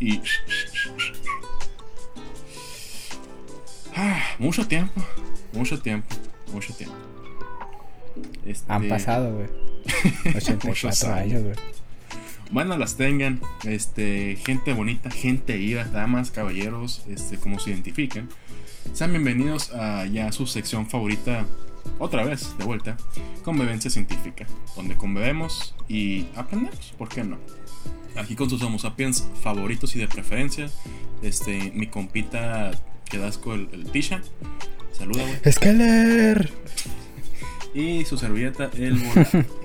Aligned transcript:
y... 0.00 0.20
Ah, 3.94 4.22
mucho 4.38 4.66
tiempo, 4.66 5.04
mucho 5.52 5.80
tiempo, 5.80 6.14
mucho 6.52 6.72
tiempo. 6.74 6.94
Han 8.68 8.84
Este, 8.84 8.88
pasado, 8.88 9.34
güey. 9.34 9.48
84 10.34 10.64
Muchos 10.68 11.04
años, 11.04 11.42
güey. 11.42 11.54
Bueno, 12.50 12.78
las 12.78 12.96
tengan, 12.96 13.40
este, 13.64 14.36
gente 14.36 14.72
bonita, 14.72 15.10
gente 15.10 15.56
viva, 15.56 15.84
damas, 15.84 16.30
caballeros, 16.30 17.02
este, 17.08 17.36
como 17.36 17.58
se 17.58 17.70
identifican. 17.70 18.28
Sean 18.94 19.10
bienvenidos 19.10 19.70
a 19.72 20.06
ya 20.06 20.32
su 20.32 20.46
sección 20.46 20.88
favorita, 20.88 21.44
otra 21.98 22.24
vez, 22.24 22.56
de 22.56 22.64
vuelta, 22.64 22.96
Convivencia 23.44 23.90
Científica, 23.90 24.46
donde 24.76 24.96
convivemos 24.96 25.74
y 25.88 26.26
aprendemos, 26.36 26.94
¿por 26.96 27.10
qué 27.10 27.22
no? 27.22 27.36
Aquí 28.18 28.34
con 28.34 28.50
sus 28.50 28.60
Homo 28.62 28.78
sapiens 28.78 29.26
favoritos 29.42 29.94
y 29.96 30.00
de 30.00 30.08
preferencia, 30.08 30.68
este, 31.22 31.70
mi 31.74 31.86
compita 31.86 32.72
que 33.08 33.18
das 33.18 33.38
con 33.38 33.60
el, 33.60 33.68
el 33.72 33.90
Tisha, 33.90 34.20
saluda, 34.92 35.22
güey. 35.22 35.52
¡Skeller! 35.52 36.50
Y 37.74 38.04
su 38.04 38.18
servilleta, 38.18 38.70
el 38.76 38.94
volar. 38.98 39.46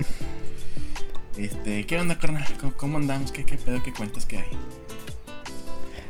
Este, 1.36 1.84
¿qué 1.88 2.00
onda, 2.00 2.20
carnal? 2.20 2.46
¿Cómo, 2.62 2.74
cómo 2.74 2.98
andamos? 3.00 3.32
¿Qué, 3.32 3.44
¿Qué 3.44 3.58
pedo? 3.58 3.82
¿Qué 3.82 3.92
cuentas 3.92 4.28
que 4.28 4.38
hay? 4.38 4.46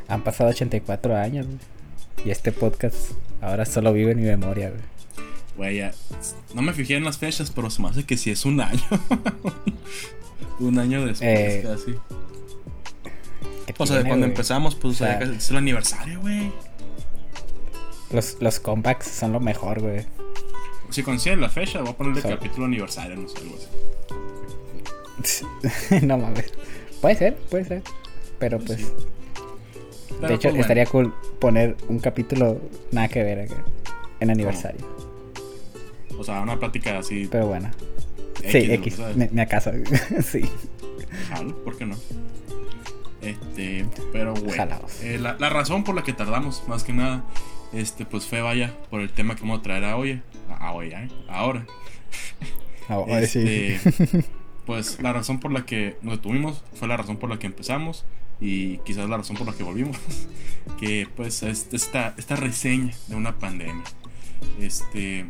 Han 0.10 0.22
pasado 0.22 0.50
84 0.50 1.16
años, 1.16 1.46
güey. 1.46 1.60
Y 2.26 2.32
este 2.32 2.52
podcast 2.52 3.12
ahora 3.41 3.66
solo 3.66 3.94
vive 3.94 4.12
en 4.12 4.18
mi 4.20 4.26
memoria, 4.26 4.72
güey. 4.72 4.82
Güey, 5.55 5.78
ya. 5.78 5.94
No 6.54 6.62
me 6.62 6.74
fijé 6.74 6.96
en 6.98 7.05
las 7.05 7.18
fechas, 7.20 7.52
pero 7.52 7.70
se 7.70 7.82
me 7.82 7.88
hace 7.88 8.04
que 8.04 8.18
sí 8.18 8.32
es 8.32 8.44
un 8.44 8.60
año. 8.60 8.82
un 10.60 10.78
año 10.78 11.05
después, 11.05 11.22
Eh, 11.22 11.62
casi. 11.64 11.96
¿Qué 13.66 13.74
O 13.78 13.86
sea, 13.86 13.98
de 13.98 14.06
cuando 14.06 14.26
empezamos, 14.26 14.76
pues 14.76 14.96
O 14.96 14.98
sea, 15.06 15.20
es 15.20 15.50
el 15.50 15.58
aniversario, 15.58 16.20
güey. 16.22 16.52
Los, 18.12 18.38
los 18.40 18.60
comebacks 18.60 19.08
son 19.08 19.32
lo 19.32 19.40
mejor, 19.40 19.82
güey. 19.82 20.06
Si 20.90 21.02
coincide 21.02 21.36
la 21.38 21.50
fecha, 21.50 21.80
voy 21.80 21.90
a 21.90 21.98
ponerle 21.98 22.22
capítulo 22.22 22.66
aniversario, 22.66 23.16
no 23.16 23.28
sé, 23.28 23.40
algo 23.40 23.56
así. 23.56 23.68
no 26.06 26.18
mames. 26.18 26.54
Puede 27.02 27.16
ser, 27.16 27.36
puede 27.36 27.66
ser. 27.66 27.82
Pero 28.40 28.60
pues. 28.60 28.80
Sí. 28.80 28.88
Pero, 30.22 30.28
de 30.28 30.34
hecho, 30.36 30.41
pues, 30.41 30.54
bueno. 30.54 30.62
estaría 30.62 30.86
cool 30.86 31.14
poner 31.40 31.76
un 31.88 32.00
capítulo 32.00 32.62
nada 32.91 33.08
que 33.08 33.24
ver 33.24 33.40
acá, 33.40 33.64
en 34.20 34.30
aniversario. 34.30 34.86
O 36.18 36.24
sea, 36.24 36.41
una 36.41 36.60
plática 36.60 37.00
así. 37.00 37.28
Pero 37.32 37.48
bueno. 37.48 37.72
X, 38.44 38.52
sí. 38.52 38.72
X. 38.72 39.00
Me, 39.16 39.30
me 39.32 39.41
acaso. 39.41 39.72
sí. 40.24 40.44
¿por 41.64 41.78
qué 41.78 41.86
no? 41.86 41.96
Este, 43.24 43.85
pero 44.12 44.34
bueno. 44.34 44.79
Eh, 45.02 45.18
la, 45.20 45.38
la 45.40 45.49
razón 45.49 45.84
por 45.84 45.96
la 45.96 46.04
que 46.04 46.13
tardamos, 46.13 46.63
más 46.68 46.84
que 46.84 46.93
nada, 46.93 47.24
este, 47.71 48.05
pues 48.05 48.26
fue 48.26 48.41
vaya 48.41 48.74
por 48.90 49.02
el 49.02 49.10
tema 49.12 49.35
que 49.35 49.41
vamos 49.41 49.60
a 49.60 49.63
traer 49.63 49.85
a 49.85 49.98
hoy. 49.98 50.21
A, 50.49 50.68
a 50.68 50.71
hoy, 50.74 50.88
¿eh? 50.90 51.07
Ahora. 51.29 51.66
Ahora 52.88 53.26
sí. 53.26 53.40
Este, 53.46 54.26
Pues 54.66 55.01
la 55.01 55.12
razón 55.12 55.40
por 55.41 55.51
la 55.51 55.66
que 55.66 55.98
nos 56.01 56.16
detuvimos 56.16 56.63
fue 56.76 56.88
la 56.88 56.96
razón 56.96 57.18
por 57.18 57.29
la 57.29 57.38
que 57.38 57.48
empezamos 57.48 58.05
y 58.40 58.77
quizás 58.79 59.10
la 59.10 59.18
razón 59.18 59.35
por 59.35 59.46
la 59.46 59.54
que 59.54 59.63
volvimos. 59.63 59.98
que 60.79 61.07
pues 61.16 61.44
es 61.44 61.68
esta, 61.74 62.13
esta 62.18 62.35
reseña 62.38 62.94
de 63.07 63.16
una 63.16 63.38
pandemia. 63.40 63.84
Este, 64.59 65.25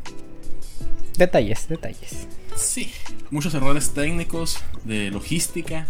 Detalles, 1.18 1.68
detalles. 1.68 2.28
sí, 2.56 2.92
muchos 3.32 3.54
errores 3.54 3.94
técnicos 3.94 4.60
de 4.84 5.10
logística, 5.12 5.88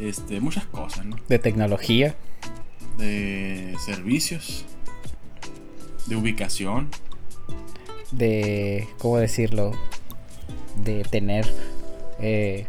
este, 0.00 0.40
muchas 0.40 0.64
cosas, 0.66 1.04
¿no? 1.06 1.16
De 1.28 1.38
tecnología. 1.38 2.14
De 2.98 3.76
servicios, 3.84 4.64
de 6.06 6.16
ubicación, 6.16 6.88
De. 8.10 8.88
¿Cómo 8.98 9.18
decirlo? 9.18 9.72
De 10.84 11.02
tener 11.04 11.46
eh, 12.18 12.66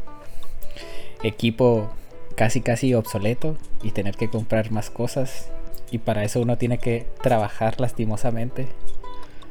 equipo 1.23 1.91
casi 2.35 2.61
casi 2.61 2.93
obsoleto 2.93 3.57
y 3.83 3.91
tener 3.91 4.15
que 4.15 4.29
comprar 4.29 4.71
más 4.71 4.89
cosas. 4.89 5.49
Y 5.91 5.97
para 5.97 6.23
eso 6.23 6.39
uno 6.39 6.57
tiene 6.57 6.77
que 6.77 7.05
trabajar 7.21 7.79
lastimosamente. 7.81 8.67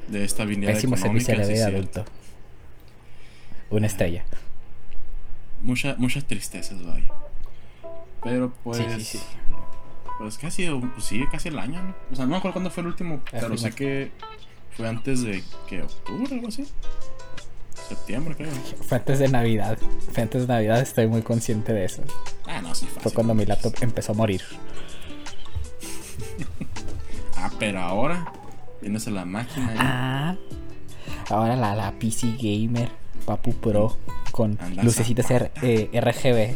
de 0.09 0.25
estabilidad 0.25 0.73
Pésimo 0.73 0.97
servicio 0.97 1.35
vida 1.35 1.47
cierto. 1.47 1.77
adulto. 2.01 2.05
Una 3.71 3.87
estrella. 3.87 4.25
Mucha- 5.63 5.95
muchas 5.99 6.25
tristezas, 6.25 6.85
vaya. 6.85 7.09
Pero 8.23 8.53
pues. 8.65 8.79
Sí, 8.79 8.85
sí, 8.97 9.05
sí. 9.19 9.21
Pues 10.19 10.37
casi, 10.37 10.69
pues 10.69 11.05
sí, 11.05 11.25
casi 11.33 11.49
el 11.49 11.59
año, 11.59 11.83
¿no? 11.83 11.95
O 12.13 12.17
sea, 12.17 12.27
no 12.27 12.33
me 12.33 12.37
acuerdo 12.37 12.53
cuándo 12.55 12.71
fue 12.71 12.83
el 12.83 12.89
último, 12.89 13.21
pero 13.31 13.57
sé 13.57 13.73
que 13.73 14.11
fue 14.77 14.87
antes 14.87 15.23
de 15.23 15.43
que 15.67 15.83
octubre, 15.83 16.35
algo 16.35 16.49
así. 16.49 16.67
Septiembre, 17.89 18.35
creo. 18.37 18.51
Fue 18.87 18.99
antes 18.99 19.19
de 19.19 19.29
Navidad. 19.29 19.79
Fue 20.13 20.23
antes 20.23 20.43
de 20.43 20.49
Navidad, 20.53 20.79
estoy 20.81 21.07
muy 21.07 21.23
consciente 21.23 21.73
de 21.73 21.87
eso. 21.87 22.03
Ah, 22.47 22.61
no, 22.61 22.75
sí, 22.75 22.85
fácil. 22.85 23.03
Fue 23.03 23.13
cuando 23.13 23.35
mi 23.35 23.47
laptop 23.47 23.75
empezó 23.81 24.13
a 24.13 24.15
morir. 24.15 24.43
Ah, 27.37 27.51
pero 27.59 27.81
ahora 27.81 28.31
tienes 28.83 29.07
a 29.07 29.11
la 29.11 29.25
máquina. 29.25 29.75
Ah. 29.79 30.37
Ahora 31.31 31.57
la, 31.57 31.75
la 31.75 31.93
PC 31.93 32.37
Gamer 32.39 32.91
Papu 33.25 33.55
Pro 33.55 33.97
con 34.31 34.59
Anda 34.61 34.83
lucecitas. 34.83 35.31
R- 35.31 35.51
eh, 35.63 35.89
RGB. 36.01 36.55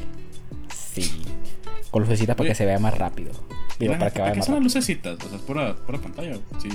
Sí. 0.74 1.22
Con 1.94 2.02
lucecitas 2.02 2.34
para 2.34 2.42
Oye. 2.42 2.50
que 2.50 2.54
se 2.56 2.66
vea 2.66 2.80
más 2.80 2.98
rápido. 2.98 3.30
Digo, 3.78 3.96
para 3.96 4.10
que 4.10 4.20
vaya 4.20 4.32
¿Qué 4.32 4.38
más 4.38 4.46
son 4.46 4.56
las 4.56 4.64
lucecitas? 4.64 5.14
O 5.14 5.28
sea, 5.28 5.36
es 5.36 5.42
pura, 5.42 5.76
pura 5.76 6.00
pantalla. 6.00 6.36
Sí, 6.60 6.68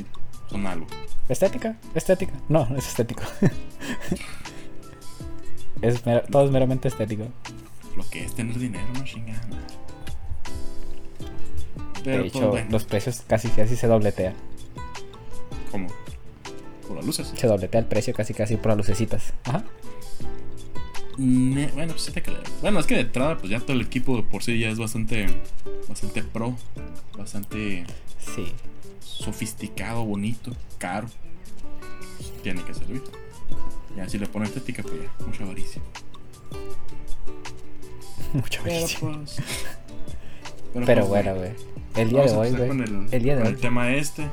son 0.50 0.66
algo. 0.66 0.88
Estética, 1.28 1.76
estética. 1.94 2.32
No, 2.48 2.66
es 2.78 2.88
estético. 2.88 3.24
es 5.82 6.02
todo 6.32 6.46
es 6.46 6.52
meramente 6.52 6.88
estético. 6.88 7.26
Lo 7.98 8.10
que 8.10 8.24
es 8.24 8.34
tener 8.34 8.58
dinero, 8.58 8.88
no 8.94 9.04
chingada. 9.04 9.42
Pero 12.02 12.16
de 12.16 12.30
pues 12.30 12.36
hecho, 12.36 12.50
bueno, 12.52 12.68
los 12.72 12.86
precios 12.86 13.22
casi 13.28 13.50
casi 13.50 13.76
se 13.76 13.88
dobletean. 13.88 14.36
¿cómo? 15.70 15.90
Por 16.88 16.96
las 16.96 17.06
luces. 17.06 17.34
Se 17.36 17.46
dobletea 17.46 17.82
el 17.82 17.88
precio 17.88 18.14
casi 18.14 18.34
casi 18.34 18.56
por 18.56 18.68
las 18.68 18.78
lucecitas. 18.78 19.34
Ajá. 19.44 19.66
Bueno, 21.18 21.94
pues 21.94 22.02
sí 22.04 22.12
te 22.12 22.22
creo. 22.22 22.40
Bueno, 22.62 22.80
es 22.80 22.86
que 22.86 22.96
de 22.96 23.02
entrada, 23.02 23.38
pues 23.38 23.50
ya 23.50 23.60
todo 23.60 23.74
el 23.74 23.82
equipo 23.82 24.16
de 24.18 24.24
por 24.24 24.42
sí 24.44 24.58
ya 24.60 24.70
es 24.70 24.78
bastante, 24.78 25.28
bastante 25.88 26.24
pro, 26.24 26.56
bastante 27.18 27.86
Sí. 28.36 28.52
sofisticado, 29.00 30.06
bonito, 30.06 30.52
caro. 30.78 31.08
Tiene 32.44 32.64
que 32.64 32.74
servir. 32.74 33.02
Ya 33.98 34.08
si 34.08 34.18
le 34.20 34.28
pone 34.28 34.46
estética, 34.46 34.82
pues 34.84 34.96
ya, 35.02 35.26
mucha 35.26 35.44
avaricia. 35.44 35.82
Mucho 38.34 38.62
Pero 38.64 38.76
beneficio. 38.76 39.12
pues. 39.12 39.38
Pero 40.74 40.86
pues, 40.86 41.08
bueno, 41.08 41.36
güey. 41.36 41.52
El 41.96 42.10
día 42.10 42.20
Vamos 42.20 42.32
de 42.32 42.38
hoy, 42.38 42.52
güey. 42.52 42.68
con 42.68 42.82
el, 42.84 43.08
El 43.12 43.24
día 43.24 43.34
de 43.36 43.40
con 43.42 43.48
hoy. 43.48 43.54
el 43.56 43.60
tema 43.60 43.92
este. 43.96 44.28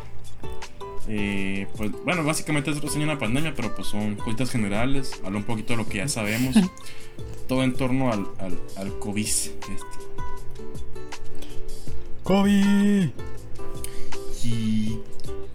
Eh, 1.08 1.66
pues 1.76 1.92
bueno, 2.04 2.24
básicamente 2.24 2.70
es 2.70 2.80
reseña 2.80 3.06
de 3.06 3.12
una 3.12 3.18
pandemia, 3.18 3.54
pero 3.54 3.74
pues 3.74 3.88
son 3.88 4.16
cositas 4.16 4.50
generales. 4.50 5.20
Habla 5.24 5.38
un 5.38 5.44
poquito 5.44 5.72
de 5.72 5.78
lo 5.78 5.88
que 5.88 5.98
ya 5.98 6.08
sabemos. 6.08 6.56
todo 7.48 7.62
en 7.62 7.74
torno 7.74 8.12
al, 8.12 8.26
al, 8.38 8.58
al 8.76 8.98
COVID. 8.98 9.26
Este. 9.26 9.56
COVID. 12.24 13.08
Y, 14.44 14.98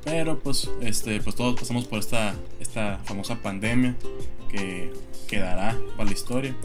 pero 0.04 0.40
pues, 0.40 0.70
este, 0.82 1.20
pues 1.22 1.36
todos 1.36 1.60
pasamos 1.60 1.86
por 1.86 2.00
esta, 2.00 2.34
esta 2.60 3.00
famosa 3.06 3.36
pandemia 3.42 3.96
que 4.50 4.92
quedará 5.28 5.78
para 5.96 6.10
la 6.10 6.14
historia. 6.14 6.56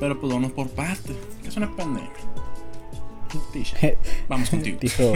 Pero 0.00 0.20
pues 0.20 0.32
vamos 0.32 0.52
por 0.52 0.68
partes. 0.70 1.16
¿Qué 1.42 1.48
es 1.48 1.56
una 1.56 1.74
pandemia? 1.74 2.10
Vamos 4.28 4.50
contigo. 4.50 4.78
dijo, 4.80 5.12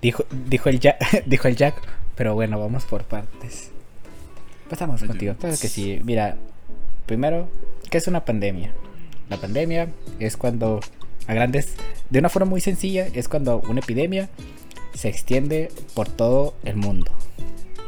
dijo, 0.00 0.24
dijo 0.48 0.68
el 0.68 0.80
Jack, 0.80 1.24
dijo 1.26 1.48
el 1.48 1.56
Jack, 1.56 1.74
pero 2.16 2.34
bueno, 2.34 2.58
vamos 2.58 2.84
por 2.84 3.04
partes. 3.04 3.70
Pasamos 4.68 5.02
contigo, 5.04 5.34
claro 5.38 5.56
que 5.60 5.68
sí. 5.68 6.00
Mira, 6.04 6.36
primero, 7.06 7.48
¿qué 7.90 7.98
es 7.98 8.08
una 8.08 8.24
pandemia? 8.24 8.72
La 9.28 9.36
pandemia 9.36 9.88
es 10.18 10.36
cuando, 10.36 10.80
a 11.28 11.34
grandes, 11.34 11.74
de 12.10 12.18
una 12.18 12.28
forma 12.28 12.50
muy 12.50 12.60
sencilla, 12.60 13.06
es 13.14 13.28
cuando 13.28 13.60
una 13.68 13.80
epidemia 13.80 14.28
se 14.94 15.08
extiende 15.08 15.70
por 15.94 16.08
todo 16.08 16.54
el 16.64 16.76
mundo. 16.76 17.12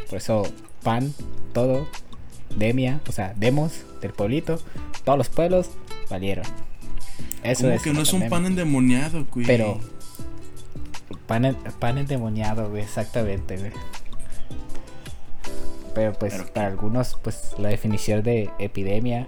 Por 0.08 0.18
eso, 0.18 0.42
pan, 0.82 1.12
todo, 1.52 1.88
demia, 2.56 3.00
o 3.08 3.12
sea, 3.12 3.34
demos 3.36 3.82
del 4.00 4.12
pueblito, 4.12 4.60
todos 5.04 5.18
los 5.18 5.28
pueblos 5.28 5.70
valieron. 6.10 6.44
Eso 7.42 7.62
Como 7.62 7.74
es 7.74 7.82
que 7.82 7.92
no 7.92 8.02
es 8.02 8.12
un 8.12 8.28
pan 8.28 8.46
endemoniado, 8.46 9.26
güey. 9.32 9.46
Pero 9.46 9.80
pan, 11.26 11.44
en- 11.44 11.56
pan 11.78 11.98
endemoniado, 11.98 12.68
güey, 12.70 12.82
exactamente, 12.82 13.56
güey. 13.56 13.72
Pero 15.98 16.12
pues 16.12 16.32
Pero- 16.34 16.52
para 16.52 16.68
algunos, 16.68 17.18
pues 17.24 17.56
la 17.58 17.70
definición 17.70 18.22
de 18.22 18.50
epidemia, 18.60 19.26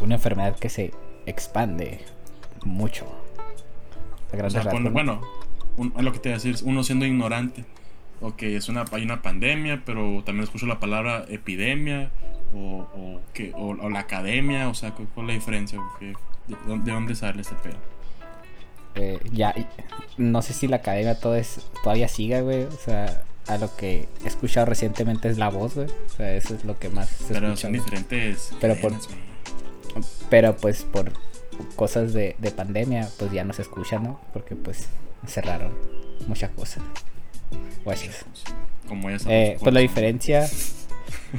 una 0.00 0.16
enfermedad 0.16 0.56
que 0.58 0.68
se 0.68 0.92
expande 1.24 2.00
mucho. 2.64 3.06
o 4.32 4.50
sea, 4.50 4.64
bueno, 4.90 5.20
lo 5.76 6.12
que 6.12 6.18
te 6.18 6.30
voy 6.30 6.32
a 6.32 6.42
decir, 6.42 6.56
uno 6.64 6.82
siendo 6.82 7.06
ignorante. 7.06 7.64
Ok, 8.20 8.42
es 8.42 8.68
una, 8.68 8.84
hay 8.90 9.04
una 9.04 9.22
pandemia, 9.22 9.82
pero 9.86 10.20
también 10.24 10.42
escucho 10.42 10.66
la 10.66 10.80
palabra 10.80 11.26
epidemia 11.28 12.10
o, 12.52 12.88
o, 12.92 13.20
que, 13.32 13.52
o, 13.54 13.74
la 13.88 14.00
academia, 14.00 14.68
o 14.68 14.74
sea, 14.74 14.90
¿cuál 14.90 15.26
es 15.26 15.28
la 15.28 15.32
diferencia? 15.34 15.78
¿De, 16.00 16.12
dónde 16.56 17.14
sale 17.14 17.42
este 17.42 17.54
pedo? 17.62 17.76
Eh, 18.96 19.20
ya, 19.30 19.54
no 20.16 20.42
sé 20.42 20.54
si 20.54 20.66
la 20.66 20.78
academia 20.78 21.20
todo 21.20 21.36
es, 21.36 21.70
todavía 21.84 22.08
siga, 22.08 22.40
güey. 22.40 22.64
O 22.64 22.70
sea, 22.72 23.22
a 23.46 23.58
lo 23.58 23.74
que 23.76 24.08
he 24.24 24.28
escuchado 24.28 24.66
recientemente 24.66 25.28
es 25.28 25.38
la 25.38 25.48
voz, 25.48 25.74
güey. 25.74 25.88
O 25.88 26.16
sea, 26.16 26.34
eso 26.34 26.54
es 26.54 26.64
lo 26.64 26.78
que 26.78 26.88
más 26.88 27.08
se 27.08 27.34
Pero 27.34 27.56
son 27.56 27.72
diferentes. 27.72 28.50
Pero, 28.60 28.76
por, 28.76 28.92
pero 30.30 30.56
pues 30.56 30.82
por 30.82 31.12
cosas 31.76 32.12
de, 32.12 32.36
de 32.38 32.50
pandemia, 32.50 33.08
pues 33.18 33.32
ya 33.32 33.44
no 33.44 33.52
se 33.52 33.62
escucha, 33.62 33.98
¿no? 33.98 34.20
Porque 34.32 34.56
pues 34.56 34.86
cerraron 35.26 35.72
muchas 36.26 36.50
cosas. 36.50 36.82
Como 38.88 39.10
eh, 39.10 39.56
pues 39.60 39.74
la 39.74 39.80
diferencia, 39.80 40.48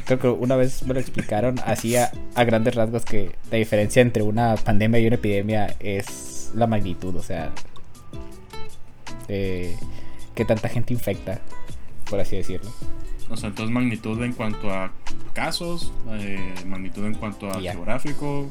creo 0.05 0.19
que 0.19 0.27
una 0.29 0.55
vez 0.55 0.83
me 0.83 0.93
lo 0.93 0.99
explicaron 1.01 1.59
así 1.65 1.97
a, 1.97 2.11
grandes 2.45 2.75
rasgos 2.75 3.03
que 3.03 3.31
la 3.51 3.57
diferencia 3.57 4.01
entre 4.01 4.23
una 4.23 4.55
pandemia 4.55 4.99
y 5.01 5.07
una 5.07 5.15
epidemia 5.15 5.75
es 5.81 6.51
la 6.55 6.67
magnitud, 6.67 7.17
o 7.17 7.21
sea, 7.21 7.51
eh, 9.27 9.75
que 10.35 10.45
tanta 10.45 10.69
gente 10.69 10.93
infecta, 10.93 11.41
por 12.09 12.19
así 12.19 12.37
decirlo. 12.37 12.71
O 13.29 13.35
sea, 13.35 13.49
entonces 13.49 13.73
magnitud 13.73 14.21
en 14.23 14.33
cuanto 14.33 14.71
a 14.71 14.91
casos, 15.33 15.91
eh, 16.11 16.53
magnitud 16.65 17.05
en 17.05 17.15
cuanto 17.15 17.49
a 17.49 17.59
geográfico, 17.59 18.47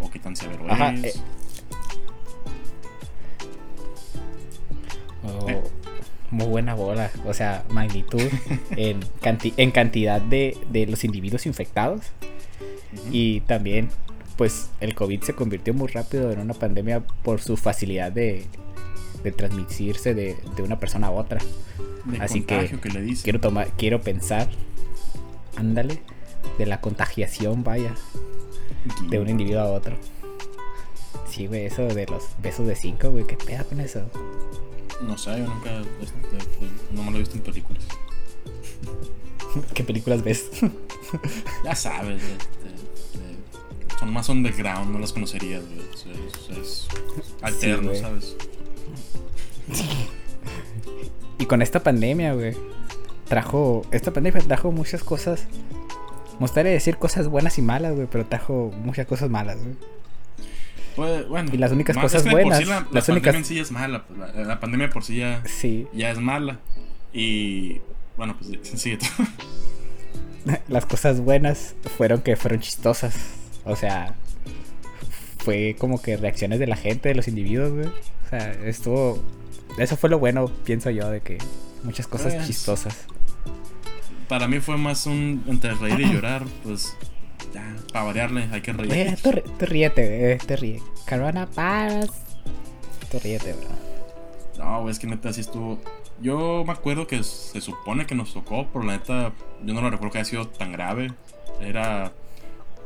o, 0.00 0.04
o 0.04 0.10
qué 0.10 0.18
tan 0.18 0.36
severo 0.36 0.66
es. 1.02 1.22
Eh, 5.48 5.62
muy 6.30 6.46
buena 6.46 6.74
bola. 6.74 7.10
O 7.26 7.34
sea, 7.34 7.64
magnitud 7.70 8.22
en, 8.76 9.00
en 9.22 9.70
cantidad 9.70 10.20
de, 10.20 10.86
los 10.88 11.04
individuos 11.04 11.46
infectados. 11.46 12.02
Y 13.10 13.40
también, 13.42 13.88
pues, 14.36 14.70
el 14.80 14.94
COVID 14.94 15.22
se 15.22 15.34
convirtió 15.34 15.74
muy 15.74 15.88
rápido 15.88 16.32
en 16.32 16.40
una 16.40 16.54
pandemia 16.54 17.00
por 17.22 17.40
su 17.40 17.56
facilidad 17.56 18.10
de, 18.12 18.46
de 19.22 19.32
transmitirse 19.32 20.14
de, 20.14 20.36
una 20.62 20.78
persona 20.78 21.08
a 21.08 21.10
otra. 21.10 21.40
Así 22.20 22.42
que, 22.42 22.78
quiero 23.22 23.40
tomar, 23.40 23.68
quiero 23.76 24.00
pensar, 24.00 24.48
ándale, 25.56 26.00
de 26.58 26.66
la 26.66 26.80
contagiación, 26.80 27.62
vaya, 27.62 27.94
de 29.08 29.18
un 29.18 29.28
individuo 29.28 29.60
a 29.60 29.66
otro. 29.66 29.96
Sí, 31.28 31.46
güey, 31.46 31.66
eso 31.66 31.82
de 31.82 32.06
los 32.06 32.24
besos 32.42 32.66
de 32.66 32.74
cinco, 32.74 33.10
güey, 33.10 33.26
qué 33.26 33.36
peda 33.36 33.64
con 33.64 33.80
eso. 33.80 34.02
No 35.02 35.16
sé, 35.16 35.38
yo 35.38 35.46
nunca. 35.46 35.80
Este, 36.02 36.66
no 36.92 37.02
me 37.04 37.10
lo 37.12 37.16
he 37.16 37.20
visto 37.20 37.36
en 37.36 37.42
películas. 37.42 37.84
¿Qué 39.74 39.84
películas 39.84 40.22
ves? 40.22 40.50
ya 41.64 41.74
sabes, 41.74 42.22
son 44.00 44.12
más 44.14 44.30
underground, 44.30 44.90
no 44.92 44.98
las 44.98 45.12
conocerías, 45.12 45.62
Es, 46.58 46.88
alterno, 47.42 47.94
¿sabes? 47.94 48.34
Y 51.38 51.46
con 51.46 51.62
esta 51.62 51.80
pandemia, 51.80 52.34
güey, 52.34 52.54
trajo. 53.28 53.82
Esta 53.90 54.12
pandemia 54.12 54.40
trajo 54.42 54.72
muchas 54.72 55.02
cosas. 55.02 55.46
Me 56.34 56.40
gustaría 56.40 56.72
decir 56.72 56.96
cosas 56.96 57.28
buenas 57.28 57.58
y 57.58 57.62
malas, 57.62 57.94
güey, 57.94 58.06
pero 58.10 58.26
trajo 58.26 58.72
muchas 58.82 59.06
cosas 59.06 59.30
malas, 59.30 59.58
güey. 59.58 59.74
Pues, 60.96 61.28
bueno, 61.28 61.50
y 61.52 61.56
las 61.56 61.72
únicas 61.72 61.96
cosas 61.96 62.28
buenas. 62.28 62.66
la, 62.66 62.86
las 62.90 63.06
pandemia 63.06 63.38
en 63.38 63.44
sí 63.44 63.58
es 63.58 63.70
mala. 63.70 64.04
Pues, 64.06 64.46
la, 64.46 64.60
pandemia 64.60 64.90
por 64.90 65.02
sí 65.02 65.16
ya, 65.16 65.42
ya 65.92 66.10
es 66.10 66.18
mala. 66.18 66.58
Y 67.12 67.80
bueno, 68.16 68.36
pues 68.38 68.80
sigue 68.80 68.98
las 70.68 70.86
cosas 70.86 71.20
buenas 71.20 71.74
fueron 71.96 72.20
que 72.22 72.36
fueron 72.36 72.60
chistosas. 72.60 73.14
O 73.64 73.76
sea, 73.76 74.14
fue 75.38 75.76
como 75.78 76.02
que 76.02 76.16
reacciones 76.16 76.58
de 76.58 76.66
la 76.66 76.76
gente, 76.76 77.08
de 77.08 77.14
los 77.14 77.28
individuos, 77.28 77.72
güey. 77.72 77.86
O 77.86 78.28
sea, 78.30 78.52
estuvo. 78.64 79.22
Eso 79.78 79.96
fue 79.96 80.10
lo 80.10 80.18
bueno, 80.18 80.46
pienso 80.64 80.90
yo, 80.90 81.10
de 81.10 81.20
que 81.20 81.38
muchas 81.82 82.06
cosas 82.06 82.34
pues, 82.34 82.46
chistosas. 82.46 83.06
Para 84.28 84.46
mí 84.46 84.60
fue 84.60 84.76
más 84.76 85.06
un 85.06 85.42
entre 85.48 85.74
reír 85.74 86.00
y 86.00 86.12
llorar, 86.12 86.44
pues 86.62 86.96
ya, 87.54 87.76
para 87.92 88.04
variarle, 88.06 88.48
hay 88.52 88.60
que 88.60 88.72
reír. 88.72 89.16
tú, 89.22 89.66
ríete, 89.66 90.38
te 90.46 90.56
ríe. 90.56 90.80
Corona 91.08 91.46
Paz. 91.46 92.10
Tú 93.10 93.18
ríete, 93.18 93.54
bro. 93.54 93.68
No, 94.58 94.88
es 94.88 94.98
que 94.98 95.06
neta, 95.06 95.30
así 95.30 95.40
estuvo. 95.40 95.80
Yo 96.20 96.64
me 96.66 96.72
acuerdo 96.72 97.06
que 97.06 97.22
se 97.22 97.60
supone 97.60 98.06
que 98.06 98.14
nos 98.14 98.34
tocó, 98.34 98.68
pero 98.72 98.84
la 98.84 98.92
neta, 98.92 99.32
yo 99.64 99.74
no 99.74 99.80
lo 99.80 99.90
recuerdo 99.90 100.12
que 100.12 100.18
haya 100.18 100.24
sido 100.26 100.48
tan 100.48 100.72
grave. 100.72 101.12
Era. 101.60 102.12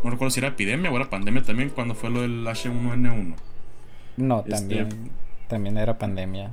No 0.03 0.11
recuerdo 0.11 0.31
si 0.31 0.41
era 0.41 0.49
epidemia 0.49 0.91
o 0.91 0.97
era 0.97 1.11
pandemia 1.11 1.43
también 1.43 1.71
cuando 1.71 1.95
fue 1.95 2.11
lo 2.11 2.23
del 2.23 2.47
H1N1. 2.47 3.35
No, 4.19 4.41
este, 4.41 4.51
también. 4.51 5.11
también 5.49 5.79
era 5.79 5.99
pandemia. 5.99 6.53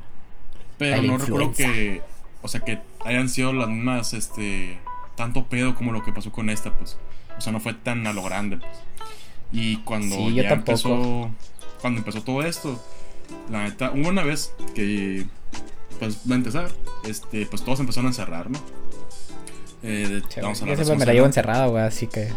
Pero 0.82 1.04
no 1.04 1.18
recuerdo 1.20 1.52
que. 1.54 2.02
O 2.42 2.48
sea, 2.48 2.62
que 2.62 2.80
hayan 3.06 3.30
sido 3.30 3.54
las 3.54 3.70
mismas, 3.70 4.14
este. 4.14 4.80
Tanto 5.16 5.46
pedo 5.46 5.76
como 5.76 5.92
lo 5.92 6.04
que 6.04 6.12
pasó 6.12 6.32
con 6.32 6.50
esta, 6.50 6.74
pues. 6.74 6.98
O 7.38 7.42
sea, 7.42 7.54
no 7.54 7.60
fue 7.60 7.76
tan 7.76 8.08
a 8.08 8.14
lo 8.14 8.24
grande. 8.24 8.58
Pues. 8.58 8.72
Y 9.52 9.78
cuando 9.78 10.30
ya 10.32 10.50
empezó. 10.50 11.30
Cuando 11.82 12.00
empezó 12.00 12.24
todo 12.24 12.42
esto, 12.42 12.84
la 13.52 13.64
neta, 13.66 13.92
hubo 13.92 14.10
una 14.10 14.24
vez 14.24 14.54
que. 14.74 15.28
Pues 16.00 16.18
va 16.30 16.34
a 16.34 16.38
empezar. 16.38 16.72
Este, 17.06 17.46
pues 17.46 17.64
todos 17.64 17.80
empezaron 17.80 18.08
a 18.08 18.10
encerrar, 18.10 18.50
¿no? 18.50 18.60
Eh, 19.84 20.22
vamos 20.42 20.64
a 20.64 20.66
yo 20.66 20.76
siempre 20.76 20.96
me 20.98 21.06
la 21.06 21.14
llevo 21.14 21.28
encerrada, 21.28 21.68
güey, 21.68 21.84
así 21.84 22.08
que. 22.08 22.30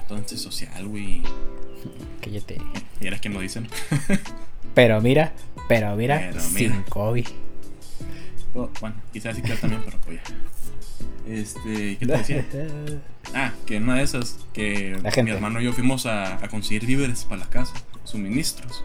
Entonces 0.00 0.40
social, 0.40 0.86
güey. 0.88 1.22
Cállate. 2.22 2.56
Y 2.98 3.08
eres 3.08 3.20
quien 3.20 3.34
lo 3.34 3.40
dicen. 3.40 3.68
pero 4.74 5.02
mira, 5.02 5.34
pero 5.68 5.96
mira, 5.96 6.32
sin 6.40 6.82
COVID. 6.84 7.26
bueno, 8.54 8.96
quizás 9.12 9.36
sí 9.36 9.42
que 9.42 9.54
también, 9.54 9.82
pero 9.84 9.98
pues 10.04 10.20
este, 11.26 11.96
¿qué 11.98 12.06
te 12.06 12.16
decía? 12.16 12.46
ah, 13.34 13.52
que 13.66 13.76
una 13.76 13.96
de 13.96 14.02
esas, 14.02 14.38
que 14.52 14.98
mi 15.22 15.30
hermano 15.30 15.60
y 15.60 15.64
yo 15.64 15.72
fuimos 15.72 16.06
a, 16.06 16.38
conseguir 16.50 16.86
víveres 16.86 17.24
para 17.24 17.42
la 17.42 17.50
casa, 17.50 17.74
suministros. 18.04 18.82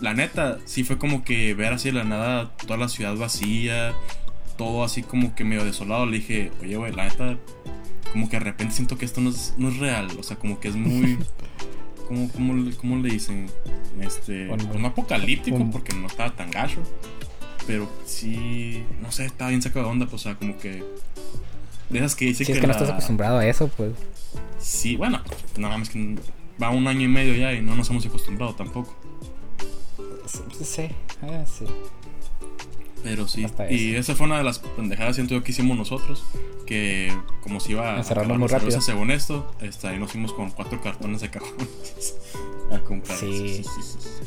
La 0.00 0.12
neta, 0.12 0.58
sí 0.66 0.84
fue 0.84 0.98
como 0.98 1.24
que 1.24 1.54
ver 1.54 1.72
así 1.72 1.88
de 1.88 1.94
la 1.94 2.04
nada 2.04 2.54
toda 2.58 2.76
la 2.76 2.88
ciudad 2.88 3.16
vacía, 3.16 3.94
todo 4.58 4.84
así 4.84 5.02
como 5.02 5.34
que 5.34 5.44
medio 5.44 5.64
desolado. 5.64 6.04
Le 6.04 6.18
dije, 6.18 6.52
oye, 6.60 6.76
güey, 6.76 6.92
la 6.92 7.04
neta, 7.04 7.38
como 8.12 8.28
que 8.28 8.38
de 8.38 8.44
repente 8.44 8.74
siento 8.74 8.98
que 8.98 9.06
esto 9.06 9.22
no 9.22 9.30
es, 9.30 9.54
no 9.56 9.70
es 9.70 9.78
real, 9.78 10.08
o 10.18 10.22
sea, 10.22 10.36
como 10.36 10.60
que 10.60 10.68
es 10.68 10.76
muy. 10.76 11.18
¿Cómo, 12.06 12.30
cómo, 12.30 12.96
le 12.96 13.10
dicen? 13.10 13.50
Este, 14.00 14.46
pues 14.46 14.78
no 14.78 14.88
apocalíptico, 14.88 15.68
porque 15.70 15.94
no 15.94 16.06
estaba 16.06 16.30
tan 16.34 16.50
gacho. 16.50 16.80
Pero 17.66 17.90
sí, 18.04 18.84
no 19.02 19.10
sé, 19.10 19.24
estaba 19.24 19.50
bien 19.50 19.62
sacado 19.62 19.86
de 19.86 19.92
onda, 19.92 20.06
pues, 20.06 20.22
o 20.22 20.24
sea, 20.24 20.36
como 20.36 20.56
que 20.58 20.84
de 21.90 21.98
esas 21.98 22.14
que 22.14 22.26
dice 22.26 22.44
que. 22.44 22.52
es 22.52 22.60
que 22.60 22.66
no 22.66 22.72
estás 22.72 22.90
acostumbrado 22.90 23.38
a 23.38 23.46
eso, 23.46 23.68
pues. 23.68 23.92
Sí, 24.58 24.96
bueno, 24.96 25.20
nada 25.56 25.78
más 25.78 25.90
que 25.90 26.16
va 26.62 26.70
un 26.70 26.86
año 26.86 27.02
y 27.02 27.08
medio 27.08 27.34
ya 27.34 27.52
y 27.52 27.60
no 27.60 27.76
nos 27.76 27.90
hemos 27.90 28.06
acostumbrado 28.06 28.54
tampoco. 28.54 28.96
Sí, 30.26 30.64
sí, 30.64 30.64
sí. 30.64 31.64
Pero 33.06 33.28
sí. 33.28 33.46
y 33.70 33.94
esa 33.94 34.14
fue 34.14 34.26
una 34.26 34.38
de 34.38 34.44
las 34.44 34.58
pendejadas, 34.58 35.16
siento 35.16 35.34
yo, 35.34 35.42
que 35.42 35.52
hicimos 35.52 35.76
nosotros. 35.76 36.24
Que 36.66 37.16
como 37.42 37.60
si 37.60 37.72
iba 37.72 37.96
a 37.96 38.02
cerrarlo 38.02 38.36
muy 38.36 38.48
rápido. 38.48 38.80
Según 38.80 39.12
esto, 39.12 39.52
este, 39.60 39.86
ahí 39.86 39.98
nos 39.98 40.10
fuimos 40.10 40.32
con 40.32 40.50
cuatro 40.50 40.80
cartones 40.80 41.20
de 41.20 41.30
cajón 41.30 41.68
a 42.72 42.78
comprar. 42.80 43.16
Sí. 43.16 43.62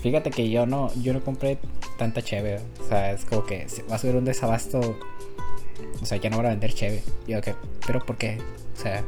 Fíjate 0.01 0.31
que 0.31 0.49
yo 0.49 0.65
no, 0.65 0.91
yo 1.01 1.11
no 1.11 1.21
compré 1.21 1.59
tanta 1.97 2.21
chévere. 2.21 2.61
O 2.79 2.87
sea, 2.87 3.11
es 3.11 3.25
como 3.25 3.45
que 3.45 3.67
va 3.91 3.95
a 3.95 3.99
subir 3.99 4.15
un 4.15 4.23
desabasto 4.23 4.97
o 6.01 6.05
sea, 6.05 6.17
ya 6.17 6.29
no 6.29 6.37
van 6.37 6.47
a 6.47 6.49
vender 6.49 6.73
cheve. 6.73 7.03
Y 7.27 7.31
yo, 7.31 7.39
¿pero 7.85 8.05
por 8.05 8.17
qué? 8.17 8.37
O 8.77 8.81
sea, 8.81 9.03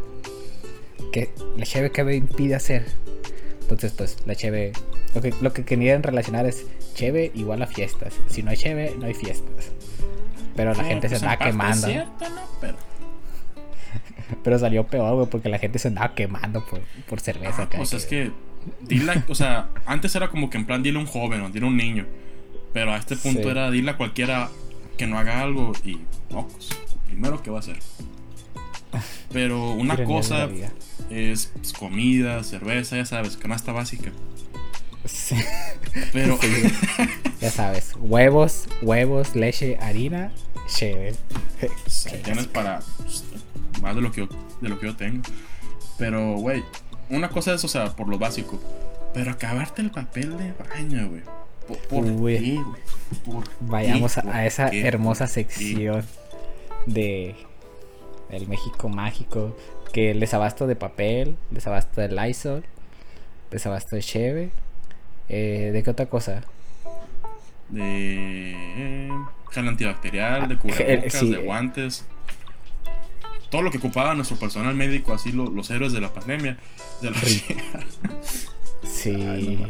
que 1.11 1.29
la 1.57 1.65
cheve 1.65 1.91
que 1.91 2.03
me 2.03 2.15
impide 2.15 2.55
hacer. 2.55 2.85
Entonces, 3.61 3.93
pues, 3.93 4.17
la 4.25 4.35
cheve. 4.35 4.73
Lo 5.13 5.21
que, 5.21 5.33
lo 5.41 5.51
que 5.53 5.65
querían 5.65 6.03
relacionar 6.03 6.45
es 6.45 6.65
cheve 6.93 7.31
igual 7.35 7.61
a 7.61 7.67
fiestas. 7.67 8.19
Si 8.27 8.43
no 8.43 8.51
hay 8.51 8.57
cheve, 8.57 8.95
no 8.97 9.05
hay 9.05 9.13
fiestas. 9.13 9.71
Pero 10.55 10.73
la 10.73 10.83
gente 10.83 11.09
se 11.09 11.15
pues, 11.15 11.23
andaba 11.23 11.45
quemando. 11.45 11.87
Pero... 14.43 14.59
salió 14.59 14.85
peor, 14.87 15.15
güey, 15.15 15.27
porque 15.27 15.49
la 15.49 15.59
gente 15.59 15.79
se 15.79 15.89
andaba 15.89 16.13
quemando 16.13 16.65
por, 16.65 16.81
por 17.07 17.19
cerveza. 17.19 17.63
Ah, 17.63 17.69
pues 17.75 17.93
es 17.93 18.05
que. 18.05 18.31
Dile, 18.81 19.23
o 19.27 19.33
sea, 19.33 19.69
antes 19.87 20.15
era 20.15 20.29
como 20.29 20.49
que 20.51 20.57
en 20.57 20.65
plan 20.65 20.83
dile 20.83 20.97
a 20.99 21.01
un 21.01 21.07
joven 21.07 21.41
o 21.41 21.49
dile 21.49 21.65
a 21.65 21.69
un 21.69 21.77
niño. 21.77 22.05
Pero 22.73 22.93
a 22.93 22.97
este 22.97 23.15
punto 23.15 23.49
era 23.49 23.71
dile 23.71 23.91
a 23.91 23.97
cualquiera 23.97 24.49
que 24.97 25.07
no 25.07 25.17
haga 25.17 25.41
algo 25.41 25.73
y 25.83 25.99
no, 26.29 26.47
pues, 26.47 26.69
primero 27.07 27.41
que 27.41 27.49
va 27.49 27.57
a 27.57 27.59
hacer. 27.59 27.79
Pero 29.31 29.71
una 29.71 30.03
cosa 30.03 30.47
es 31.09 31.51
pues, 31.55 31.73
comida, 31.73 32.43
cerveza, 32.43 32.97
ya 32.97 33.05
sabes, 33.05 33.37
canasta 33.37 33.71
básica. 33.71 34.11
Sí. 35.05 35.35
Pero, 36.13 36.37
Sí, 36.41 36.47
ya 37.41 37.49
sabes, 37.49 37.93
huevos, 37.99 38.67
huevos, 38.81 39.35
leche, 39.35 39.77
harina, 39.81 40.31
cheve. 40.67 41.15
ya 42.25 42.35
no 42.35 42.41
es 42.41 42.47
para 42.47 42.81
más 43.81 43.95
de 43.95 44.01
lo 44.01 44.11
que 44.11 44.21
yo, 44.21 44.29
de 44.61 44.69
lo 44.69 44.79
que 44.79 44.85
yo 44.87 44.95
tengo. 44.95 45.23
Pero, 45.97 46.33
güey, 46.37 46.63
una 47.09 47.29
cosa 47.29 47.53
es, 47.53 47.63
o 47.63 47.67
sea, 47.67 47.95
por 47.95 48.07
lo 48.07 48.17
básico. 48.19 48.59
Pero 49.13 49.31
acabarte 49.31 49.81
el 49.81 49.91
papel 49.91 50.37
de 50.37 50.53
baño, 50.53 51.09
güey. 51.09 51.21
¿Por, 51.67 51.77
por 51.87 52.03
Uy. 52.05 52.37
qué, 52.37 52.53
güey? 52.55 52.81
¿Por 53.25 53.43
Vayamos 53.59 54.17
a, 54.17 54.21
qué? 54.21 54.29
a 54.29 54.45
esa 54.45 54.67
hermosa 54.69 55.27
sección 55.27 56.05
de 56.85 57.35
el 58.29 58.47
México 58.47 58.87
mágico, 58.87 59.57
que 59.93 60.11
el 60.11 60.19
desabasto 60.19 60.67
de 60.67 60.75
papel, 60.75 61.35
desabasto 61.49 61.99
de 62.01 62.07
Lysol, 62.09 62.63
desabasto 63.51 63.95
de 63.97 64.01
cheve, 64.01 64.51
eh, 65.31 65.71
¿de 65.71 65.83
qué 65.83 65.89
otra 65.89 66.05
cosa? 66.07 66.43
De 67.69 68.51
eh, 68.53 69.09
gel 69.51 69.67
antibacterial, 69.67 70.49
de 70.49 70.57
cubrebocas, 70.57 71.13
sí, 71.13 71.29
de 71.29 71.37
guantes. 71.37 72.05
Todo 73.49 73.61
lo 73.61 73.71
que 73.71 73.77
ocupaba 73.79 74.13
nuestro 74.13 74.37
personal 74.37 74.75
médico, 74.75 75.13
así 75.13 75.31
lo- 75.31 75.49
los 75.49 75.69
héroes 75.71 75.93
de 75.93 76.01
la 76.01 76.13
pandemia. 76.13 76.57
De 77.01 77.11
la 77.11 77.17
Sí. 78.83 79.11
Ay, 79.27 79.63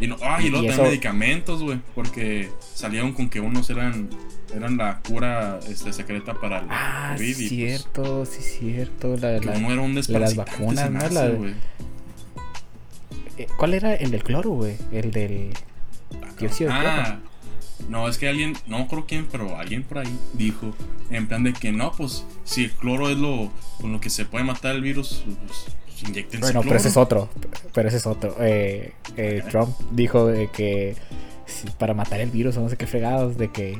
Y, 0.00 0.06
no, 0.06 0.16
ah, 0.22 0.38
y 0.40 0.48
luego 0.48 0.56
también 0.66 0.72
eso- 0.74 0.82
medicamentos, 0.84 1.62
güey. 1.62 1.80
Porque 1.94 2.50
salieron 2.74 3.12
con 3.12 3.28
que 3.28 3.40
unos 3.40 3.68
eran 3.70 4.08
eran 4.54 4.78
la 4.78 5.00
cura 5.06 5.60
este, 5.68 5.92
secreta 5.92 6.32
para 6.34 6.60
el 6.60 6.66
ah, 6.70 7.12
COVID. 7.16 7.34
pues, 7.36 7.48
cierto, 7.48 8.24
sí, 8.24 8.40
cierto. 8.42 9.16
La, 9.18 9.38
que 9.40 9.46
la- 9.46 9.58
uno 9.58 9.72
era 9.72 9.82
un 9.82 9.94
las 9.94 10.34
vacunas, 10.36 10.90
hace, 10.94 11.14
La- 11.14 11.28
güey. 11.28 11.54
¿Cuál 13.56 13.74
era 13.74 13.94
el 13.94 14.10
del 14.10 14.22
cloro, 14.24 14.50
güey? 14.50 14.76
El 14.92 15.10
del 15.10 15.50
dióxido 16.38 16.70
de 16.72 16.78
cloro. 16.80 16.92
Ah, 16.96 17.18
no, 17.88 18.08
es 18.08 18.18
que 18.18 18.28
alguien, 18.28 18.54
no 18.66 18.88
creo 18.88 19.06
quién, 19.06 19.26
pero 19.30 19.56
alguien 19.56 19.82
por 19.84 19.98
ahí 19.98 20.18
dijo, 20.34 20.74
en 21.10 21.28
plan 21.28 21.44
de 21.44 21.52
que 21.52 21.70
no, 21.72 21.92
pues 21.92 22.24
si 22.44 22.64
el 22.64 22.72
cloro 22.72 23.08
es 23.10 23.16
lo 23.16 23.50
con 23.80 23.92
lo 23.92 24.00
que 24.00 24.10
se 24.10 24.24
puede 24.24 24.44
matar 24.44 24.74
el 24.74 24.82
virus, 24.82 25.22
pues, 25.46 25.66
pues 25.86 26.02
inyectense 26.08 26.40
Bueno, 26.40 26.60
pero 26.60 26.62
cloro. 26.62 26.76
ese 26.76 26.88
es 26.88 26.96
otro. 26.96 27.28
Pero 27.72 27.88
ese 27.88 27.96
es 27.98 28.06
otro. 28.06 28.34
Eh, 28.40 28.92
eh. 29.16 29.42
Trump 29.50 29.76
dijo 29.92 30.26
de 30.26 30.48
que 30.48 30.96
si- 31.46 31.68
para 31.70 31.94
matar 31.94 32.20
el 32.20 32.30
virus 32.30 32.56
o 32.56 32.60
no 32.60 32.68
sé 32.68 32.76
qué 32.76 32.86
fregados, 32.86 33.36
de 33.38 33.48
que 33.52 33.78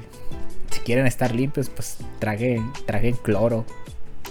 si 0.70 0.80
quieren 0.80 1.06
estar 1.06 1.34
limpios, 1.34 1.68
pues 1.70 1.96
traguen, 2.20 2.72
traguen 2.86 3.16
cloro. 3.16 3.64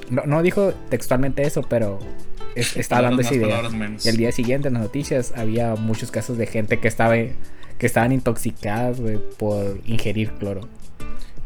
No, 0.10 0.24
no 0.26 0.42
dijo 0.42 0.74
textualmente 0.90 1.42
eso, 1.46 1.62
pero 1.64 2.00
es- 2.60 2.78
estaba 2.78 3.04
dando 3.04 3.22
esa 3.22 3.34
idea. 3.36 3.62
Y 4.04 4.10
al 4.10 4.18
día 4.18 4.32
siguiente 4.32 4.68
en 4.68 4.76
las 4.76 4.84
noticias 4.84 5.34
había 5.36 5.76
muchos 5.76 6.12
casos 6.12 6.38
de 6.38 6.48
gente 6.48 6.80
que 6.80 6.88
estaba 6.88 7.16
que 7.16 7.86
estaban 7.86 8.12
intoxicadas, 8.12 9.00
güey, 9.00 9.20
por 9.38 9.80
ingerir 9.86 10.32
cloro. 10.34 10.62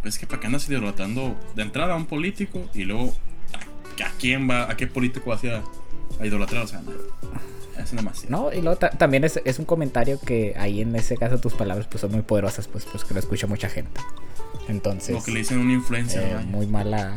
Pues 0.02 0.16
es 0.16 0.20
que 0.20 0.26
para 0.28 0.40
qué 0.40 0.48
andas 0.48 0.68
idolatrando 0.70 1.36
de 1.56 1.62
entrada 1.62 1.94
a 1.94 1.98
un 1.98 2.06
político 2.06 2.62
y 2.74 2.86
luego 2.86 3.14
a, 3.54 4.06
a 4.06 4.12
quién 4.18 4.50
va, 4.50 4.72
a 4.72 4.78
qué 4.78 4.88
político 4.88 5.30
vas 5.30 5.42
a, 5.44 5.62
idolatrar, 6.26 6.64
o 6.64 6.68
sea, 6.68 6.82
no, 6.82 6.92
es 7.84 7.92
demasiado. 7.92 8.30
No, 8.30 8.54
y 8.54 8.62
luego 8.62 8.78
ta- 8.78 8.92
también 8.92 9.24
es, 9.26 9.42
es 9.44 9.60
un 9.60 9.66
comentario 9.66 10.20
que 10.22 10.54
ahí 10.58 10.82
en 10.82 10.96
ese 10.96 11.18
caso 11.18 11.38
tus 11.40 11.54
palabras 11.54 11.88
pues 11.88 12.00
son 12.02 12.12
muy 12.14 12.22
poderosas, 12.22 12.68
pues, 12.70 12.86
pues 12.86 13.04
que 13.04 13.14
lo 13.14 13.20
escucha 13.20 13.46
mucha 13.48 13.70
gente. 13.70 14.00
Entonces, 14.70 15.14
Lo 15.16 15.22
que 15.24 15.32
le 15.32 15.40
dicen 15.40 15.60
un 15.60 15.70
influencer, 15.72 16.24
eh, 16.40 16.46
muy 16.46 16.66
mala. 16.66 17.14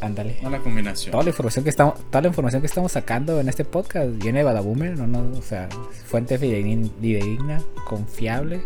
Ándale. 0.00 0.36
mala 0.42 0.58
combinación. 0.58 1.12
Toda 1.12 1.24
la 1.24 1.30
información 1.30 1.64
que 1.64 1.70
estamos, 1.70 1.94
toda 2.10 2.22
la 2.22 2.28
información 2.28 2.60
que 2.60 2.66
estamos 2.66 2.92
sacando 2.92 3.40
en 3.40 3.48
este 3.48 3.64
podcast 3.64 4.10
viene 4.18 4.40
de 4.40 4.44
Badabumer, 4.44 4.98
no, 4.98 5.06
no, 5.06 5.38
o 5.38 5.42
sea, 5.42 5.68
fuente 6.06 6.38
fidedigna, 6.38 7.62
confiable. 7.86 8.62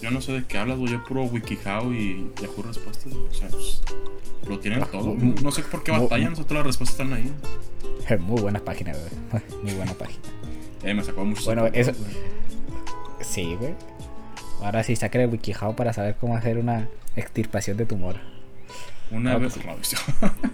Yo 0.00 0.10
no 0.10 0.20
sé 0.20 0.32
de 0.32 0.44
qué 0.44 0.58
hablas, 0.58 0.78
güey, 0.78 0.92
yo 0.92 1.04
puro 1.04 1.24
WikiHow 1.24 1.92
y 1.92 2.30
Yahoo 2.40 2.62
Respuestas, 2.62 3.12
o 3.12 3.34
sea, 3.34 3.48
pues, 3.48 3.82
lo 4.48 4.58
tienen 4.58 4.82
Ah, 4.82 4.88
todo. 4.90 5.14
No 5.14 5.50
sé 5.50 5.62
por 5.62 5.82
qué 5.82 5.90
batallan, 5.92 6.34
todas 6.34 6.52
las 6.52 6.66
respuestas 6.66 7.00
están 7.00 7.12
ahí. 7.12 7.30
Muy 8.20 8.40
buena 8.40 8.60
página, 8.60 8.92
güey. 8.92 9.42
Muy 9.62 9.72
buena 9.74 9.92
página. 9.94 10.20
Eh, 10.82 10.94
me 10.94 11.04
sacó 11.04 11.24
mucho 11.24 11.44
Bueno, 11.44 11.66
eso- 11.72 11.92
Sí, 13.20 13.54
güey. 13.58 13.74
Ahora 14.62 14.82
sí, 14.82 14.96
saquen 14.96 15.20
el 15.22 15.28
WikiHow 15.30 15.74
para 15.76 15.92
saber 15.92 16.16
cómo 16.20 16.36
hacer 16.36 16.56
una 16.58 16.88
extirpación 17.16 17.76
de 17.76 17.84
tumor. 17.86 18.16
Una 19.10 19.32
Ah, 19.32 19.38
vez. 19.38 19.54
pues- 19.54 19.94
No. 20.22 20.49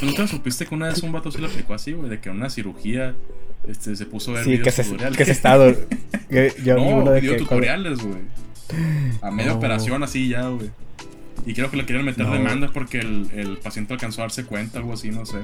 ¿Tú 0.00 0.06
nunca 0.06 0.26
supiste 0.26 0.66
que 0.66 0.74
una 0.74 0.88
vez 0.88 1.02
un 1.02 1.12
vato 1.12 1.30
se 1.30 1.38
le 1.40 1.46
aplicó 1.46 1.74
así, 1.74 1.92
güey? 1.92 2.10
De 2.10 2.20
que 2.20 2.28
una 2.30 2.50
cirugía 2.50 3.14
este, 3.66 3.96
se 3.96 4.06
puso 4.06 4.32
a 4.32 4.34
ver 4.34 4.44
Sí, 4.44 4.50
videos 4.52 4.64
que 4.66 4.72
se, 4.72 4.84
tutoriales. 4.84 5.16
que 5.18 5.24
se 5.24 5.32
está... 5.32 5.56
dur- 5.56 5.86
que 6.28 6.52
Yo 6.64 6.76
no, 6.76 6.82
uno 6.82 7.10
de 7.10 7.20
video 7.20 7.34
que... 7.34 7.38
tutoriales, 7.42 8.00
güey. 8.00 8.20
A 9.22 9.30
media 9.30 9.52
Oh. 9.54 9.56
operación 9.56 10.02
así 10.02 10.28
ya, 10.28 10.48
güey. 10.48 10.70
Y 11.46 11.54
creo 11.54 11.70
que 11.70 11.76
le 11.76 11.86
querían 11.86 12.04
meter 12.04 12.24
No. 12.26 12.32
demanda 12.32 12.70
porque 12.72 12.98
el, 13.00 13.28
el 13.34 13.56
paciente 13.58 13.92
alcanzó 13.94 14.20
a 14.20 14.24
darse 14.24 14.44
cuenta, 14.44 14.78
algo 14.78 14.92
así, 14.92 15.10
no 15.10 15.24
sé. 15.26 15.38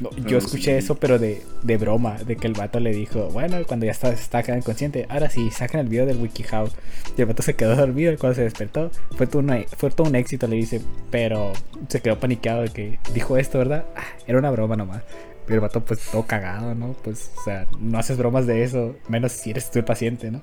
No, 0.00 0.10
Pero 0.10 0.28
yo 0.28 0.38
escuché 0.38 0.72
sí. 0.78 0.84
eso, 0.84 0.94
pero 0.94 1.18
de, 1.18 1.42
de 1.62 1.76
broma, 1.76 2.18
de 2.18 2.36
que 2.36 2.46
el 2.46 2.52
vato 2.52 2.78
le 2.78 2.92
dijo, 2.92 3.28
bueno, 3.30 3.58
cuando 3.66 3.84
ya 3.86 3.92
está, 3.92 4.10
está 4.10 4.40
inconsciente, 4.56 5.06
ahora 5.08 5.28
sí, 5.28 5.50
sacan 5.50 5.80
el 5.80 5.88
video 5.88 6.06
del 6.06 6.18
WikiHow. 6.18 6.68
Y 7.16 7.20
el 7.20 7.26
vato 7.26 7.42
se 7.42 7.54
quedó 7.56 7.74
dormido 7.74 8.12
y 8.12 8.16
cuando 8.16 8.36
se 8.36 8.42
despertó, 8.42 8.90
fue 9.16 9.26
todo, 9.26 9.40
una- 9.40 9.64
fue 9.76 9.90
todo 9.90 10.08
un 10.08 10.14
éxito, 10.14 10.46
le 10.46 10.56
dice, 10.56 10.80
pero 11.10 11.52
se 11.88 12.00
quedó 12.00 12.18
paniqueado 12.20 12.62
de 12.62 12.68
que 12.68 12.98
dijo 13.12 13.36
esto, 13.36 13.58
¿verdad? 13.58 13.86
Ah, 13.96 14.04
era 14.26 14.38
una 14.38 14.50
broma 14.50 14.76
nomás. 14.76 15.02
Y 15.48 15.52
el 15.54 15.60
vato 15.60 15.82
pues 15.82 16.00
todo 16.12 16.24
cagado, 16.26 16.74
¿no? 16.74 16.92
Pues, 17.02 17.30
o 17.38 17.42
sea, 17.42 17.66
no 17.80 17.98
haces 17.98 18.18
bromas 18.18 18.46
de 18.46 18.62
eso, 18.64 18.94
menos 19.08 19.32
si 19.32 19.50
eres 19.50 19.70
tú 19.70 19.78
el 19.78 19.84
paciente, 19.84 20.30
¿no? 20.30 20.42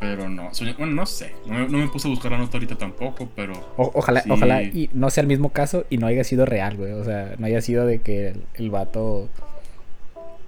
Pero 0.00 0.28
no, 0.28 0.50
bueno, 0.78 0.92
no 0.92 1.06
sé. 1.06 1.34
No 1.46 1.54
me, 1.54 1.68
no 1.68 1.78
me 1.78 1.88
puse 1.88 2.08
a 2.08 2.10
buscar 2.10 2.32
la 2.32 2.38
nota 2.38 2.56
ahorita 2.56 2.76
tampoco, 2.76 3.28
pero. 3.36 3.52
O- 3.76 3.90
ojalá, 3.94 4.22
Sí. 4.22 4.30
ojalá 4.30 4.62
y 4.62 4.90
no 4.92 5.10
sea 5.10 5.22
el 5.22 5.26
mismo 5.28 5.50
caso 5.50 5.84
y 5.90 5.98
no 5.98 6.06
haya 6.06 6.24
sido 6.24 6.46
real, 6.46 6.76
güey. 6.76 6.92
O 6.92 7.04
sea, 7.04 7.34
no 7.38 7.46
haya 7.46 7.60
sido 7.60 7.86
de 7.86 8.00
que 8.00 8.28
el, 8.28 8.44
el 8.54 8.70
vato 8.70 9.28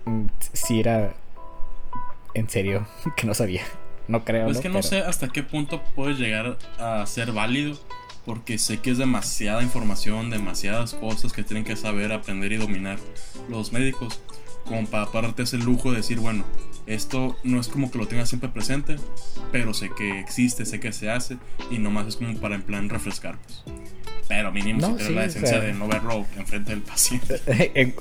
mm, 0.05 0.27
sí 0.53 0.81
era 0.81 1.15
en 2.35 2.49
serio, 2.49 2.87
que 3.17 3.27
no 3.27 3.35
sabía. 3.35 3.63
No 4.09 4.25
creo. 4.25 4.49
Es 4.49 4.57
¿no? 4.57 4.63
que 4.63 4.69
no 4.69 4.75
Pero- 4.75 4.89
sé 4.89 4.99
hasta 4.99 5.29
qué 5.29 5.43
punto 5.43 5.81
puede 5.95 6.15
llegar 6.15 6.59
a 6.79 7.05
ser 7.07 7.33
válido. 7.33 7.77
Porque 8.27 8.59
sé 8.59 8.81
que 8.81 8.91
es 8.91 8.99
demasiada 8.99 9.63
información, 9.63 10.29
demasiadas 10.29 10.93
cosas 10.93 11.33
que 11.33 11.43
tienen 11.43 11.65
que 11.65 11.75
saber, 11.75 12.13
aprender 12.13 12.53
y 12.53 12.59
dominar 12.59 12.99
los 13.49 13.73
médicos. 13.73 14.21
Como 14.67 14.87
para 14.87 15.07
darte 15.11 15.43
ese 15.45 15.57
lujo 15.57 15.91
de 15.91 15.97
decir, 15.97 16.21
bueno, 16.21 16.45
esto 16.87 17.37
no 17.45 17.61
es 17.61 17.69
como 17.69 17.91
que 17.91 17.99
lo 17.99 18.07
tenga 18.09 18.27
siempre 18.27 18.49
presente, 18.49 18.97
pero 19.53 19.75
sé 19.75 19.91
que 19.97 20.21
existe, 20.21 20.65
sé 20.67 20.81
que 20.81 20.93
se 20.93 21.11
hace, 21.11 21.37
y 21.71 21.79
nomás 21.79 22.07
es 22.07 22.17
como 22.17 22.35
para 22.39 22.55
en 22.57 22.63
plan 22.63 22.89
refrescar. 22.89 23.39
Pues. 23.39 23.65
Pero 24.29 24.53
mínimo 24.53 24.81
No, 24.81 24.97
si 24.99 25.07
sí, 25.07 25.13
la 25.13 25.25
o 25.25 25.29
sea- 25.31 25.59
de 25.61 25.73
no 25.73 25.89
verlo 25.89 26.25
enfrente 26.37 26.71
del 26.71 26.83
paciente. 26.83 27.41
En- 27.75 27.95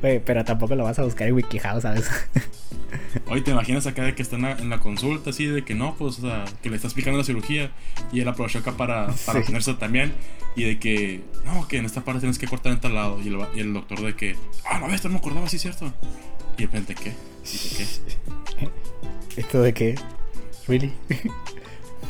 Güey, 0.00 0.20
pero 0.24 0.44
tampoco 0.44 0.76
lo 0.76 0.84
vas 0.84 0.98
a 0.98 1.02
buscar 1.04 1.26
en 1.28 1.34
WikiHow, 1.34 1.80
¿sabes? 1.80 2.08
Hoy 3.28 3.40
te 3.42 3.50
imaginas 3.50 3.86
acá 3.86 4.04
de 4.04 4.14
que 4.14 4.22
está 4.22 4.36
en 4.36 4.68
la, 4.70 4.78
consulta, 4.78 5.30
así 5.30 5.46
de 5.46 5.64
que 5.64 5.74
no, 5.74 5.96
pues, 5.96 6.18
o 6.18 6.20
sea, 6.22 6.44
que 6.62 6.70
le 6.70 6.76
estás 6.76 6.90
explicando 6.90 7.18
la 7.18 7.24
cirugía 7.24 7.72
y 8.12 8.20
él 8.20 8.28
aprovechó 8.28 8.60
acá 8.60 8.76
para, 8.76 9.06
para 9.26 9.40
Sí. 9.40 9.46
ponerse 9.46 9.74
también. 9.74 10.12
Y 10.54 10.64
de 10.64 10.78
que, 10.78 11.22
no, 11.44 11.66
que 11.66 11.78
en 11.78 11.84
esta 11.84 12.02
parte 12.02 12.20
tienes 12.20 12.38
que 12.38 12.46
cortar 12.46 12.72
en 12.72 12.80
tal 12.80 12.94
lado. 12.94 13.20
Y 13.22 13.28
el, 13.28 13.38
y 13.56 13.60
el 13.60 13.72
doctor 13.74 14.00
de 14.02 14.14
que, 14.14 14.36
ah, 14.70 14.78
no, 14.78 14.86
esto 14.94 15.08
no 15.08 15.14
me 15.14 15.18
acordaba, 15.18 15.48
sí, 15.48 15.58
cierto. 15.58 15.92
Y 16.56 16.60
de 16.62 16.66
repente, 16.66 16.94
¿qué? 16.94 17.12
¿Esto 19.36 19.60
de 19.62 19.74
qué? 19.74 19.94
¿Really? 20.66 20.92
¿qué? 21.08 21.30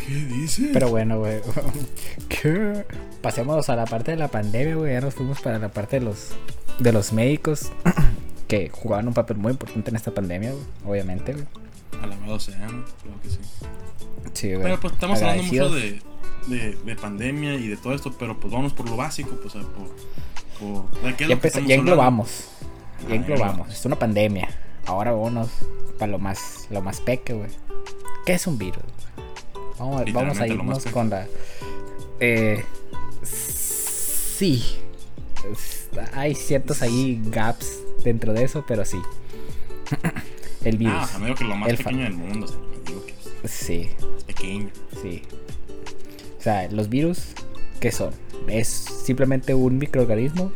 ¿Qué 0.06 0.14
dice? 0.14 0.70
Pero 0.72 0.88
bueno, 0.90 1.18
güey. 1.18 1.40
¿Qué? 2.28 2.84
Pasemos 3.20 3.68
a 3.68 3.76
la 3.76 3.84
parte 3.86 4.12
de 4.12 4.16
la 4.16 4.28
pandemia, 4.28 4.76
güey. 4.76 4.92
Ya 4.92 5.00
nos 5.00 5.14
fuimos 5.14 5.40
para 5.40 5.58
la 5.58 5.68
parte 5.70 5.98
de 5.98 6.04
los, 6.06 6.30
de 6.78 6.92
los 6.92 7.12
médicos 7.12 7.72
que 8.48 8.70
jugaban 8.70 9.08
un 9.08 9.14
papel 9.14 9.36
muy 9.36 9.52
importante 9.52 9.90
en 9.90 9.96
esta 9.96 10.12
pandemia, 10.12 10.52
güey. 10.52 10.64
Obviamente, 10.86 11.32
güey. 11.32 11.44
Alabado 12.02 12.38
sean, 12.38 12.84
claro 13.02 13.20
que 13.22 13.30
sí. 13.30 13.38
Sí, 14.34 14.48
güey. 14.52 14.62
Pero 14.62 14.80
pues 14.80 14.92
estamos 14.94 15.20
hablando 15.22 15.42
mucho 15.44 15.70
de, 15.70 16.00
de, 16.46 16.72
de 16.84 16.96
pandemia 16.96 17.54
y 17.54 17.68
de 17.68 17.76
todo 17.76 17.94
esto, 17.94 18.12
pero 18.18 18.38
pues 18.38 18.52
vamos 18.52 18.72
por 18.74 18.88
lo 18.88 18.96
básico, 18.96 19.36
pues, 19.42 19.54
por. 19.54 20.90
por 20.90 21.02
¿de 21.02 21.14
qué 21.16 21.24
es 21.24 21.28
Ya, 21.30 21.34
lo 21.34 21.40
que 21.40 21.48
estamos 21.48 21.68
ya 21.68 21.74
hablando? 21.74 21.92
englobamos. 21.92 22.48
Ah, 23.00 23.06
Ya 23.08 23.14
englobamos. 23.16 23.72
Es 23.72 23.84
una 23.84 23.96
pandemia. 23.98 24.48
Ahora 24.86 25.12
vámonos 25.12 25.48
para 25.98 26.10
lo 26.12 26.18
más, 26.18 26.66
lo 26.70 26.80
más 26.82 27.00
peque, 27.00 27.32
güey. 27.32 27.50
¿Qué 28.24 28.34
es 28.34 28.46
un 28.46 28.58
virus? 28.58 28.82
Vamos, 29.78 30.00
a- 30.02 30.12
vamos 30.12 30.38
a 30.40 30.46
irnos 30.46 30.84
con 30.86 31.10
la. 31.10 31.26
Eh, 32.20 32.64
sí. 33.22 34.62
Es- 35.50 35.88
Hay 36.14 36.34
ciertos 36.34 36.82
ahí 36.82 37.20
gaps 37.26 37.78
dentro 38.04 38.32
de 38.32 38.44
eso, 38.44 38.64
pero 38.66 38.84
sí. 38.84 38.98
El 40.64 40.76
virus. 40.78 40.94
Ah, 41.14 41.18
me 41.18 41.26
digo 41.26 41.36
que 41.38 41.44
lo 41.44 41.56
más 41.56 41.68
El 41.70 41.76
pequeño 41.78 42.02
del 42.04 42.14
mundo, 42.14 42.46
que 43.06 43.14
es 43.44 43.50
Sí, 43.50 43.88
pequeño. 44.26 44.68
sí. 45.02 45.22
O 46.38 46.42
sea, 46.42 46.68
los 46.70 46.88
virus, 46.88 47.28
¿qué 47.80 47.90
son? 47.92 48.12
Es 48.48 48.68
simplemente 48.68 49.54
un 49.54 49.78
microorganismo 49.78 50.52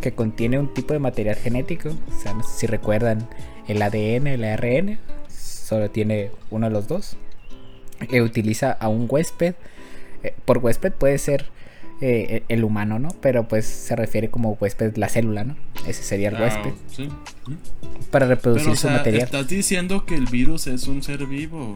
que 0.00 0.12
contiene 0.14 0.58
un 0.58 0.72
tipo 0.72 0.92
de 0.92 0.98
material 1.00 1.36
genético. 1.36 1.88
O 1.88 2.20
sea, 2.22 2.32
no 2.34 2.42
sé 2.42 2.60
si 2.60 2.66
recuerdan 2.66 3.28
el 3.68 3.82
ADN, 3.82 4.26
el 4.26 4.44
ARN. 4.44 4.98
solo 5.28 5.90
tiene 5.90 6.30
uno 6.50 6.66
de 6.66 6.72
los 6.72 6.86
dos. 6.88 7.16
Eh, 8.10 8.20
utiliza 8.22 8.72
a 8.72 8.88
un 8.88 9.06
huésped. 9.08 9.54
Eh, 10.22 10.34
por 10.44 10.58
huésped 10.58 10.92
puede 10.92 11.18
ser 11.18 11.46
eh, 12.00 12.42
el 12.48 12.62
humano, 12.64 12.98
¿no? 12.98 13.08
Pero 13.20 13.48
pues 13.48 13.66
se 13.66 13.96
refiere 13.96 14.28
como 14.30 14.52
huésped 14.60 14.96
la 14.96 15.08
célula, 15.08 15.44
¿no? 15.44 15.56
Ese 15.86 16.02
sería 16.02 16.28
el 16.28 16.36
Ah, 16.36 16.40
huésped. 16.42 16.72
sí. 16.94 17.08
Para 18.10 18.26
reproducir 18.26 18.64
Pero, 18.66 18.74
o 18.74 18.76
su 18.76 18.88
material. 18.90 19.22
estás 19.24 19.48
diciendo 19.48 20.04
que 20.04 20.14
el 20.14 20.26
virus 20.26 20.66
es 20.66 20.86
un 20.88 21.02
ser 21.02 21.24
vivo. 21.26 21.74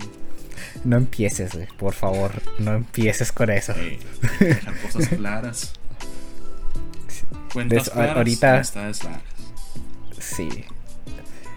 No 0.85 0.97
empieces, 0.99 1.55
güey, 1.55 1.67
por 1.79 1.95
favor. 1.95 2.33
No 2.59 2.75
empieces 2.75 3.33
con 3.33 3.51
eso. 3.51 3.73
Dejar 4.39 4.75
cosas 4.83 5.09
claras. 5.17 5.73
Cuentas 7.53 7.85
Des- 7.85 7.91
claras, 7.91 8.17
ahorita-. 8.17 8.63
Sí. 10.19 10.49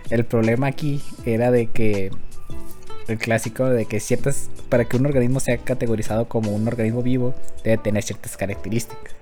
El 0.09 0.25
problema 0.25 0.67
aquí 0.67 1.01
era 1.25 1.49
de 1.51 1.67
que 1.67 2.11
el 3.07 3.17
clásico 3.17 3.65
de 3.65 3.85
que 3.85 3.99
ciertas 3.99 4.49
para 4.69 4.85
que 4.85 4.95
un 4.97 5.05
organismo 5.05 5.39
sea 5.39 5.57
categorizado 5.57 6.27
como 6.29 6.51
un 6.51 6.67
organismo 6.67 7.01
vivo 7.03 7.33
debe 7.63 7.77
tener 7.77 8.03
ciertas 8.03 8.37
características 8.37 9.13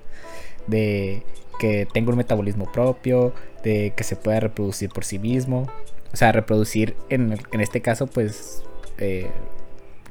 de 0.67 1.23
que 1.59 1.87
tenga 1.91 2.11
un 2.11 2.17
metabolismo 2.17 2.71
propio, 2.71 3.33
de 3.63 3.93
que 3.95 4.03
se 4.03 4.15
pueda 4.15 4.39
reproducir 4.39 4.89
por 4.89 5.03
sí 5.05 5.19
mismo, 5.19 5.67
o 6.13 6.17
sea, 6.17 6.31
reproducir 6.31 6.95
en, 7.09 7.37
en 7.51 7.61
este 7.61 7.81
caso 7.81 8.07
pues 8.07 8.63
eh, 8.97 9.27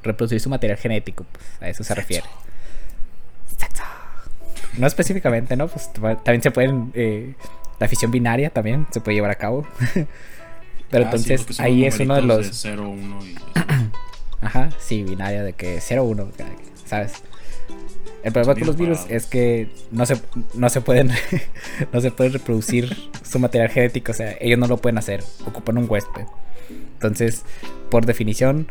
reproducir 0.03 0.41
su 0.41 0.49
material 0.51 0.79
genético, 0.79 1.25
pues, 1.33 1.45
a 1.61 1.69
eso 1.69 1.85
se 1.85 1.95
refiere. 1.95 2.27
No 4.79 4.87
específicamente, 4.87 5.57
¿no? 5.57 5.69
Pues 5.69 5.93
ta- 5.93 6.17
también 6.23 6.43
se 6.43 6.51
pueden 6.51 6.93
eh, 6.95 7.35
la 7.81 7.89
fisión 7.89 8.11
binaria 8.11 8.51
también 8.51 8.87
se 8.91 9.01
puede 9.01 9.17
llevar 9.17 9.31
a 9.31 9.35
cabo. 9.37 9.67
Pero 10.91 11.05
Ah, 11.05 11.07
entonces 11.07 11.61
ahí 11.61 11.85
es 11.85 11.99
uno 12.01 12.17
de 12.17 12.23
los... 12.23 12.49
0, 12.53 12.89
1 12.91 13.19
y. 13.27 13.35
Ajá, 14.43 14.71
sí, 14.79 15.03
binaria 15.05 15.43
de 15.43 15.53
que 15.53 15.79
0-1, 15.79 16.29
¿sabes? 16.87 17.13
El 18.23 18.33
problema 18.33 18.55
con 18.55 18.67
los 18.67 18.77
virus 18.77 19.01
es 19.09 19.27
que 19.27 19.71
no 19.91 20.05
se, 20.07 20.21
no 20.55 20.69
se 20.69 20.81
pueden 20.83 21.11
no 21.93 22.01
se 22.01 22.11
pueden 22.11 22.33
reproducir 22.35 22.95
su 23.23 23.39
material 23.39 23.71
genético, 23.71 24.13
o 24.13 24.15
sea, 24.15 24.37
ellos 24.41 24.59
no 24.59 24.67
lo 24.67 24.77
pueden 24.79 24.99
hacer, 24.99 25.23
ocupan 25.47 25.79
un 25.79 25.87
huésped. 25.89 26.25
Entonces, 26.95 27.45
por 27.91 28.05
definición 28.07 28.69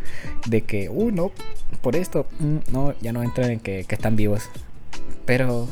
de 0.47 0.61
que, 0.61 0.89
uh, 0.89 1.11
no, 1.11 1.31
por 1.81 1.95
esto, 1.95 2.27
mm, 2.39 2.57
no, 2.71 2.93
ya 3.01 3.11
no 3.11 3.23
entran 3.23 3.49
en 3.51 3.59
que, 3.59 3.85
que 3.85 3.95
están 3.95 4.15
vivos. 4.15 4.49
Pero, 5.25 5.67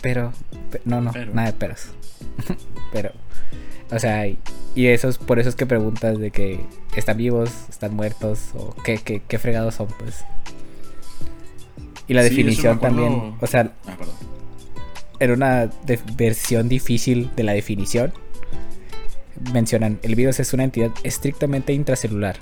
pero, 0.00 0.32
pe- 0.70 0.80
no, 0.84 1.00
no, 1.00 1.12
Pero. 1.12 1.32
nada 1.34 1.48
de 1.48 1.54
peros. 1.54 1.88
pero, 2.92 3.10
o 3.92 3.98
sea, 3.98 4.26
y 4.26 4.86
eso 4.86 5.08
es 5.08 5.18
por 5.18 5.38
eso 5.38 5.48
es 5.50 5.54
que 5.54 5.66
preguntas 5.66 6.18
de 6.18 6.30
que 6.30 6.60
están 6.96 7.16
vivos, 7.18 7.50
están 7.68 7.94
muertos 7.94 8.50
o 8.54 8.74
qué, 8.84 8.98
qué, 8.98 9.22
qué 9.28 9.38
fregados 9.38 9.74
son, 9.76 9.88
pues. 9.98 10.24
Y 12.08 12.14
la 12.14 12.22
Sí, 12.22 12.30
definición 12.30 12.76
acuerdo. 12.76 12.96
también, 13.02 13.34
o 13.40 13.46
sea, 13.46 13.72
Ah, 13.86 13.96
perdón. 13.98 14.14
era 15.20 15.34
una 15.34 15.70
versión 16.16 16.68
difícil 16.68 17.30
de 17.36 17.42
la 17.44 17.52
definición. 17.52 18.12
Mencionan, 19.52 19.98
el 20.02 20.14
virus 20.14 20.40
es 20.40 20.52
una 20.52 20.64
entidad 20.64 20.90
estrictamente 21.04 21.72
intracelular, 21.72 22.36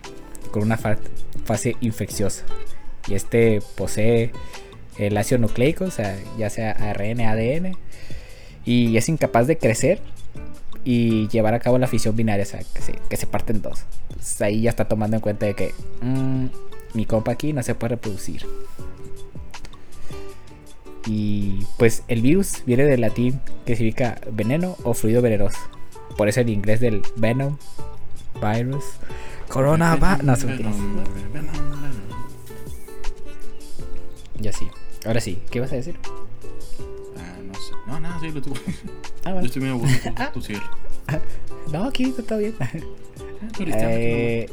con 0.51 0.63
una 0.63 0.77
fa- 0.77 0.99
fase 1.45 1.77
infecciosa. 1.81 2.45
Y 3.09 3.15
este 3.15 3.61
posee 3.77 4.33
el 4.99 5.17
ácido 5.17 5.39
nucleico, 5.39 5.85
o 5.85 5.91
sea, 5.91 6.17
ya 6.39 6.51
sea 6.51 6.73
ARN, 6.73 7.21
ADN, 7.21 7.77
y 8.65 8.97
es 8.97 9.09
incapaz 9.09 9.47
de 9.47 9.57
crecer 9.57 10.01
y 10.85 11.29
llevar 11.29 11.55
a 11.55 11.61
cabo 11.61 11.79
la 11.79 11.87
fisión 11.87 12.17
binaria, 12.17 12.45
o 12.45 12.47
sea, 12.47 12.61
que 12.61 12.83
se, 12.83 12.93
que 13.09 13.17
se 13.17 13.27
parte 13.27 13.53
en 13.53 13.63
dos. 13.63 13.85
Entonces, 14.09 14.41
ahí 14.43 14.63
ya 14.63 14.71
está 14.71 14.87
tomando 14.87 15.17
en 15.17 15.21
cuenta 15.21 15.47
de 15.47 15.55
que 15.55 15.75
mm, 16.03 16.47
mi 16.95 17.07
compa 17.07 17.33
aquí 17.33 17.53
no 17.53 17.63
se 17.63 17.75
puede 17.75 17.97
reproducir. 17.97 18.47
Y 21.07 21.67
pues 21.79 22.03
el 22.09 22.23
virus 22.23 22.63
viene 22.67 22.85
del 22.85 23.01
latín 23.01 23.41
que 23.65 23.75
significa 23.75 24.21
veneno 24.33 24.77
o 24.85 24.95
fluido 24.95 25.23
venenoso. 25.23 25.59
Por 26.17 26.29
eso 26.29 26.41
el 26.41 26.51
inglés 26.51 26.81
del 26.81 27.03
venom, 27.17 27.57
virus, 28.41 28.85
corona, 29.49 29.97
va. 29.97 30.19
No, 30.19 30.37
se. 30.37 30.47
Ya 34.39 34.53
sí. 34.53 34.69
Ahora 35.07 35.21
sí, 35.21 35.43
¿qué 35.51 35.61
vas 35.61 35.73
a 35.73 35.77
decir? 35.77 35.97
Ah, 37.51 37.53
no 37.53 37.61
sé. 37.61 37.73
No, 37.87 38.01
nada, 38.01 38.21
sí, 38.21 38.31
lo 38.31 38.41
tuve. 38.43 38.61
Ah, 39.25 39.31
Yo 39.31 39.35
vale. 39.35 39.47
estoy 39.47 39.63
medio 39.63 39.75
aburrido. 39.75 39.99
tú- 40.33 40.41
Tú 40.41 40.43
sí. 40.43 40.55
No, 41.73 41.85
aquí 41.85 42.05
está 42.05 42.23
todo 42.23 42.39
bien. 42.39 42.55
Ah, 42.61 42.69
tú 43.57 43.65
Eh, 43.67 44.49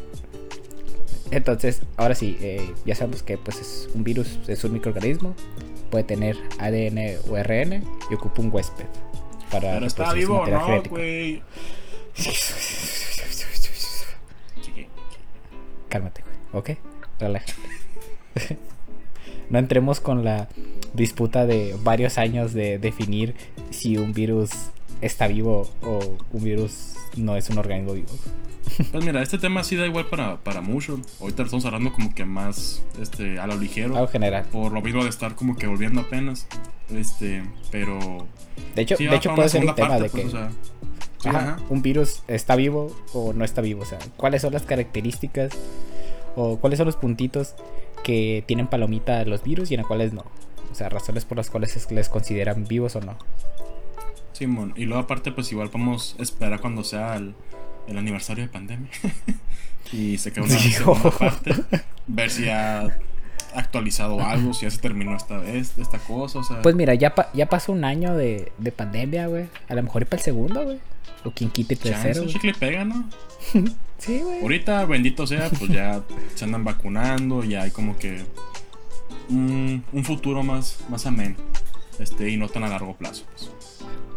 entonces, 1.31 1.81
ahora 1.97 2.15
sí, 2.15 2.38
eh, 2.41 2.73
ya 2.86 2.95
sabemos 2.95 3.21
que 3.23 3.38
pues 3.38 3.60
es 3.60 3.89
un 3.93 4.03
virus, 4.03 4.39
es 4.47 4.63
un 4.63 4.73
microorganismo, 4.73 5.36
puede 5.91 6.03
tener 6.05 6.38
ADN 6.60 7.17
o 7.29 7.38
RN 7.38 7.83
y 8.10 8.13
ocupa 8.13 8.41
un 8.41 8.49
huésped 8.53 8.86
para 9.51 9.73
Pero 9.73 9.86
está 9.88 10.13
vivo, 10.13 10.45
¿no, 10.47 10.83
güey? 10.89 11.41
Cálmate, 15.89 16.21
güey, 16.23 16.36
¿ok? 16.53 16.79
Relájate. 17.19 17.53
No 19.49 19.60
entremos 19.60 19.99
con 19.99 20.23
la 20.23 20.47
disputa 20.93 21.45
de 21.45 21.75
varios 21.83 22.17
años 22.17 22.53
de 22.53 22.79
definir 22.79 23.36
si 23.69 23.97
un 23.97 24.13
virus 24.13 24.51
está 25.01 25.27
vivo 25.27 25.69
o 25.83 26.17
un 26.31 26.43
virus 26.43 26.95
no 27.15 27.36
es 27.36 27.49
un 27.49 27.57
organismo 27.57 27.93
vivo. 27.93 28.10
Pues 28.91 29.03
mira, 29.03 29.21
este 29.21 29.38
tema 29.38 29.63
sí 29.63 29.75
da 29.75 29.86
igual 29.86 30.05
para, 30.05 30.38
para 30.38 30.62
mucho. 30.62 30.99
Ahorita 31.19 31.43
lo 31.43 31.45
estamos 31.45 31.65
hablando 31.65 31.93
como 31.93 32.13
que 32.13 32.25
más 32.25 32.83
este, 33.01 33.39
a 33.39 33.47
lo 33.47 33.57
ligero. 33.57 33.95
Algo 33.95 34.07
general. 34.07 34.45
Por 34.51 34.71
lo 34.71 34.81
mismo 34.81 35.03
de 35.03 35.10
estar 35.10 35.36
como 35.36 35.55
que 35.55 35.67
volviendo 35.67 36.01
apenas. 36.01 36.47
Este, 36.93 37.43
pero. 37.71 38.27
De 38.75 38.81
hecho, 38.81 38.97
sí 38.97 39.07
de 39.07 39.15
hecho 39.15 39.33
puede 39.33 39.49
ser 39.49 39.65
un 39.65 39.73
tema 39.73 39.89
parte, 39.89 40.03
de 40.03 40.10
pues, 40.10 40.23
que 40.23 40.27
o 40.27 40.31
sea, 40.31 40.49
sí, 41.19 41.29
ajá, 41.29 41.39
ajá. 41.39 41.57
un 41.69 41.81
virus 41.81 42.23
está 42.27 42.55
vivo 42.55 42.95
o 43.13 43.33
no 43.33 43.45
está 43.45 43.62
vivo. 43.62 43.81
O 43.81 43.86
sea, 43.86 43.99
cuáles 44.17 44.41
son 44.41 44.53
las 44.53 44.63
características 44.63 45.53
o 46.36 46.57
cuáles 46.57 46.77
son 46.77 46.86
los 46.86 46.97
puntitos 46.97 47.55
que 48.03 48.43
tienen 48.47 48.67
palomita 48.67 49.23
los 49.25 49.43
virus 49.43 49.71
y 49.71 49.73
en 49.75 49.79
las 49.79 49.88
cuales 49.88 50.13
no. 50.13 50.23
O 50.71 50.75
sea, 50.75 50.89
razones 50.89 51.25
por 51.25 51.38
las 51.38 51.49
cuales 51.49 51.75
es 51.75 51.86
que 51.88 51.95
les 51.95 52.10
consideran 52.10 52.65
vivos 52.65 52.95
o 52.95 53.01
no. 53.01 53.17
Simón. 54.33 54.73
Y 54.75 54.86
luego 54.86 55.01
aparte, 55.03 55.31
pues 55.31 55.51
igual 55.51 55.69
vamos 55.73 56.15
a 56.19 56.23
esperar 56.23 56.60
cuando 56.62 56.83
sea 56.83 57.15
el, 57.15 57.33
el 57.88 57.97
aniversario 57.97 58.43
de 58.45 58.49
pandemia. 58.49 58.89
y 59.91 60.17
se 60.17 60.31
queda 60.31 60.45
una 60.45 60.53
Sí. 60.57 60.71
segunda 60.71 61.10
parte. 61.12 61.55
Ver 62.05 62.29
si 62.29 62.47
ha 62.49 62.97
actualizado 63.55 64.21
algo, 64.21 64.53
si 64.53 64.65
ya 64.65 64.71
se 64.71 64.77
terminó 64.77 65.15
esta 65.15 65.38
vez, 65.38 65.77
esta 65.77 65.97
cosa. 65.97 66.39
O 66.39 66.43
sea, 66.43 66.62
Pues 66.62 66.75
mira, 66.75 66.93
ya, 66.93 67.15
pa- 67.15 67.29
ya 67.33 67.47
pasó 67.47 67.71
un 67.71 67.83
año 67.86 68.15
de, 68.15 68.51
de 68.57 68.71
pandemia, 68.71 69.27
güey. 69.27 69.45
A 69.69 69.73
lo 69.75 69.81
mejor 69.83 70.03
y 70.03 70.05
para 70.05 70.19
el 70.19 70.23
segundo, 70.23 70.63
güey. 70.63 70.79
O 71.26 71.32
quien 71.32 71.50
quite 71.50 71.74
el 71.74 71.80
tercero, 71.80 72.22
un 72.24 72.30
chicle 72.30 72.54
pega, 72.54 72.86
¿no? 72.86 73.10
Sí, 73.98 74.20
güey. 74.20 74.41
Ahorita, 74.43 74.86
bendito 74.86 75.26
sea, 75.26 75.50
pues 75.50 75.72
ya 75.72 76.04
se 76.36 76.46
andan 76.46 76.63
vacunando, 76.63 77.43
ya 77.43 77.63
hay 77.63 77.72
como 77.72 77.98
que 77.98 78.24
un, 79.30 79.84
un 79.91 80.04
futuro 80.06 80.43
más, 80.43 80.78
más 80.88 81.08
ameno. 81.08 81.36
Este, 81.98 82.30
y 82.30 82.38
no 82.38 82.48
tan 82.48 82.63
a 82.63 82.67
largo 82.70 82.96
plazo. 82.96 83.26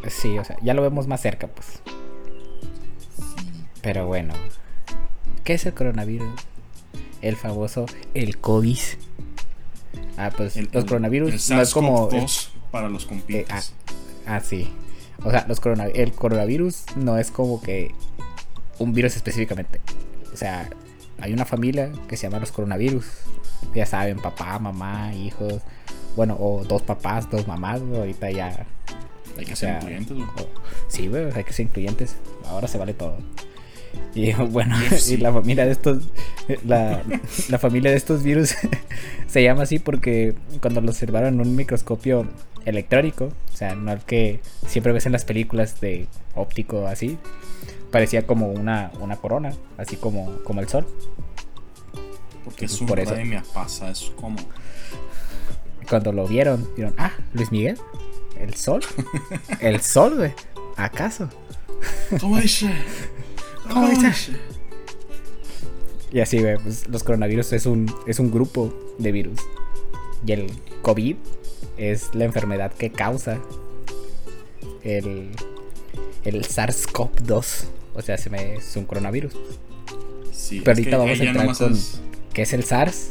Pues. 0.03 0.13
Sí, 0.15 0.37
o 0.39 0.45
sea, 0.45 0.57
ya 0.63 0.75
lo 0.75 0.83
vemos 0.83 1.07
más 1.07 1.23
cerca, 1.23 1.47
pues. 1.47 1.81
Pero 3.83 4.07
bueno. 4.07 4.35
¿Qué 5.45 5.55
es 5.55 5.65
el 5.67 5.73
coronavirus? 5.75 6.29
El 7.23 7.37
famoso, 7.37 7.87
el 8.15 8.37
COVID. 8.39 8.79
Ah, 10.19 10.31
pues 10.37 10.57
El- 10.59 10.67
los 10.73 10.85
el- 10.85 10.89
coronavirus 10.89 11.51
el 11.51 11.57
no 11.57 11.63
es 11.63 11.73
como... 11.73 12.09
el- 12.13 12.21
SARS-CoV-2 12.23 12.49
para 12.71 12.89
los 12.91 13.07
compitas. 13.07 13.73
Ah, 14.27 14.41
sí. 14.41 14.71
O 15.25 15.31
sea, 15.31 15.45
los 15.49 15.61
corona- 15.61 15.87
el 15.87 16.13
coronavirus 16.13 16.85
no 16.97 17.19
es 17.19 17.31
como 17.31 17.61
que 17.61 17.95
un 18.79 18.93
virus 18.95 19.17
específicamente. 19.17 19.81
O 20.33 20.37
sea, 20.37 20.69
hay 21.21 21.33
una 21.33 21.45
familia 21.45 21.91
que 22.09 22.17
se 22.17 22.27
llama 22.27 22.39
los 22.41 22.53
coronavirus. 22.53 23.05
Ya 23.75 23.85
saben, 23.87 24.19
papá, 24.19 24.59
mamá, 24.59 25.13
hijos. 25.15 25.61
Bueno, 26.17 26.37
o 26.41 26.65
dos 26.65 26.83
papás, 26.83 27.31
dos 27.31 27.47
mamás. 27.47 27.81
Ahorita 27.81 28.31
ya. 28.31 28.67
hay 29.39 29.45
que 29.45 29.53
o 29.53 29.57
ser 29.57 29.75
incluyentes, 29.77 30.17
o- 30.17 30.49
sí, 30.89 31.09
güey, 31.09 31.27
hay 31.35 31.45
que 31.45 31.53
ser 31.53 31.67
incluyentes. 31.67 32.17
Ahora 32.47 32.67
se 32.69 32.79
vale 32.79 32.95
todo. 32.95 33.17
Y 34.15 34.33
bueno, 34.51 34.77
sí. 34.97 35.15
y 35.15 35.17
la 35.19 35.33
familia 35.33 35.67
de 35.67 35.73
estos. 35.73 36.05
La, 36.65 37.03
la 37.49 37.59
familia 37.59 37.91
de 37.91 37.97
estos 37.97 38.23
virus 38.23 38.55
se 39.29 39.43
llama 39.43 39.65
así 39.65 39.79
porque 39.79 40.35
cuando 40.63 40.81
lo 40.81 40.91
observaron 40.91 41.35
en 41.35 41.41
un 41.41 41.55
microscopio 41.55 42.27
electrónico, 42.65 43.27
o 43.53 43.57
sea, 43.57 43.75
no 43.75 43.93
el 43.93 44.01
que 44.01 44.41
siempre 44.67 44.93
ves 44.93 45.07
en 45.07 45.13
las 45.13 45.25
películas 45.25 45.81
de 45.81 46.07
óptico 46.35 46.87
así, 46.87 47.19
parecía 47.91 48.27
como 48.27 48.49
una, 48.49 48.91
una 49.01 49.17
corona, 49.17 49.53
así 49.77 49.97
como, 49.97 50.43
como 50.45 50.61
el 50.61 50.69
sol. 50.69 50.87
Porque 52.45 52.67
es 52.67 52.79
por 52.79 52.99
eso. 52.99 53.15
pasa, 53.53 53.91
es 53.91 54.13
como. 54.17 54.39
Cuando 55.89 56.13
lo 56.13 56.27
vieron, 56.27 56.69
vieron, 56.77 56.95
ah, 56.99 57.13
Luis 57.33 57.51
Miguel, 57.51 57.77
el 58.39 58.55
sol, 58.55 58.81
el 59.61 59.81
sol, 59.81 60.17
güey, 60.17 60.33
¿acaso? 60.77 61.29
¿Cómo 62.21 62.39
dice? 62.39 62.71
¿Cómo 63.69 63.89
dice? 63.89 64.37
Y 66.13 66.21
así, 66.21 66.41
güey, 66.41 66.57
pues 66.59 66.89
los 66.89 67.03
coronavirus 67.03 67.53
es 67.53 67.67
un, 67.67 67.93
es 68.07 68.19
un 68.19 68.31
grupo 68.31 68.73
de 68.99 69.13
virus. 69.13 69.41
Y 70.27 70.33
el 70.33 70.51
COVID 70.83 71.17
es 71.81 72.15
la 72.15 72.25
enfermedad 72.25 72.73
que 72.73 72.91
causa 72.93 73.39
el, 74.83 75.31
el 76.25 76.43
SARS-CoV-2. 76.45 77.65
O 77.95 78.03
sea, 78.03 78.17
se 78.19 78.31
me, 78.31 78.55
es 78.57 78.77
un 78.77 78.85
coronavirus. 78.85 79.35
Sí, 80.33 80.61
Pero 80.65 80.77
ahorita 80.77 80.97
vamos 80.99 81.21
a 81.21 81.25
entrar 81.25 81.57
con 81.57 81.73
es- 81.73 82.01
qué 82.33 82.43
es 82.43 82.53
el 82.53 82.65
SARS. 82.65 83.11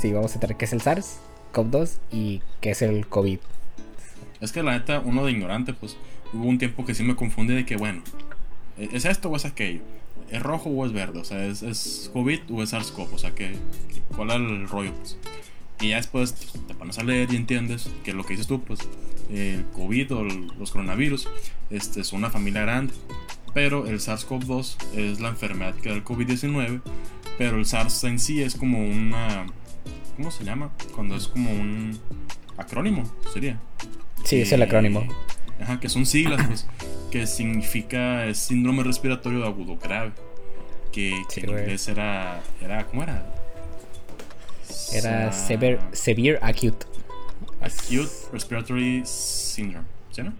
Sí, 0.00 0.12
vamos 0.12 0.32
a 0.32 0.34
entrar 0.34 0.56
qué 0.56 0.64
es 0.64 0.72
el 0.72 0.80
SARS, 0.80 1.18
CoV-2 1.52 1.90
y 2.10 2.42
qué 2.60 2.70
es 2.70 2.82
el 2.82 3.06
COVID. 3.06 3.38
Es 4.40 4.50
que 4.50 4.62
la 4.64 4.72
neta, 4.72 5.00
uno 5.04 5.24
de 5.24 5.30
ignorante, 5.30 5.72
pues 5.74 5.96
hubo 6.32 6.44
un 6.48 6.58
tiempo 6.58 6.84
que 6.84 6.94
sí 6.94 7.04
me 7.04 7.14
confundí 7.14 7.54
de 7.54 7.64
que, 7.64 7.76
bueno, 7.76 8.02
¿e-, 8.78 8.88
¿es 8.92 9.04
esto 9.04 9.30
o 9.30 9.36
es 9.36 9.44
aquello? 9.44 9.80
¿Es 10.30 10.42
rojo 10.42 10.70
o 10.70 10.84
es 10.86 10.92
verde? 10.92 11.20
O 11.20 11.24
sea, 11.24 11.44
¿es, 11.46 11.62
es 11.62 12.10
COVID 12.12 12.40
o 12.52 12.62
es 12.64 12.72
SARS-CoV? 12.72 13.12
O 13.12 13.18
sea, 13.18 13.30
¿qué, 13.32 13.52
qué- 13.94 14.02
¿cuál 14.16 14.30
es 14.30 14.36
el 14.36 14.68
rollo? 14.68 14.92
Pues? 14.94 15.16
Y 15.82 15.88
ya 15.88 15.96
después 15.96 16.34
te 16.34 16.74
pones 16.74 16.98
a 16.98 17.02
leer 17.02 17.32
y 17.32 17.36
entiendes 17.36 17.90
que 18.04 18.12
lo 18.12 18.24
que 18.24 18.34
dices 18.34 18.46
tú, 18.46 18.62
pues 18.62 18.80
el 19.30 19.64
COVID 19.74 20.14
o 20.14 20.24
los 20.24 20.70
coronavirus 20.70 21.28
este, 21.70 22.04
son 22.04 22.20
una 22.20 22.30
familia 22.30 22.62
grande. 22.62 22.94
Pero 23.52 23.86
el 23.86 23.98
SARS-CoV-2 23.98 24.76
es 24.96 25.20
la 25.20 25.28
enfermedad 25.28 25.74
que 25.74 25.88
da 25.88 25.96
el 25.96 26.04
COVID-19. 26.04 26.80
Pero 27.36 27.58
el 27.58 27.66
SARS 27.66 28.04
en 28.04 28.18
sí 28.18 28.42
es 28.42 28.54
como 28.54 28.78
una... 28.78 29.46
¿Cómo 30.16 30.30
se 30.30 30.44
llama? 30.44 30.70
Cuando 30.94 31.16
es 31.16 31.26
como 31.26 31.50
un 31.50 31.98
acrónimo, 32.56 33.10
sería. 33.32 33.58
Sí, 34.24 34.40
es 34.40 34.52
el 34.52 34.62
Eh, 34.62 34.64
acrónimo. 34.64 35.04
Ajá, 35.60 35.80
que 35.80 35.88
son 35.88 36.06
siglas, 36.06 36.46
pues, 36.46 36.66
que 37.10 37.26
significa 37.26 38.32
síndrome 38.34 38.84
respiratorio 38.84 39.44
agudo 39.44 39.78
grave. 39.78 40.12
Que, 40.92 41.10
en 41.10 41.48
inglés 41.48 41.88
era, 41.88 42.42
era. 42.60 42.86
¿Cómo 42.86 43.02
era? 43.02 43.41
Era 44.92 45.32
severe, 45.32 45.80
severe 45.92 46.38
acute. 46.42 46.86
Acute 47.60 48.10
Respiratory 48.32 49.02
Syndrome. 49.06 49.86
¿Sí, 50.10 50.22
no? 50.22 50.32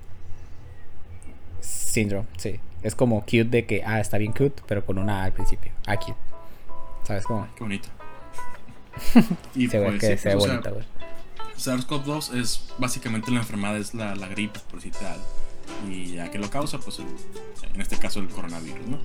Syndrome, 1.60 2.26
sí. 2.36 2.58
Es 2.82 2.94
como 2.94 3.20
cute 3.22 3.44
de 3.44 3.66
que, 3.66 3.82
ah, 3.84 4.00
está 4.00 4.18
bien 4.18 4.32
cute, 4.32 4.62
pero 4.66 4.84
con 4.84 4.98
una 4.98 5.22
A 5.22 5.24
al 5.24 5.32
principio. 5.32 5.72
Acute. 5.86 6.16
¿Sabes 7.04 7.24
cómo? 7.24 7.46
Qué 7.56 7.64
bonito. 7.64 7.88
y 9.54 9.68
Se 9.68 9.78
ve 9.78 9.86
pues, 9.86 10.00
que 10.00 10.16
sí, 10.16 10.22
se 10.22 10.28
ve 10.30 10.36
pues, 10.36 10.50
bonita, 10.50 10.70
güey. 10.70 10.84
SARS-CoV-2 11.56 12.34
es 12.40 12.64
básicamente 12.78 13.30
la 13.30 13.38
enfermedad, 13.40 13.76
es 13.76 13.94
la, 13.94 14.14
la 14.16 14.26
gripe, 14.28 14.58
por 14.70 14.80
si 14.80 14.90
tal. 14.90 15.18
Y 15.88 16.14
ya 16.14 16.30
que 16.30 16.38
lo 16.38 16.50
causa, 16.50 16.78
pues 16.78 16.98
el- 16.98 17.06
en 17.74 17.80
este 17.80 17.96
caso 17.96 18.20
el 18.20 18.28
coronavirus, 18.28 18.86
¿no? 18.86 18.98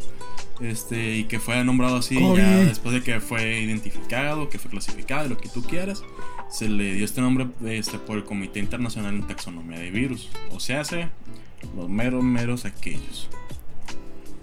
Este, 0.60 1.16
y 1.18 1.26
que 1.26 1.40
fue 1.40 1.64
nombrado 1.64 1.98
así 1.98 2.16
COVID. 2.20 2.38
ya 2.40 2.50
después 2.66 2.94
de 2.96 3.04
que 3.04 3.20
fue 3.20 3.62
identificado, 3.62 4.50
que 4.50 4.58
fue 4.58 4.72
clasificado, 4.72 5.28
lo 5.30 5.38
que 5.38 5.50
tú 5.50 5.62
quieras, 5.64 6.02
se 6.50 6.68
le 6.68 6.94
dio 6.96 7.06
este 7.06 7.22
nombre 7.22 7.48
este, 7.66 8.00
por 8.00 8.18
el 8.18 8.24
Comité 8.24 8.60
Internacional 8.60 9.14
en 9.16 9.28
Taxonomía 9.28 9.78
de 9.80 9.92
Virus. 9.92 10.30
O 10.52 10.60
sea, 10.60 10.82
hace 10.82 11.10
los 11.76 11.88
meros, 11.90 12.24
meros 12.24 12.66
aquellos. 12.66 13.30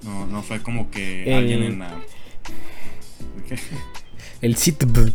No, 0.03 0.27
no 0.27 0.43
fue 0.43 0.63
como 0.63 0.91
que 0.91 1.25
El- 1.25 1.35
alguien 1.39 1.63
en 1.65 1.79
la. 1.81 1.99
¿Qué? 3.49 3.59
El 4.41 4.57
CITB. 4.57 5.13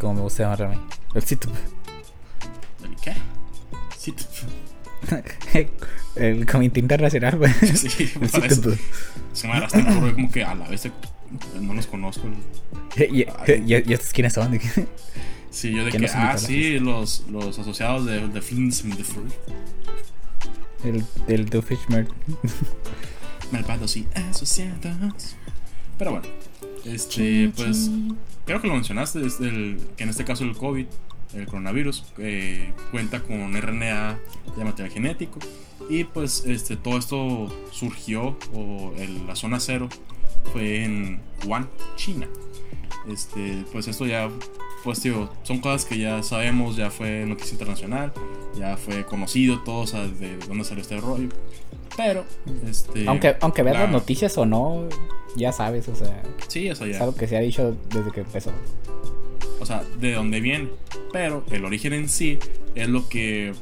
Como 0.00 0.14
me 0.14 0.20
gusta 0.22 0.44
llamarlo 0.44 0.66
a 0.66 0.68
mí. 0.70 0.76
El 1.14 1.22
CITB. 1.22 1.50
¿El 2.84 2.96
qué? 2.96 3.12
Sí, 3.98 4.14
El 6.16 6.44
Comité 6.46 6.80
Internacional, 6.80 7.36
güey. 7.38 7.52
sí, 7.76 8.10
parece. 8.32 8.56
CITB. 8.56 8.78
Se 9.32 9.46
me 9.46 9.54
hará 9.54 9.68
un 9.72 10.12
como 10.12 10.30
que 10.30 10.42
a 10.44 10.54
la 10.54 10.68
vez 10.68 10.88
no 11.60 11.74
los 11.74 11.86
conozco. 11.86 12.28
¿Y, 12.96 13.20
y, 13.22 13.26
y- 13.66 13.84
y 13.88 13.92
estos 13.92 14.12
quiénes 14.12 14.32
son? 14.32 14.58
Sí, 15.50 15.72
yo 15.72 15.84
de 15.84 15.90
¿Quién 15.90 16.04
que, 16.04 16.10
ah, 16.14 16.36
sí, 16.38 16.78
los, 16.78 17.24
los 17.30 17.58
asociados 17.58 18.06
de, 18.06 18.28
de 18.28 18.40
Flins 18.42 18.84
and 18.84 18.96
the 18.96 19.04
Fruit. 19.04 19.32
El, 20.84 21.04
el 21.28 21.46
Doofenshmirtz. 21.46 22.10
Malvados 23.52 23.96
y 23.96 24.06
asociados. 24.14 25.34
Pero 25.98 26.12
bueno, 26.12 26.26
este, 26.84 27.50
pues, 27.56 27.90
creo 28.46 28.60
que 28.60 28.68
lo 28.68 28.74
mencionaste, 28.74 29.26
es 29.26 29.40
el, 29.40 29.80
que 29.96 30.04
en 30.04 30.10
este 30.10 30.24
caso 30.24 30.44
el 30.44 30.56
COVID, 30.56 30.86
el 31.34 31.46
coronavirus, 31.46 32.04
eh, 32.18 32.72
cuenta 32.90 33.20
con 33.20 33.54
RNA 33.56 34.18
de 34.56 34.64
material 34.64 34.90
genético. 34.92 35.38
Y 35.88 36.04
pues, 36.04 36.44
este, 36.46 36.76
todo 36.76 36.98
esto 36.98 37.48
surgió, 37.72 38.36
o 38.54 38.92
el- 38.98 39.26
la 39.26 39.34
zona 39.36 39.58
cero, 39.60 39.88
fue 40.52 40.84
en 40.84 41.20
Wuhan, 41.46 41.68
China. 41.96 42.28
Este, 43.08 43.64
pues 43.72 43.88
esto 43.88 44.06
ya, 44.06 44.28
pues 44.84 45.00
tío, 45.00 45.30
son 45.42 45.58
cosas 45.58 45.84
que 45.86 45.98
ya 45.98 46.22
sabemos, 46.22 46.76
ya 46.76 46.90
fue 46.90 47.24
noticia 47.26 47.52
internacional, 47.52 48.12
ya 48.58 48.76
fue 48.76 49.04
conocido 49.06 49.60
todos 49.62 49.92
de 50.20 50.36
dónde 50.48 50.64
salió 50.64 50.82
este 50.82 50.98
rollo. 51.00 51.28
Pero, 51.96 52.24
este. 52.68 53.08
Aunque, 53.08 53.36
aunque 53.40 53.62
veas 53.62 53.76
la- 53.76 53.82
las 53.84 53.90
noticias 53.92 54.36
o 54.38 54.46
no, 54.46 54.88
ya 55.36 55.52
sabes, 55.52 55.88
o 55.88 55.94
sea, 55.96 56.22
Sí, 56.48 56.68
eso 56.68 56.86
ya. 56.86 56.96
es 56.96 57.00
algo 57.00 57.14
que 57.14 57.26
se 57.26 57.36
ha 57.36 57.40
dicho 57.40 57.76
desde 57.88 58.10
que 58.10 58.20
empezó. 58.20 58.50
O 59.60 59.66
sea, 59.66 59.84
de 59.98 60.14
dónde 60.14 60.40
viene. 60.40 60.68
Pero 61.12 61.44
el 61.50 61.64
origen 61.64 61.92
en 61.92 62.08
sí 62.08 62.38
es 62.74 62.88
lo 62.88 63.08
que 63.08 63.52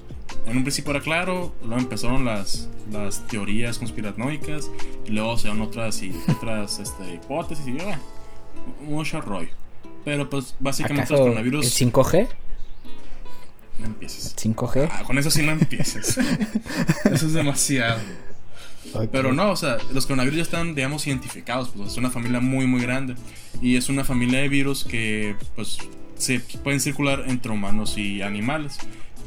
en 0.46 0.56
un 0.56 0.62
principio 0.62 0.92
era 0.92 1.00
claro, 1.00 1.54
luego 1.62 1.78
empezaron 1.78 2.24
las, 2.24 2.68
las 2.90 3.26
teorías 3.26 3.78
conspiranoicas, 3.78 4.70
y 5.06 5.10
luego 5.10 5.36
se 5.36 5.48
dan 5.48 5.60
otras, 5.60 6.02
y, 6.02 6.12
otras 6.28 6.78
este, 6.78 7.14
hipótesis, 7.14 7.66
y 7.66 7.72
bueno, 7.72 7.98
mucho 8.82 9.20
rollo. 9.20 9.50
Pero 10.04 10.28
pues 10.30 10.54
básicamente 10.58 11.02
los 11.02 11.10
¿Acaso 11.10 11.22
el 11.24 11.34
coronavirus... 11.34 11.80
5G? 11.80 12.28
No 13.78 13.86
empieces. 13.86 14.34
5G. 14.36 14.88
Ah, 14.90 15.04
con 15.04 15.18
eso 15.18 15.30
sí 15.30 15.42
no 15.42 15.52
empieces. 15.52 16.18
eso 17.04 17.26
es 17.26 17.32
demasiado. 17.32 18.00
Pero 19.12 19.32
no, 19.32 19.50
o 19.50 19.56
sea, 19.56 19.78
los 19.92 20.06
coronavirus 20.06 20.36
ya 20.36 20.42
están, 20.42 20.74
digamos, 20.74 21.06
identificados. 21.06 21.70
Pues 21.70 21.92
es 21.92 21.96
una 21.96 22.10
familia 22.10 22.40
muy, 22.40 22.66
muy 22.66 22.80
grande. 22.80 23.14
Y 23.60 23.76
es 23.76 23.88
una 23.88 24.04
familia 24.04 24.40
de 24.40 24.48
virus 24.48 24.84
que, 24.84 25.36
pues, 25.54 25.78
se 26.16 26.40
pueden 26.40 26.80
circular 26.80 27.24
entre 27.26 27.52
humanos 27.52 27.98
y 27.98 28.22
animales. 28.22 28.78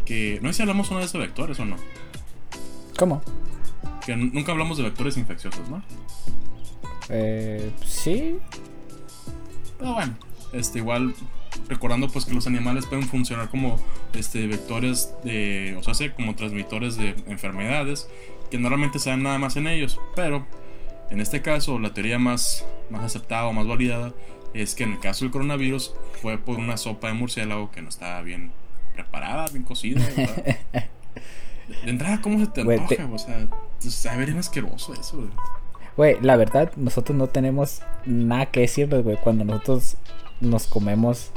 Que 0.05 0.39
no 0.41 0.49
sé 0.49 0.57
si 0.57 0.61
hablamos 0.63 0.89
una 0.91 1.01
vez 1.01 1.13
de 1.13 1.19
vectores 1.19 1.59
o 1.59 1.65
no. 1.65 1.77
¿Cómo? 2.97 3.21
Que 4.05 4.15
nunca 4.15 4.51
hablamos 4.51 4.77
de 4.77 4.83
vectores 4.83 5.17
infecciosos, 5.17 5.69
¿no? 5.69 5.83
Eh, 7.09 7.71
sí. 7.85 8.37
Pero 9.77 9.93
bueno, 9.93 10.15
este, 10.53 10.79
igual 10.79 11.13
recordando 11.67 12.07
pues 12.09 12.25
que 12.25 12.33
los 12.33 12.47
animales 12.47 12.85
pueden 12.85 13.07
funcionar 13.07 13.49
como 13.49 13.77
este, 14.13 14.47
vectores 14.47 15.13
de, 15.23 15.77
o 15.77 15.93
sea, 15.93 16.13
como 16.15 16.35
transmitores 16.35 16.97
de 16.97 17.15
enfermedades 17.27 18.07
que 18.51 18.59
normalmente 18.59 18.99
se 18.99 19.09
dan 19.09 19.23
nada 19.23 19.39
más 19.39 19.55
en 19.55 19.65
ellos, 19.67 19.99
pero 20.15 20.45
en 21.09 21.19
este 21.19 21.41
caso 21.41 21.79
la 21.79 21.93
teoría 21.93 22.19
más, 22.19 22.65
más 22.91 23.03
aceptada 23.03 23.47
o 23.47 23.53
más 23.53 23.65
validada 23.65 24.13
es 24.53 24.75
que 24.75 24.83
en 24.83 24.91
el 24.93 24.99
caso 24.99 25.25
del 25.25 25.31
coronavirus 25.31 25.93
fue 26.21 26.37
por 26.37 26.59
una 26.59 26.77
sopa 26.77 27.07
de 27.07 27.13
murciélago 27.13 27.71
que 27.71 27.81
no 27.81 27.89
estaba 27.89 28.21
bien 28.21 28.51
preparada, 28.93 29.47
bien 29.47 29.63
cocida. 29.63 30.01
¿verdad? 30.15 30.57
De, 31.85 31.89
entrada, 31.89 32.19
¿cómo 32.21 32.37
se 32.39 32.47
te 32.47 32.61
antoja? 32.61 32.87
te- 32.87 33.03
O 33.05 33.17
sea, 33.17 33.47
sabe 33.79 34.25
bien 34.25 34.37
asqueroso 34.37 34.93
eso. 34.93 35.25
güey. 35.95 36.17
La 36.21 36.35
verdad, 36.35 36.73
nosotros 36.75 37.17
no 37.17 37.27
tenemos 37.27 37.81
nada 38.05 38.47
que 38.47 38.59
decirles, 38.61 39.03
güey. 39.05 39.15
Cuando 39.15 39.45
nosotros 39.45 39.95
nos 40.41 40.67
comemos 40.67 41.31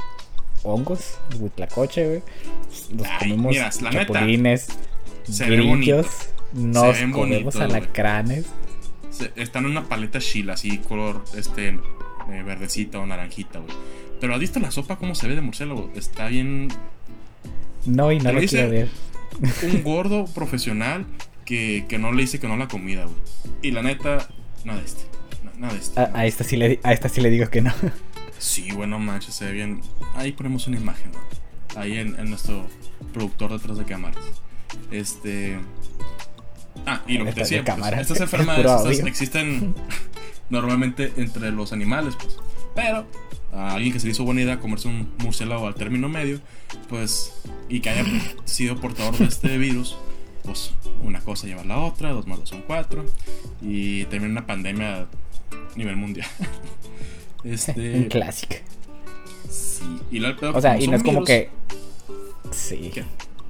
hongos, 0.63 1.19
huitlacoche, 1.39 2.05
güey. 2.07 2.23
Nos 2.91 3.07
Ay, 3.07 3.17
comemos 3.19 3.51
mira, 3.53 3.69
chapulines, 3.69 4.67
grillos, 5.39 6.07
nos 6.55 6.83
comemos 6.97 7.17
bonitos, 7.17 7.55
alacranes. 7.57 8.45
Se- 9.11 9.31
Están 9.35 9.65
en 9.65 9.71
una 9.71 9.83
paleta 9.85 10.19
chila, 10.19 10.53
así 10.53 10.77
color 10.79 11.23
este 11.37 11.69
eh, 11.69 12.43
verdecita 12.45 12.99
o 12.99 13.05
naranjita, 13.05 13.59
güey. 13.59 13.73
Pero 14.19 14.33
¿has 14.33 14.39
visto 14.39 14.59
la 14.59 14.71
sopa 14.71 14.97
cómo 14.97 15.13
se 15.15 15.27
ve 15.27 15.35
de 15.35 15.41
murciélago? 15.41 15.91
Está 15.95 16.27
bien 16.27 16.69
No, 17.85 18.11
y 18.11 18.19
no 18.19 18.31
lo 18.31 18.39
quiero 18.41 18.69
ver. 18.69 18.89
un 19.63 19.83
gordo 19.83 20.25
profesional 20.25 21.05
que, 21.45 21.85
que 21.87 21.97
no 21.99 22.11
le 22.11 22.21
dice 22.23 22.39
que 22.39 22.47
no 22.47 22.57
la 22.57 22.67
comida, 22.67 23.03
güey. 23.05 23.15
Y 23.61 23.71
la 23.71 23.83
neta, 23.83 24.27
nada 24.63 24.79
de 24.79 24.85
este. 24.85 25.03
na- 25.43 25.51
Nada 25.59 25.73
de 25.73 25.79
este. 25.79 25.99
A, 25.99 26.11
a 26.13 26.25
esta 26.25 26.43
sí 26.43 26.57
le, 26.57 26.79
a 26.83 26.93
esta 26.93 27.09
sí 27.09 27.21
le 27.21 27.29
digo 27.29 27.49
que 27.49 27.61
no. 27.61 27.73
Sí, 28.39 28.69
bueno, 28.73 28.99
manches, 28.99 29.35
se 29.35 29.45
ve 29.45 29.51
bien. 29.53 29.81
Ahí 30.15 30.31
ponemos 30.31 30.67
una 30.67 30.77
imagen, 30.77 31.11
¿no? 31.11 31.79
Ahí 31.79 31.97
en, 31.97 32.17
en 32.19 32.29
nuestro 32.29 32.65
productor 33.13 33.51
detrás 33.53 33.77
de 33.77 33.85
cámaras. 33.85 34.23
Este. 34.91 35.57
Ah, 36.85 37.01
y 37.07 37.17
lo 37.17 37.25
que 37.25 37.33
te 37.33 37.41
de 37.41 37.41
decía, 37.41 37.63
pues, 37.63 37.93
estas 37.93 38.17
Es 38.17 38.21
enfermedades 38.21 39.01
estas 39.01 39.07
existen 39.09 39.75
normalmente 40.49 41.13
entre 41.17 41.51
los 41.51 41.73
animales, 41.73 42.15
pues. 42.15 42.37
Pero 42.75 43.05
a 43.53 43.73
alguien 43.73 43.93
que 43.93 43.99
se 43.99 44.07
le 44.07 44.11
hizo 44.11 44.23
buena 44.23 44.41
idea 44.41 44.59
comerse 44.59 44.87
un 44.87 45.13
murciélago 45.19 45.67
al 45.67 45.75
término 45.75 46.09
medio, 46.09 46.39
pues, 46.89 47.33
y 47.69 47.79
que 47.79 47.89
haya 47.89 48.03
sido 48.43 48.79
portador 48.79 49.17
de 49.17 49.25
este 49.25 49.57
virus, 49.57 49.97
pues 50.43 50.73
una 51.01 51.21
cosa 51.21 51.47
lleva 51.47 51.61
a 51.61 51.65
la 51.65 51.79
otra, 51.79 52.11
dos 52.11 52.27
más 52.27 52.39
dos 52.39 52.49
son 52.49 52.61
cuatro, 52.61 53.05
y 53.61 54.05
termina 54.05 54.31
una 54.31 54.45
pandemia 54.45 55.07
nivel 55.75 55.95
mundial. 55.95 56.27
este. 57.43 57.95
Un 57.95 58.03
clásico. 58.05 58.55
Sí. 59.49 59.83
Y 60.11 60.19
lo, 60.19 60.35
o 60.53 60.61
sea, 60.61 60.79
y 60.79 60.87
no 60.87 60.97
es 60.97 61.03
como 61.03 61.23
que. 61.23 61.49
Sí. 62.51 62.91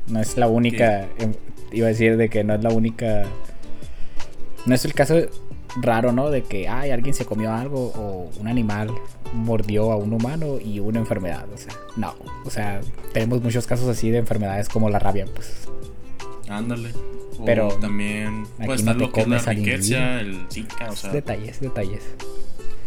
No 0.08 0.20
es 0.20 0.38
la 0.38 0.48
única. 0.48 1.08
Em, 1.18 1.34
iba 1.72 1.88
a 1.88 1.90
decir 1.90 2.18
de 2.18 2.30
que 2.30 2.44
no 2.44 2.56
es 2.56 2.64
la 2.64 2.70
única. 2.70 3.26
No 4.66 4.74
es 4.74 4.86
el 4.86 4.94
caso 4.94 5.16
raro, 5.82 6.12
¿no? 6.12 6.30
De 6.30 6.44
que 6.44 6.68
ay, 6.68 6.92
alguien 6.92 7.14
se 7.14 7.26
comió 7.26 7.52
algo 7.54 7.92
o 7.96 8.32
un 8.40 8.48
animal 8.48 8.90
mordió 9.34 9.92
a 9.92 9.98
un 9.98 10.14
humano 10.14 10.58
y 10.60 10.80
una 10.80 11.00
enfermedad. 11.00 11.46
O 11.54 11.58
sea, 11.58 11.74
no. 11.98 12.16
O 12.46 12.50
sea, 12.50 12.82
tenemos 13.14 13.42
muchos 13.42 13.68
casos 13.68 13.88
así 13.88 14.10
de 14.10 14.20
enfermedades 14.20 14.70
como 14.70 14.90
la 14.90 15.00
rabia, 15.00 15.26
pues. 15.34 15.68
Ándale. 16.48 16.92
Pero 17.46 17.68
también 17.80 18.46
puede 18.58 18.76
estar 18.80 18.96
lo 18.96 19.12
que 19.12 19.22
es 19.22 19.28
la 19.28 19.40
riqueza, 19.40 20.22
el 20.22 20.46
Zika, 20.52 20.90
o 20.90 20.96
sea. 20.96 21.12
Detalles, 21.12 21.60
detalles. 21.60 22.04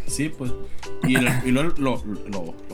Sí, 0.09 0.31
pues. 0.31 0.53
Y, 1.07 1.16
lo, 1.51 1.62
lo, 1.77 2.03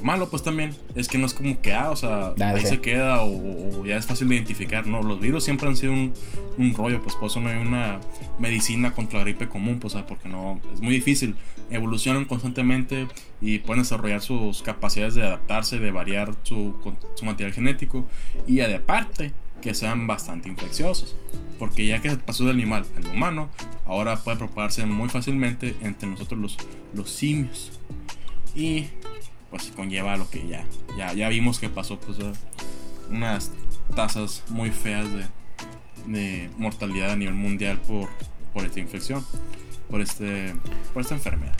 malo, 0.03 0.29
pues 0.29 0.43
también, 0.43 0.75
es 0.95 1.09
que 1.09 1.19
no 1.19 1.27
es 1.27 1.35
como 1.35 1.61
que, 1.61 1.73
ah, 1.73 1.91
o 1.91 1.97
sea, 1.97 2.33
ahí 2.41 2.65
se 2.65 2.81
queda 2.81 3.23
o, 3.23 3.85
ya 3.85 3.97
es 3.97 4.07
fácil 4.07 4.29
de 4.29 4.37
identificar. 4.37 4.87
No, 4.87 5.03
los 5.03 5.21
virus 5.21 5.45
siempre 5.45 5.69
han 5.69 5.77
sido 5.77 5.93
un, 5.93 6.13
un, 6.59 6.75
rollo, 6.75 7.03
pues 7.03 7.15
por 7.17 7.27
eso 7.29 7.41
no 7.41 7.49
hay 7.49 7.57
una 7.57 8.01
medicina 8.39 8.93
contra 8.93 9.19
la 9.19 9.25
gripe 9.25 9.49
común, 9.49 9.79
pues, 9.81 9.95
porque 10.09 10.29
no, 10.29 10.61
es 10.73 10.81
muy 10.81 10.95
difícil. 10.95 11.37
Evolucionan 11.71 12.27
constantemente 12.27 13.09
y 13.41 13.59
pueden 13.59 13.83
desarrollar 13.83 14.21
sus 14.21 14.63
capacidades 14.63 15.15
de 15.15 15.23
adaptarse, 15.23 15.79
de 15.79 15.91
variar 15.91 16.35
su, 16.43 16.75
su 17.15 17.25
material 17.25 17.53
genético. 17.53 18.07
Y 18.47 18.61
aparte, 18.61 19.33
que 19.65 19.73
sean 19.73 20.07
bastante 20.07 20.51
infecciosos, 20.51 21.17
porque 21.59 21.87
ya 21.87 22.03
que 22.03 22.11
se 22.11 22.19
pasó 22.19 22.45
del 22.45 22.57
animal 22.57 22.85
al 22.99 23.07
humano, 23.07 23.49
ahora 23.87 24.23
puede 24.23 24.37
propagarse 24.37 24.85
muy 24.85 25.09
fácilmente 25.09 25.75
entre 25.81 26.07
nosotros 26.07 26.39
los, 26.39 26.59
los 26.93 27.09
simios. 27.09 27.73
Y 28.55 28.89
pues 29.49 29.73
conlleva 29.75 30.19
lo 30.19 30.29
que 30.29 30.47
ya, 30.47 30.67
ya, 30.99 31.15
ya 31.15 31.31
vimos 31.31 31.59
que 31.59 31.71
pasó, 31.71 31.99
pues 31.99 32.19
unas 33.11 33.53
tasas 33.97 34.45
muy 34.51 34.71
feas 34.71 35.07
de, 35.11 35.25
de 36.09 36.51
mortalidad 36.59 37.13
a 37.13 37.17
nivel 37.17 37.35
mundial 37.35 37.81
por, 37.81 38.11
por 38.53 38.67
esta 38.67 38.81
infección, 38.81 39.25
por, 39.89 40.03
este, 40.03 40.55
por 40.93 41.01
esta 41.01 41.15
enfermedad. 41.15 41.57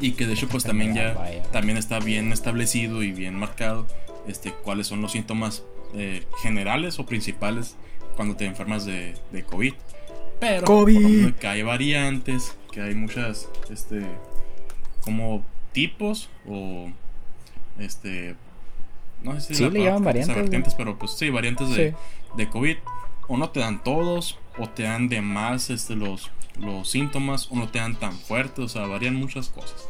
Y 0.00 0.12
que 0.12 0.26
de 0.26 0.32
hecho 0.32 0.48
pues 0.48 0.64
también 0.64 0.92
ya 0.92 1.14
también 1.52 1.78
está 1.78 2.00
bien 2.00 2.32
establecido 2.32 3.04
y 3.04 3.12
bien 3.12 3.38
marcado 3.38 3.86
este, 4.26 4.50
cuáles 4.50 4.88
son 4.88 5.00
los 5.02 5.12
síntomas 5.12 5.62
eh, 5.96 6.24
generales 6.42 6.98
o 6.98 7.06
principales 7.06 7.76
cuando 8.16 8.36
te 8.36 8.44
enfermas 8.44 8.84
de, 8.84 9.14
de 9.32 9.42
COVID. 9.44 9.74
Pero 10.40 10.66
COVID. 10.66 11.34
que 11.34 11.46
hay 11.46 11.62
variantes, 11.62 12.56
que 12.70 12.82
hay 12.82 12.94
muchas, 12.94 13.48
este, 13.70 14.02
como 15.02 15.44
tipos 15.72 16.28
o, 16.46 16.90
este, 17.78 18.34
no 19.22 19.34
sé 19.40 19.40
si 19.40 19.54
sí, 19.54 19.70
le 19.70 19.84
llaman 19.84 20.04
variantes, 20.04 20.74
pero 20.74 20.98
pues 20.98 21.12
sí, 21.12 21.30
variantes 21.30 21.70
de, 21.70 21.94
de 22.36 22.48
COVID. 22.48 22.76
O 23.28 23.36
no 23.36 23.50
te 23.50 23.60
dan 23.60 23.82
todos, 23.82 24.38
o 24.56 24.68
te 24.68 24.84
dan 24.84 25.08
de 25.08 25.20
más 25.20 25.70
este, 25.70 25.96
los, 25.96 26.30
los 26.60 26.88
síntomas, 26.88 27.50
o 27.50 27.56
no 27.56 27.68
te 27.68 27.78
dan 27.78 27.96
tan 27.96 28.12
fuertes, 28.12 28.64
o 28.64 28.68
sea, 28.68 28.86
varían 28.86 29.16
muchas 29.16 29.48
cosas. 29.48 29.88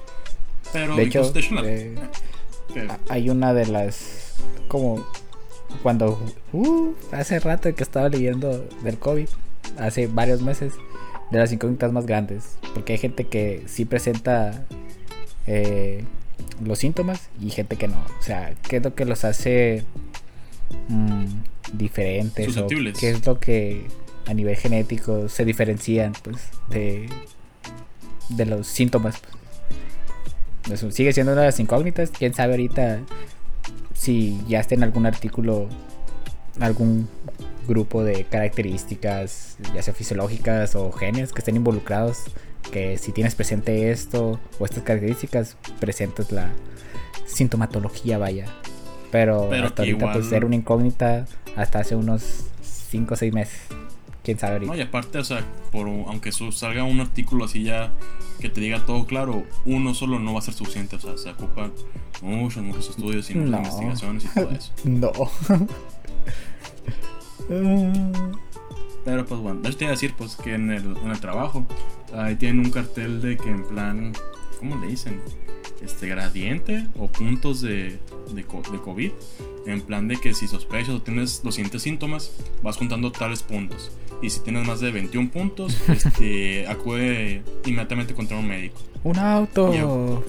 Pero, 0.73 0.97
de 0.97 1.03
hecho, 1.03 1.33
eh, 1.65 1.95
hay 3.09 3.31
una 3.31 3.53
de 3.53 3.67
las 3.67 4.35
como 4.69 5.07
cuando 5.83 6.21
uh, 6.53 6.93
hace 7.13 7.39
rato 7.39 7.75
que 7.75 7.83
estaba 7.83 8.09
leyendo 8.09 8.67
del 8.83 8.99
COVID, 8.99 9.29
hace 9.79 10.07
varios 10.07 10.43
meses, 10.43 10.73
de 11.31 11.39
las 11.39 11.53
incógnitas 11.53 11.93
más 11.93 12.07
grandes, 12.07 12.57
porque 12.75 12.93
hay 12.93 12.99
gente 12.99 13.25
que 13.25 13.65
sí 13.67 13.85
presenta 13.85 14.65
eh, 15.47 16.05
los 16.65 16.79
síntomas 16.79 17.29
y 17.41 17.51
gente 17.51 17.77
que 17.77 17.89
no. 17.89 17.97
O 18.19 18.23
sea, 18.23 18.55
¿qué 18.69 18.77
es 18.77 18.83
lo 18.83 18.95
que 18.95 19.05
los 19.05 19.25
hace 19.25 19.85
mm, 20.89 21.25
diferentes? 21.73 22.57
O 22.57 22.67
¿Qué 22.69 23.11
es 23.11 23.27
lo 23.27 23.39
que 23.39 23.87
a 24.27 24.35
nivel 24.35 24.57
genético 24.57 25.29
se 25.29 25.45
diferencian 25.45 26.13
pues, 26.23 26.37
de, 26.69 27.09
de 28.31 28.47
los 28.47 28.67
síntomas? 28.67 29.21
Pues, 30.63 30.85
sigue 30.91 31.13
siendo 31.13 31.33
una 31.33 31.43
de 31.43 31.49
las 31.49 31.61
incógnitas. 31.61 32.11
Quién 32.11 32.35
sabe 32.35 32.53
ahorita 32.53 33.01
si 33.97 34.39
ya 34.47 34.61
está 34.61 34.75
en 34.75 34.83
algún 34.83 35.07
artículo 35.07 35.69
algún 36.61 37.09
grupo 37.67 38.05
de 38.05 38.25
características, 38.25 39.57
ya 39.75 39.83
sea 39.83 39.95
fisiológicas 39.95 40.75
o 40.77 40.93
genes 40.93 41.33
que 41.33 41.41
estén 41.41 41.57
involucrados, 41.57 42.25
que 42.71 42.99
si 42.99 43.13
tienes 43.13 43.35
presente 43.35 43.91
esto 43.91 44.39
o 44.59 44.65
estas 44.65 44.85
características, 44.85 45.57
presentes 45.81 46.33
la 46.33 46.51
sintomatología, 47.27 48.19
vaya. 48.19 48.47
Pero, 49.11 49.53
hasta 49.53 49.83
ahorita 49.83 50.13
pues 50.13 50.33
era 50.33 50.47
una 50.47 50.57
incógnita 50.57 51.27
hasta 51.57 51.81
hace 51.81 51.97
unos 51.97 52.45
5 52.91 53.15
o 53.15 53.17
6 53.17 53.33
meses. 53.33 53.61
Quién 54.27 54.41
sabe 54.41 54.55
ahorita. 54.55 54.73
No, 54.73 54.77
y 54.77 54.83
aparte, 54.83 55.19
o 55.19 55.25
sea, 55.25 55.45
por, 55.71 55.87
aunque 55.87 56.33
salga 56.33 56.83
un 56.83 56.99
artículo 56.99 57.45
así 57.45 57.63
ya 57.63 57.93
que 58.41 58.49
te 58.49 58.61
diga 58.61 58.85
todo 58.85 59.07
claro, 59.07 59.45
uno 59.65 59.95
solo 59.95 60.19
no 60.19 60.33
va 60.33 60.41
a 60.41 60.43
ser 60.43 60.53
suficiente. 60.53 60.97
O 60.97 60.99
sea, 60.99 61.17
se 61.17 61.31
ocupan 61.31 61.71
muchos, 62.23 62.65
muchos 62.65 62.91
estudios 62.91 63.31
y 63.31 63.37
muchas 63.37 63.61
investigaciones 63.61 64.25
y 64.25 64.29
todo 64.35 64.51
eso. 64.51 64.73
no. 64.85 65.13
Pero 69.05 69.27
pues 69.27 69.41
bueno, 69.41 69.61
yo 69.63 69.77
te 69.77 69.85
iba 69.85 69.91
a 69.91 69.95
decir 69.95 70.13
pues 70.19 70.35
que 70.35 70.55
en 70.55 70.73
el, 70.73 70.97
en 70.97 71.11
el 71.13 71.21
trabajo 71.21 71.65
ahí 72.13 72.35
tienen 72.35 72.67
un 72.67 72.73
cartel 72.73 73.23
de 73.23 73.37
que 73.37 73.49
en 73.49 73.65
plan, 73.65 74.13
¿cómo 74.59 74.75
le 74.81 74.89
dicen? 74.89 75.21
Este 75.81 76.09
gradiente 76.09 76.89
o 76.99 77.07
puntos 77.07 77.61
de, 77.61 78.01
de, 78.33 78.35
de 78.35 78.45
COVID. 78.45 79.13
En 79.67 79.83
plan 79.83 80.09
de 80.09 80.17
que 80.17 80.35
si 80.35 80.49
sospechas 80.49 80.97
o 80.97 81.01
tienes 81.01 81.45
los 81.45 81.55
siguientes 81.55 81.83
síntomas, 81.83 82.33
vas 82.65 82.77
contando 82.77 83.13
tales 83.13 83.45
puntos. 83.45 83.93
Y 84.23 84.31
si 84.31 84.41
tienes 84.41 84.67
más 84.67 84.81
de 84.81 84.91
21 84.91 85.31
puntos, 85.31 85.77
este, 85.89 86.67
acude 86.67 87.43
inmediatamente 87.65 88.15
contra 88.15 88.39
un 88.39 88.49
médico. 88.49 88.79
Un 89.05 89.19
auto. 89.19 90.25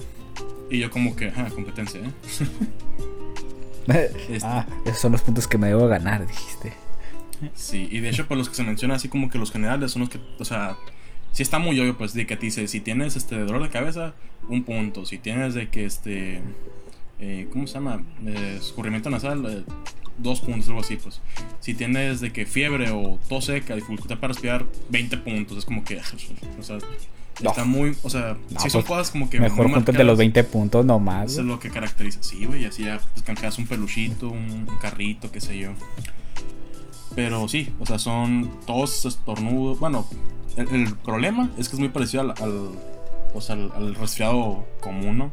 Y 0.70 0.80
yo, 0.80 0.90
como 0.90 1.16
que, 1.16 1.32
ah, 1.34 1.48
competencia, 1.54 2.00
¿eh? 2.00 2.12
este. 4.28 4.38
Ah, 4.46 4.66
esos 4.84 4.98
son 4.98 5.12
los 5.12 5.22
puntos 5.22 5.48
que 5.48 5.56
me 5.56 5.68
debo 5.68 5.88
ganar, 5.88 6.26
dijiste. 6.26 6.74
Sí, 7.54 7.88
y 7.90 8.00
de 8.00 8.10
hecho, 8.10 8.26
pues 8.26 8.36
los 8.36 8.48
que 8.50 8.54
se 8.54 8.62
menciona 8.62 8.96
así 8.96 9.08
como 9.08 9.30
que 9.30 9.38
los 9.38 9.50
generales 9.50 9.92
son 9.92 10.00
los 10.00 10.10
que, 10.10 10.20
o 10.38 10.44
sea, 10.44 10.76
si 11.32 11.42
está 11.42 11.58
muy 11.58 11.78
obvio, 11.80 11.96
pues 11.96 12.12
de 12.14 12.26
que 12.26 12.36
te 12.36 12.46
dice, 12.46 12.66
si 12.68 12.80
tienes 12.80 13.16
este 13.16 13.38
dolor 13.38 13.62
de 13.62 13.70
cabeza, 13.70 14.14
un 14.48 14.64
punto. 14.64 15.06
Si 15.06 15.18
tienes 15.18 15.54
de 15.54 15.68
que 15.68 15.84
este, 15.84 16.42
eh, 17.20 17.48
¿cómo 17.52 17.66
se 17.66 17.74
llama? 17.74 18.02
Eh, 18.26 18.56
escurrimiento 18.58 19.10
nasal, 19.10 19.46
eh, 19.46 19.64
dos 20.18 20.40
puntos, 20.40 20.68
algo 20.68 20.80
así, 20.80 20.96
pues. 20.96 21.20
Si 21.60 21.74
tienes 21.74 22.20
de 22.20 22.32
que 22.32 22.46
fiebre 22.46 22.90
o 22.90 23.18
tos 23.28 23.46
seca, 23.46 23.74
dificultad 23.74 24.18
para 24.18 24.32
respirar, 24.32 24.64
20 24.90 25.16
puntos. 25.18 25.58
Es 25.58 25.64
como 25.64 25.84
que, 25.84 25.98
o 25.98 26.62
sea, 26.62 26.78
está 27.40 27.64
muy, 27.64 27.96
o 28.02 28.10
sea, 28.10 28.36
si 28.58 28.70
son 28.70 28.82
pues, 28.82 28.84
cosas 28.84 29.10
como 29.10 29.30
que... 29.30 29.40
Mejor 29.40 29.72
puntos 29.72 29.94
de 29.94 30.04
los 30.04 30.18
20 30.18 30.44
puntos 30.44 30.84
nomás. 30.84 31.32
Eso 31.32 31.40
es 31.40 31.46
lo 31.46 31.58
que 31.58 31.70
caracteriza, 31.70 32.22
sí, 32.22 32.44
güey, 32.44 32.64
así 32.64 32.84
ya, 32.84 33.00
pues 33.14 33.24
canjeas 33.24 33.58
un 33.58 33.66
peluchito, 33.66 34.28
un 34.28 34.66
carrito, 34.80 35.30
qué 35.30 35.40
sé 35.40 35.58
yo. 35.58 35.72
Pero 37.14 37.48
sí, 37.48 37.72
o 37.78 37.86
sea, 37.86 37.98
son 37.98 38.50
todos 38.66 39.04
estornudos. 39.04 39.80
Bueno, 39.80 40.06
el, 40.56 40.94
problema 40.96 41.50
es 41.58 41.68
que 41.68 41.76
es 41.76 41.80
muy 41.80 41.88
parecido 41.88 42.22
al, 42.22 42.34
al, 42.38 43.94
resfriado 43.94 44.66
común, 44.80 45.18
¿no? 45.18 45.32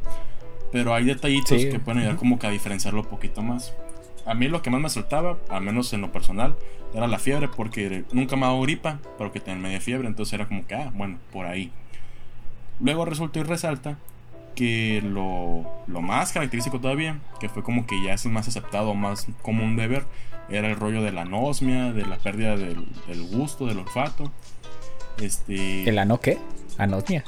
Pero 0.72 0.94
hay 0.94 1.06
detallitos 1.06 1.64
que 1.64 1.80
pueden 1.80 2.02
ayudar 2.02 2.18
como 2.18 2.40
que 2.40 2.48
a 2.48 2.50
diferenciarlo 2.50 3.02
un 3.02 3.08
poquito 3.08 3.42
más. 3.42 3.74
A 4.26 4.34
mí 4.34 4.48
lo 4.48 4.62
que 4.62 4.70
más 4.70 4.82
me 4.82 4.90
saltaba, 4.90 5.38
al 5.50 5.62
menos 5.62 5.94
en 5.94 6.02
lo 6.02 6.12
personal, 6.12 6.56
era 6.94 7.08
la 7.08 7.20
fiebre, 7.20 7.48
porque 7.48 8.04
nunca 8.12 8.36
me 8.36 8.46
ha 8.46 8.50
dado 8.50 8.62
gripa, 8.62 9.00
pero 9.18 9.32
que 9.32 9.40
tenía 9.40 9.62
media 9.62 9.82
fiebre, 9.82 10.08
entonces 10.08 10.34
era 10.34 10.48
como 10.48 10.66
que, 10.66 10.76
ah, 10.76 10.92
bueno, 10.96 11.18
por 11.32 11.46
ahí. 11.46 11.72
Luego 12.80 13.06
resulta 13.06 13.40
y 13.40 13.44
resalta 13.44 13.98
que 14.56 15.02
lo, 15.04 15.66
lo, 15.88 16.02
más 16.02 16.32
característico 16.32 16.80
todavía, 16.80 17.20
que 17.40 17.50
fue 17.50 17.62
como 17.62 17.86
que 17.86 18.02
ya 18.02 18.14
es 18.14 18.26
más 18.26 18.48
aceptado, 18.48 18.94
más 18.96 19.28
común 19.42 19.76
de 19.76 19.88
ver, 19.88 20.06
era 20.50 20.70
el 20.70 20.76
rollo 20.76 21.02
de 21.02 21.12
la 21.12 21.24
anosmia, 21.24 21.92
de 21.92 22.06
la 22.06 22.18
pérdida 22.18 22.56
del, 22.56 22.86
gusto, 23.32 23.66
del 23.66 23.80
olfato. 23.80 24.32
Este. 25.22 25.88
¿El 25.88 26.00
ano 26.00 26.20
qué? 26.20 26.38
Anosmia. 26.78 27.24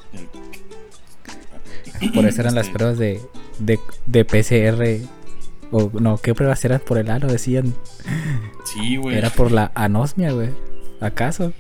Por 2.14 2.26
eso 2.26 2.42
eran 2.42 2.56
las 2.56 2.68
este, 2.68 2.78
pruebas 2.78 2.98
de, 2.98 3.22
de, 3.60 3.80
de 4.06 4.26
PCR. 4.26 5.17
O 5.72 5.92
no, 6.00 6.18
¿qué 6.18 6.34
pruebas 6.34 6.64
eran 6.66 6.80
por 6.80 6.98
el 6.98 7.10
ano? 7.10 7.28
Decían. 7.28 7.74
Sí, 8.66 8.98
güey. 8.98 9.18
Era 9.18 9.30
por 9.30 9.52
la 9.52 9.72
anosmia, 9.76 10.32
güey. 10.32 10.50
¿Acaso? 11.00 11.54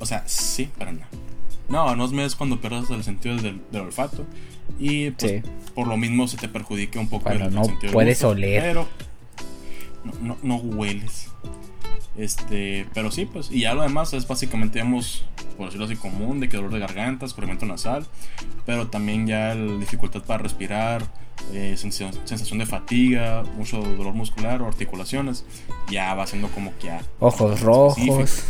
O 0.00 0.06
sea, 0.06 0.22
sí, 0.26 0.70
para 0.78 0.92
nada. 0.92 1.08
No, 1.68 1.88
anosmia 1.88 2.24
es 2.24 2.36
cuando 2.36 2.60
pierdes 2.60 2.90
el 2.90 3.02
sentido 3.02 3.36
del, 3.36 3.60
olfato. 3.74 4.24
Y 4.78 5.10
pues, 5.10 5.42
por 5.74 5.88
lo 5.88 5.96
mismo 5.96 6.28
se 6.28 6.36
te 6.36 6.48
perjudica 6.48 7.00
un 7.00 7.08
poco 7.08 7.30
el, 7.30 7.52
no 7.52 7.64
sentido 7.64 7.92
puedes 7.92 8.22
oler. 8.22 8.62
Pero 8.62 8.88
no, 10.04 10.12
no, 10.20 10.38
no 10.42 10.56
hueles. 10.56 11.28
Este, 12.16 12.86
pero 12.94 13.10
sí, 13.10 13.26
pues, 13.26 13.50
y 13.50 13.60
ya 13.60 13.74
lo 13.74 13.82
demás 13.82 14.12
es 14.14 14.26
básicamente, 14.26 14.78
hemos 14.78 15.26
por 15.56 15.66
decirlo 15.66 15.86
así, 15.86 15.96
común, 15.96 16.40
de 16.40 16.48
que 16.48 16.56
dolor 16.56 16.72
de 16.72 16.78
garganta, 16.78 17.26
escurrimiento 17.26 17.66
nasal, 17.66 18.06
pero 18.64 18.88
también 18.88 19.26
ya 19.26 19.54
la 19.54 19.76
dificultad 19.78 20.22
para 20.22 20.42
respirar, 20.42 21.02
eh, 21.52 21.76
sensación 21.76 22.58
de 22.58 22.66
fatiga, 22.66 23.44
mucho 23.56 23.78
dolor 23.78 24.14
muscular 24.14 24.62
o 24.62 24.66
articulaciones, 24.66 25.44
ya 25.90 26.14
va 26.14 26.26
siendo 26.26 26.48
como 26.48 26.76
que 26.78 26.88
ya... 26.88 27.02
Ojos 27.20 27.60
rojos. 27.60 28.44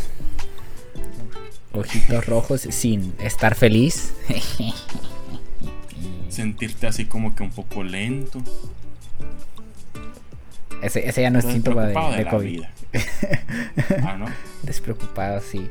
Ojitos 1.73 2.25
rojos 2.25 2.61
sin 2.61 3.13
estar 3.19 3.53
feliz. 3.55 4.13
Sentirte 6.29 6.87
así 6.87 7.05
como 7.05 7.35
que 7.35 7.43
un 7.43 7.51
poco 7.51 7.83
lento. 7.83 8.41
Ese, 10.81 11.07
ese 11.07 11.21
ya 11.21 11.29
no 11.29 11.39
es 11.39 11.45
síntoma 11.45 11.85
de, 11.85 12.17
de, 12.17 12.25
COVID. 12.27 12.63
ah, 14.03 14.17
¿no? 14.17 14.25
Despreocupado, 14.63 15.41
sí. 15.41 15.69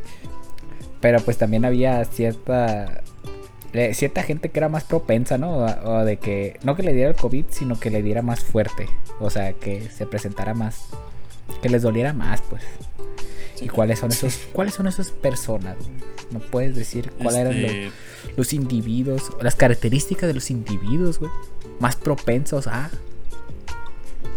Pero 1.00 1.20
pues 1.20 1.38
también 1.38 1.64
había 1.64 2.04
cierta 2.04 3.02
cierta 3.94 4.22
gente 4.22 4.50
que 4.50 4.58
era 4.58 4.68
más 4.68 4.84
propensa, 4.84 5.38
¿no? 5.38 5.58
O, 5.58 6.04
de 6.04 6.18
que 6.18 6.58
no 6.62 6.76
que 6.76 6.82
le 6.82 6.92
diera 6.92 7.10
el 7.10 7.16
COVID, 7.16 7.46
sino 7.50 7.78
que 7.78 7.90
le 7.90 8.02
diera 8.02 8.22
más 8.22 8.40
fuerte. 8.40 8.88
O 9.20 9.30
sea, 9.30 9.52
que 9.52 9.88
se 9.90 10.06
presentara 10.06 10.54
más, 10.54 10.86
que 11.62 11.68
les 11.68 11.82
doliera 11.82 12.12
más, 12.12 12.42
pues. 12.42 12.62
¿Y 13.60 13.68
cuáles 13.68 13.98
son 13.98 14.12
esos, 14.12 14.38
cuáles 14.52 14.74
son 14.74 14.86
esas 14.86 15.10
personas? 15.10 15.76
No 16.30 16.40
puedes 16.40 16.74
decir 16.74 17.10
cuáles 17.12 17.40
eran 17.40 17.62
los, 17.62 17.70
este 17.70 17.92
los, 18.36 18.52
individuos, 18.52 19.30
las 19.40 19.54
características 19.54 20.26
de 20.28 20.34
los 20.34 20.50
individuos, 20.50 21.18
güey, 21.18 21.30
más 21.80 21.96
propensos 21.96 22.66
a. 22.66 22.90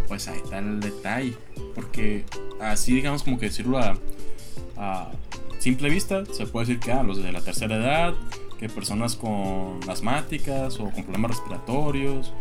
Pues 0.08 0.26
ahí 0.28 0.40
está 0.42 0.58
el 0.58 0.80
detalle, 0.80 1.34
porque 1.74 2.24
así 2.60 2.94
digamos 2.94 3.22
como 3.22 3.38
que 3.38 3.46
decirlo 3.46 3.78
a, 3.78 3.98
a 4.76 5.10
simple 5.58 5.90
vista, 5.90 6.24
se 6.26 6.46
puede 6.46 6.66
decir 6.66 6.80
que 6.80 6.92
a 6.92 7.00
ah, 7.00 7.02
los 7.02 7.22
de 7.22 7.30
la 7.30 7.40
tercera 7.42 7.76
edad, 7.76 8.14
que 8.60 8.68
personas 8.68 9.16
con 9.16 9.80
asmáticas 9.88 10.78
o 10.78 10.90
con 10.90 11.02
problemas 11.02 11.30
respiratorios 11.30 12.34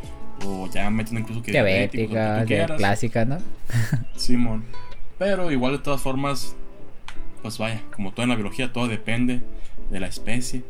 o 0.46 0.70
ya 0.70 0.90
metiendo 0.90 1.22
incluso 1.22 1.42
que 1.42 1.54
diabéticas, 1.54 2.46
clásicas, 2.78 3.26
¿no? 3.26 3.38
Simón. 4.18 4.66
Pero 5.18 5.50
igual 5.50 5.78
de 5.78 5.80
todas 5.80 6.02
formas, 6.02 6.58
pues 7.42 7.58
vaya, 7.58 7.82
como 7.96 8.12
todo 8.12 8.24
en 8.24 8.30
la 8.30 8.36
biología, 8.36 8.74
todo 8.74 8.90
depende 8.90 9.42
de 9.90 10.00
la 10.02 10.08
especie. 10.08 10.64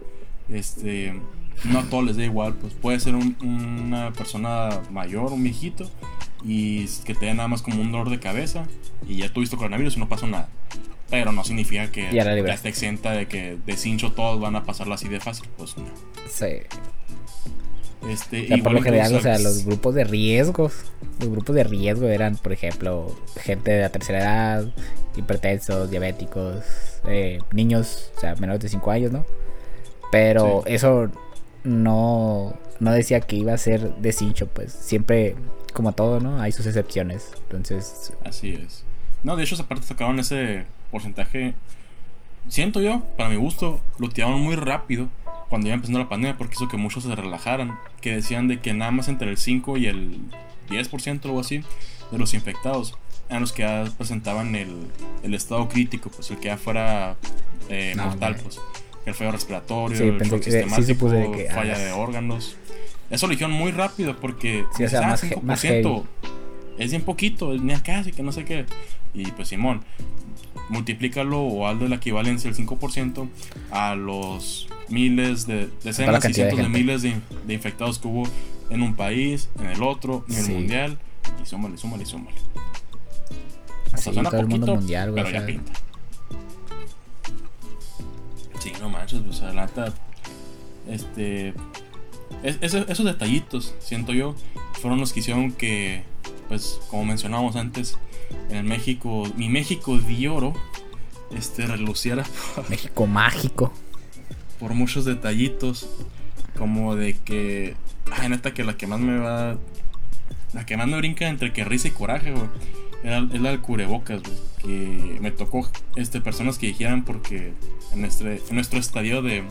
Este, 0.50 1.20
no 1.64 1.80
a 1.80 1.84
todos 1.84 2.06
les 2.06 2.18
da 2.18 2.24
igual, 2.24 2.54
pues 2.54 2.74
puede 2.74 3.00
ser 3.00 3.16
una 3.16 4.12
persona 4.14 4.70
mayor, 4.92 5.34
un 5.34 5.44
viejito, 5.44 5.90
y 6.44 6.86
que 7.06 7.16
te 7.16 7.34
nada 7.34 7.48
más 7.48 7.64
como 7.64 7.82
un 7.82 7.92
dolor 7.92 8.12
de 8.12 8.20
cabeza 8.20 8.66
y 9.08 9.18
ya 9.18 9.34
tuviste 9.34 9.58
coronavirus 9.58 9.98
y 9.98 10.00
no 10.00 10.10
pasó 10.10 10.28
nada. 10.28 10.50
Pero 11.10 11.32
no 11.32 11.44
significa 11.44 11.92
que 11.92 12.12
ya, 12.12 12.24
esté 12.34 12.70
exenta 12.70 13.12
de 13.12 13.28
que 13.28 13.58
de 13.66 13.78
cincho 13.78 14.12
todos 14.12 14.40
van 14.40 14.56
a 14.56 14.64
pasarlo 14.64 14.94
así 14.94 15.08
de 15.08 15.20
fácil. 15.20 15.48
Pues 15.58 15.76
no. 15.78 15.86
Sí. 16.30 16.62
Este, 18.08 18.46
y 18.56 18.62
por 18.62 18.72
lo 18.72 18.82
general, 18.82 19.14
o 19.14 19.20
sea, 19.20 19.38
los 19.40 19.66
grupos 19.66 19.94
de 19.94 20.06
riesgos, 20.06 20.86
los 21.20 21.30
grupos 21.30 21.56
de 21.56 21.66
riesgo 21.66 22.08
eran, 22.08 22.38
por 22.38 22.54
ejemplo, 22.54 23.14
gente 23.42 23.72
de 23.72 23.82
la 23.82 23.90
tercera 23.90 24.20
edad, 24.20 24.74
hipertensos, 25.18 25.92
diabéticos, 25.92 26.64
eh, 27.08 27.40
niños, 27.52 28.12
o 28.16 28.20
sea, 28.22 28.36
menores 28.36 28.62
de 28.62 28.70
5 28.70 28.92
años, 28.92 29.12
¿no? 29.12 29.26
Pero 30.12 30.64
eso 30.66 31.12
no, 31.64 32.58
no 32.80 32.92
decía 32.92 33.20
que 33.22 33.36
iba 33.36 33.54
a 33.54 33.58
ser 33.58 33.96
de 33.96 34.12
cincho, 34.12 34.48
pues 34.48 34.72
siempre, 34.72 35.36
como 35.74 35.92
todo, 35.92 36.20
¿no? 36.20 36.42
Hay 36.42 36.52
sus 36.52 36.66
excepciones. 36.66 37.32
Entonces. 37.44 38.14
Así 38.26 38.54
es. 38.54 38.84
No, 39.24 39.36
de 39.36 39.44
hecho, 39.44 39.62
aparte 39.62 39.86
sacaron 39.86 40.20
ese 40.20 40.66
porcentaje, 40.92 41.54
siento 42.48 42.82
yo, 42.82 43.04
para 43.18 43.30
mi 43.30 43.36
gusto, 43.36 43.82
lo 43.98 44.10
tiraron 44.10 44.42
muy 44.42 44.56
rápido 44.56 45.10
cuando 45.50 45.68
iba 45.68 45.76
empezando 45.76 46.00
la 46.00 46.10
pandemia 46.10 46.38
porque 46.38 46.56
hizo 46.56 46.68
que 46.68 46.78
muchos 46.78 47.04
se 47.04 47.16
relajaran, 47.16 47.78
que 48.02 48.16
decían 48.16 48.48
de 48.48 48.60
que 48.60 48.74
nada 48.74 48.92
más 48.92 49.08
entre 49.08 49.30
el 49.30 49.38
5 49.38 49.78
y 49.78 49.88
el 49.88 50.20
10% 50.70 51.26
o 51.26 51.28
algo 51.28 51.40
así 51.40 51.64
de 52.12 52.18
los 52.18 52.34
infectados 52.34 52.96
eran 53.30 53.42
los 53.42 53.54
que 53.54 53.62
ya 53.62 53.86
presentaban 53.98 54.56
el, 54.56 54.88
el 55.24 55.34
estado 55.34 55.70
crítico, 55.70 56.10
pues 56.10 56.30
el 56.32 56.38
que 56.38 56.46
ya 56.46 56.58
fuera 56.58 57.16
eh, 57.70 57.94
mortal, 57.96 58.38
pues 58.42 58.60
el 59.06 59.14
fallo 59.14 59.32
respiratorio, 59.32 60.04
el 60.04 60.20
fallo 60.20 60.42
sistemático, 60.42 61.10
falla 61.54 61.78
de 61.78 61.92
órganos. 61.92 62.58
Eso 63.10 63.28
lo 63.28 63.32
dijeron 63.32 63.54
muy 63.54 63.72
rápido 63.72 64.20
porque 64.20 64.66
sí, 64.76 64.84
o 64.84 64.90
sea, 64.90 65.02
más, 65.02 65.24
5% 65.24 66.04
es 66.78 66.92
bien 66.92 67.04
poquito, 67.04 67.54
es 67.54 67.82
casi 67.82 68.12
que 68.12 68.24
no 68.24 68.32
sé 68.32 68.46
qué. 68.46 68.66
Y 69.14 69.26
pues 69.32 69.48
Simón, 69.50 69.84
multiplícalo 70.70 71.42
o 71.42 71.76
de 71.76 71.90
la 71.90 71.96
equivalencia 71.96 72.52
del 72.52 72.68
5% 72.68 73.28
a 73.72 73.96
los 73.96 74.68
miles 74.88 75.48
de 75.48 75.70
decenas 75.84 76.24
y 76.30 76.34
cientos 76.34 76.60
de, 76.60 76.70
miles 76.70 77.02
de, 77.02 77.20
infectados 77.48 78.00
que 78.00 78.08
hubo 78.08 78.24
en 78.70 78.82
un 78.82 78.96
país, 78.96 79.50
en 79.60 79.68
el 79.68 79.84
otro, 79.84 80.26
en 80.30 80.38
el 80.38 80.50
mundial. 80.50 81.00
Y 81.42 81.46
súmale, 81.46 81.78
súmale, 81.78 82.06
súmale. 82.06 82.38
O 83.94 83.98
sea, 83.98 84.14
suena 84.14 84.30
todo 84.30 84.42
poquito, 84.42 84.56
el 84.56 84.60
mundo 84.60 84.76
mundial, 84.76 85.12
pero 85.14 85.30
ya 85.30 85.46
pinta. 85.46 85.72
Sí, 88.60 88.72
no 88.80 88.90
manches, 88.90 89.22
pues 89.26 89.42
adelanta. 89.42 89.94
Este. 90.88 91.54
esos 92.44 93.06
detallitos, 93.06 93.76
siento 93.80 94.14
yo, 94.14 94.36
fueron 94.74 95.00
los 95.00 95.14
que 95.14 95.20
hicieron 95.20 95.52
que, 95.52 96.04
pues, 96.48 96.80
como 96.90 97.06
mencionábamos 97.06 97.56
antes, 97.56 97.98
en 98.50 98.58
el 98.58 98.64
México, 98.64 99.24
mi 99.36 99.50
México 99.50 99.98
de 99.98 100.30
oro, 100.30 100.54
este, 101.36 101.66
reluciera. 101.66 102.26
México 102.70 103.08
mágico. 103.08 103.74
Por 104.60 104.74
muchos 104.74 105.06
detallitos, 105.06 105.90
como 106.58 106.96
de 106.96 107.14
que, 107.14 107.76
ay, 108.12 108.30
neta, 108.30 108.54
que 108.54 108.64
la 108.64 108.76
que 108.76 108.88
más 108.88 109.00
me 109.00 109.18
va, 109.18 109.58
la 110.54 110.66
que 110.66 110.76
más 110.78 110.88
me 110.88 110.98
brinca 110.98 111.30
entre 111.30 111.54
que 111.54 111.64
risa 111.64 111.88
y 111.88 111.92
coraje, 111.92 112.32
güey, 112.32 112.48
es 113.04 113.42
la 113.42 113.52
del 113.52 113.62
cubrebocas, 113.62 114.22
güey, 114.22 114.38
que 114.62 115.18
me 115.22 115.32
tocó, 115.32 115.70
este, 115.96 116.20
personas 116.20 116.58
que 116.58 116.68
dijeran 116.68 117.06
porque 117.06 117.54
en, 117.94 118.04
este, 118.04 118.42
en 118.50 118.56
nuestro 118.56 118.80
estadio 118.80 119.22
de, 119.22 119.44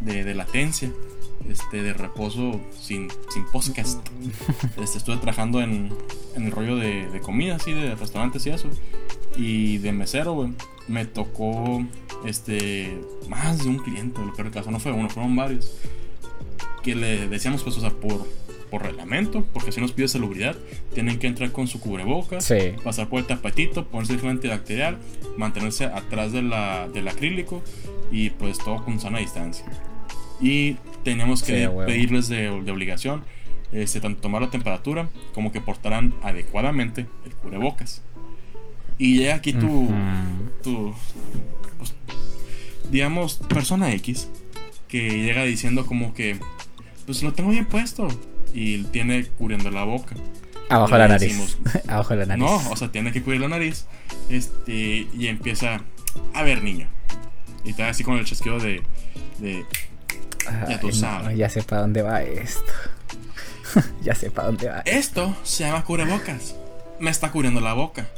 de, 0.00 0.34
latencia, 0.34 0.90
este, 1.48 1.82
de 1.82 1.92
reposo 1.92 2.60
sin, 2.78 3.08
sin 3.32 3.44
podcast. 3.52 4.06
Este, 4.82 4.98
estuve 4.98 5.16
trabajando 5.16 5.60
en, 5.60 5.90
en 6.34 6.44
el 6.44 6.50
rollo 6.50 6.76
de, 6.76 7.08
de, 7.08 7.20
comida, 7.20 7.56
así, 7.56 7.72
de 7.72 7.94
restaurantes 7.94 8.46
y 8.46 8.50
eso. 8.50 8.68
Y 9.36 9.78
de 9.78 9.92
mesero, 9.92 10.32
güey. 10.34 10.52
Me 10.88 11.06
tocó 11.06 11.82
este 12.26 12.98
más 13.28 13.62
de 13.62 13.68
un 13.68 13.78
cliente, 13.78 14.20
lo 14.20 14.34
peor 14.34 14.50
caso 14.50 14.70
no 14.70 14.78
fue 14.80 14.92
uno, 14.92 15.08
fueron 15.08 15.34
varios. 15.34 15.72
Que 16.82 16.94
le 16.94 17.28
decíamos, 17.28 17.62
pues, 17.62 17.76
o 17.78 17.80
sea, 17.80 17.90
por, 17.90 18.26
por 18.70 18.82
reglamento, 18.82 19.44
porque 19.52 19.72
si 19.72 19.80
nos 19.80 19.92
pide 19.92 20.08
salubridad, 20.08 20.56
tienen 20.92 21.18
que 21.18 21.26
entrar 21.26 21.52
con 21.52 21.66
su 21.66 21.80
cubrebocas, 21.80 22.52
pasar 22.82 23.08
por 23.08 23.20
el 23.20 23.26
tapetito, 23.26 23.86
ponerse 23.86 24.14
el 24.14 24.20
gel 24.20 24.30
antibacterial, 24.30 24.98
mantenerse 25.38 25.86
atrás 25.86 26.32
de 26.32 26.42
la, 26.42 26.88
del 26.88 27.08
acrílico 27.08 27.62
y 28.10 28.30
pues 28.30 28.58
todo 28.58 28.84
con 28.84 29.00
sana 29.00 29.18
distancia. 29.18 29.64
Y 30.40 30.74
teníamos 31.04 31.42
que 31.42 31.68
pedirles 31.86 32.28
de, 32.28 32.50
de 32.62 32.72
obligación 32.72 33.24
este, 33.74 34.00
tanto 34.00 34.20
tomar 34.20 34.40
la 34.40 34.50
temperatura 34.50 35.08
como 35.34 35.50
que 35.50 35.60
portaran 35.60 36.14
adecuadamente 36.22 37.06
el 37.24 37.32
cubrebocas. 37.34 38.02
Y 38.98 39.18
llega 39.18 39.34
aquí 39.34 39.52
tu, 39.52 39.88
tu 40.62 40.94
pues, 41.78 41.94
digamos, 42.90 43.40
persona 43.48 43.92
X 43.92 44.28
que 44.86 45.22
llega 45.22 45.42
diciendo 45.42 45.86
como 45.86 46.14
que, 46.14 46.38
pues 47.04 47.22
lo 47.24 47.32
tengo 47.32 47.50
bien 47.50 47.66
puesto 47.66 48.06
y 48.52 48.84
tiene 48.84 49.24
cubriendo 49.24 49.70
la 49.70 49.82
boca. 49.82 50.14
Abajo 50.68 50.96
la 50.96 51.08
nariz. 51.08 51.58
Abajo 51.88 52.14
la 52.14 52.26
nariz. 52.26 52.44
No, 52.44 52.70
o 52.70 52.76
sea, 52.76 52.92
tiene 52.92 53.10
que 53.10 53.22
cubrir 53.22 53.40
la 53.40 53.48
nariz. 53.48 53.86
Este, 54.30 55.08
y 55.12 55.26
empieza, 55.26 55.82
a 56.32 56.42
ver, 56.44 56.62
niño. 56.62 56.86
Y 57.64 57.70
está 57.70 57.88
así 57.88 58.04
con 58.04 58.18
el 58.18 58.24
chasquido 58.24 58.60
de, 58.60 58.82
de 59.38 59.64
ya 60.68 60.80
tú 60.80 60.92
sabes. 60.92 61.36
ya 61.36 61.48
sé 61.48 61.62
para 61.62 61.82
dónde 61.82 62.02
va 62.02 62.22
esto. 62.22 62.72
ya 64.02 64.14
sé 64.14 64.30
para 64.30 64.48
dónde 64.48 64.68
va. 64.68 64.80
Esto 64.80 65.36
se 65.42 65.64
llama 65.64 65.84
cubrebocas. 65.84 66.54
Me 66.98 67.10
está 67.10 67.30
cubriendo 67.30 67.60
la 67.60 67.72
boca. 67.72 68.08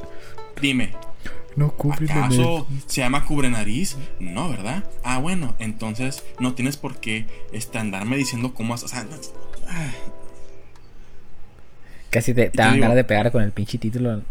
Dime. 0.61 0.95
No 1.57 1.71
cubre 1.71 2.05
¿Acaso 2.13 2.67
se 2.87 3.01
llama 3.01 3.25
cubre 3.25 3.49
nariz? 3.49 3.97
No, 4.21 4.51
¿verdad? 4.51 4.85
Ah, 5.03 5.19
bueno, 5.19 5.55
entonces 5.59 6.23
no 6.39 6.53
tienes 6.53 6.77
por 6.77 6.99
qué 6.99 7.27
este, 7.51 7.79
andarme 7.79 8.19
diciendo 8.19 8.53
cómo 8.53 8.75
O 8.75 8.77
sea, 8.77 9.07
Casi 12.17 12.33
te, 12.33 12.49
te 12.49 12.57
dan 12.57 12.81
ganas 12.81 12.97
de 12.97 13.05
pegar 13.05 13.31
con 13.31 13.43
el 13.43 13.53
pinche 13.53 13.77
título. 13.77 14.23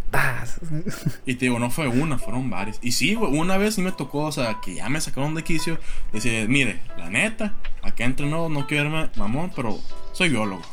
Y 1.27 1.35
te 1.35 1.45
digo, 1.45 1.59
no 1.59 1.69
fue 1.69 1.87
una, 1.87 2.17
fueron 2.17 2.49
varias. 2.49 2.79
Y 2.81 2.93
sí, 2.93 3.15
una 3.15 3.57
vez 3.57 3.75
sí 3.75 3.83
me 3.83 3.91
tocó, 3.91 4.23
o 4.23 4.31
sea, 4.31 4.57
que 4.59 4.73
ya 4.73 4.89
me 4.89 4.99
sacaron 4.99 5.35
de 5.35 5.43
quicio. 5.43 5.77
Dice, 6.11 6.47
mire, 6.47 6.79
la 6.97 7.11
neta, 7.11 7.53
acá 7.83 8.05
entre 8.05 8.25
no, 8.25 8.49
no 8.49 8.65
quiero 8.65 8.89
verme 8.89 9.11
mamón, 9.17 9.51
pero 9.55 9.79
soy 10.13 10.29
biólogo. 10.29 10.63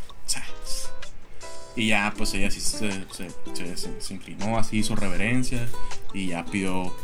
Y 1.76 1.88
ya, 1.88 2.14
pues 2.16 2.32
ella 2.32 2.50
sí 2.50 2.60
se, 2.60 2.90
se, 3.12 4.14
inclinó, 4.14 4.56
así 4.56 4.78
hizo 4.78 4.96
reverencia 4.96 5.68
y 6.14 6.28
ya 6.28 6.46
pidió 6.46 6.96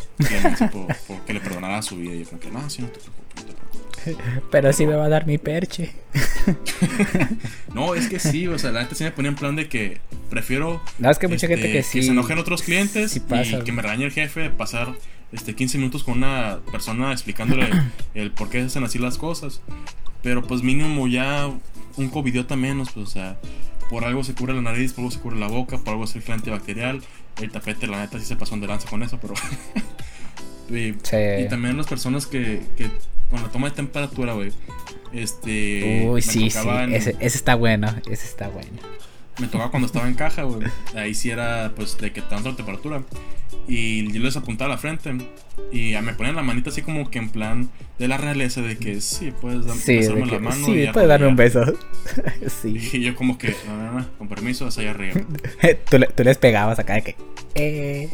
por, 0.73 1.21
que 1.27 1.35
le 1.35 1.41
perdonara 1.41 1.83
su 1.83 1.97
vida. 1.97 2.15
Y 2.15 2.21
yo, 2.21 2.31
como 2.31 2.41
que 2.41 2.51
no, 2.51 2.71
sí, 2.71 2.81
no 2.81 2.89
te 2.89 2.99
preocupes. 2.99 4.43
Pero 4.51 4.73
sí 4.73 4.87
me 4.87 4.95
va 4.95 5.05
a 5.05 5.11
dar 5.11 5.27
mi 5.27 5.37
perche. 5.37 5.93
no, 7.75 7.95
es 7.95 8.09
que 8.09 8.19
sí, 8.19 8.47
o 8.49 8.59
sea, 8.59 8.73
la 8.73 8.81
gente 8.81 8.95
sí 8.95 9.05
me 9.05 9.11
ponía 9.11 9.31
en 9.31 9.35
plan 9.37 9.57
de 9.57 9.69
que 9.69 10.01
prefiero. 10.31 10.83
No, 10.99 11.11
es 11.11 11.19
que 11.19 11.29
mucha 11.29 11.47
gente 11.47 11.67
este, 11.67 11.73
que 11.79 11.83
sí. 11.83 11.99
Que 12.01 12.05
se 12.07 12.11
enojen 12.13 12.39
otros 12.39 12.63
clientes 12.63 13.13
sí 13.13 13.21
pasa. 13.21 13.59
y 13.59 13.63
que 13.65 13.73
me 13.73 13.83
regañe 13.83 14.05
el 14.05 14.13
jefe, 14.13 14.51
pasar 14.51 14.95
este 15.33 15.55
15 15.55 15.79
minutos 15.79 16.05
con 16.05 16.19
una 16.19 16.59
persona 16.73 17.13
explicándole 17.13 17.69
el 18.15 18.31
por 18.33 18.49
qué 18.51 18.61
se 18.61 18.67
hacen 18.67 18.85
así 18.85 18.99
las 18.99 19.19
cosas. 19.19 19.61
Pero 20.23 20.43
pues 20.43 20.63
mínimo 20.63 21.07
ya 21.07 21.49
un 21.97 22.09
covidiota 22.09 22.57
menos, 22.57 22.91
pues, 22.93 23.09
o 23.09 23.11
sea, 23.11 23.39
por 23.91 24.05
algo 24.05 24.25
se 24.25 24.35
cubre 24.35 24.55
la 24.55 24.63
nariz, 24.63 24.93
por 24.93 25.03
algo 25.03 25.11
se 25.11 25.21
cubre 25.21 25.39
la 25.39 25.47
boca, 25.49 25.79
por 25.79 25.91
algo 25.91 26.05
es 26.05 26.15
el 26.17 26.23
gel 26.23 26.35
antibacterial. 26.35 27.03
El 27.41 27.51
tapete, 27.51 27.87
la 27.87 28.01
neta, 28.01 28.19
sí 28.19 28.25
se 28.25 28.37
pasó 28.37 28.57
de 28.57 28.67
lanza 28.67 28.89
con 28.89 29.03
eso, 29.03 29.19
pero. 29.21 29.35
y, 30.71 30.95
Sí. 31.03 31.17
y 31.45 31.49
también 31.49 31.77
las 31.77 31.87
personas 31.87 32.27
que, 32.27 32.63
que 32.77 32.91
con 33.31 33.43
la 33.43 33.49
toma 33.49 33.69
de 33.71 33.77
temperatura, 33.77 34.33
güey. 34.35 34.53
Este. 35.13 36.07
Uy, 36.09 36.23
sí, 36.23 36.51
sí. 36.51 36.59
en- 36.69 36.95
Ese, 36.95 37.17
ese 37.21 37.37
está 37.39 37.55
bueno. 37.55 37.89
Ese 38.11 38.27
está 38.27 38.49
bueno. 38.49 38.71
me 39.41 39.47
tocaba 39.47 39.71
cuando 39.71 39.87
estaba 39.87 40.09
en 40.09 40.15
caja, 40.15 40.43
güey. 40.43 40.67
Ahí 40.97 41.15
sí 41.15 41.31
era, 41.31 41.73
pues, 41.77 41.97
de 41.99 42.13
que 42.13 42.21
tanto 42.23 42.51
la 42.51 42.57
temperatura. 42.57 43.03
Y 43.67 44.11
yo 44.13 44.21
les 44.23 44.37
apuntaba 44.37 44.71
a 44.73 44.75
la 44.75 44.79
frente. 44.79 45.11
Y 45.73 45.95
me 46.03 46.13
ponían 46.15 46.37
la 46.37 46.43
manita 46.43 46.71
así 46.71 46.83
como 46.83 47.11
que 47.11 47.19
en 47.19 47.31
plan 47.31 47.71
de 47.99 48.09
la 48.09 48.17
realeza 48.17 48.61
de 48.63 48.77
que 48.79 49.01
sí, 49.01 49.33
puedes 49.41 49.67
dar- 49.67 49.77
Sí, 49.77 49.97
de 49.97 50.15
la 50.15 50.27
que, 50.27 50.39
mano. 50.39 50.67
sí, 50.67 50.83
y 50.83 50.87
puedes 50.93 51.09
darme 51.09 51.27
un 51.27 51.37
beso. 51.37 51.65
sí. 52.63 52.77
Y 52.93 53.01
yo 53.01 53.15
como 53.15 53.39
que, 53.39 53.55
no, 53.67 53.77
no, 53.77 53.93
no, 54.01 54.07
con 54.19 54.29
permiso, 54.29 54.69
es 54.69 54.79
allá 54.79 54.91
arriba. 54.91 55.21
tú, 55.91 55.99
le- 55.99 56.07
tú 56.09 56.25
les 56.25 56.39
pegabas 56.39 56.79
acá 56.79 56.95
de 56.95 57.03
que. 57.03 57.17
Eh. 57.55 58.09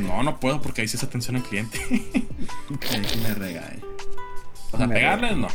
No, 0.00 0.22
no 0.22 0.38
puedo 0.40 0.60
porque 0.62 0.82
ahí 0.82 0.88
sí 0.88 0.96
es 0.96 1.02
atención 1.04 1.36
al 1.36 1.42
cliente. 1.42 1.78
Ahí 1.90 3.04
sí 3.04 3.20
me 3.22 3.34
regaña. 3.34 3.80
O 4.72 4.76
sea, 4.78 4.86
Me 4.86 4.94
pegarles 4.94 5.36
no. 5.36 5.48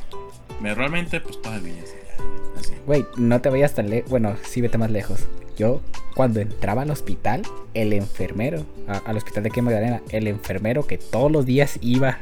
Me 0.62 0.74
realmente, 0.76 1.20
pues 1.22 1.42
todavía 1.42 1.74
así. 1.82 2.72
Güey, 2.86 3.06
no 3.18 3.42
te 3.42 3.50
vayas 3.50 3.74
tan 3.74 3.90
lejos. 3.90 4.10
Bueno, 4.10 4.36
sí, 4.44 4.62
vete 4.62 4.78
más 4.78 4.92
lejos. 4.92 5.22
Yo, 5.58 5.82
cuando 6.16 6.40
entraba 6.42 6.84
al 6.84 6.92
hospital, 6.92 7.42
el 7.74 7.94
enfermero, 7.94 8.66
a- 8.88 8.98
al 9.00 9.18
hospital 9.18 9.44
de 9.44 9.50
aquí 9.50 9.60
en 9.60 9.66
Magdalena, 9.66 10.02
el 10.10 10.28
enfermero 10.28 10.86
que 10.86 10.98
todos 10.98 11.32
los 11.32 11.46
días 11.46 11.80
iba, 11.82 12.20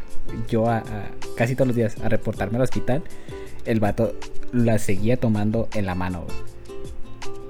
yo 0.50 0.70
a, 0.70 0.78
a- 0.78 0.84
casi 1.36 1.56
todos 1.56 1.68
los 1.68 1.76
días, 1.76 1.98
a 2.04 2.10
reportarme 2.10 2.58
al 2.58 2.64
hospital, 2.64 3.04
el 3.66 3.80
vato 3.80 4.14
la 4.52 4.78
seguía 4.80 5.18
tomando 5.18 5.68
en 5.74 5.86
la 5.86 5.96
mano. 5.96 6.26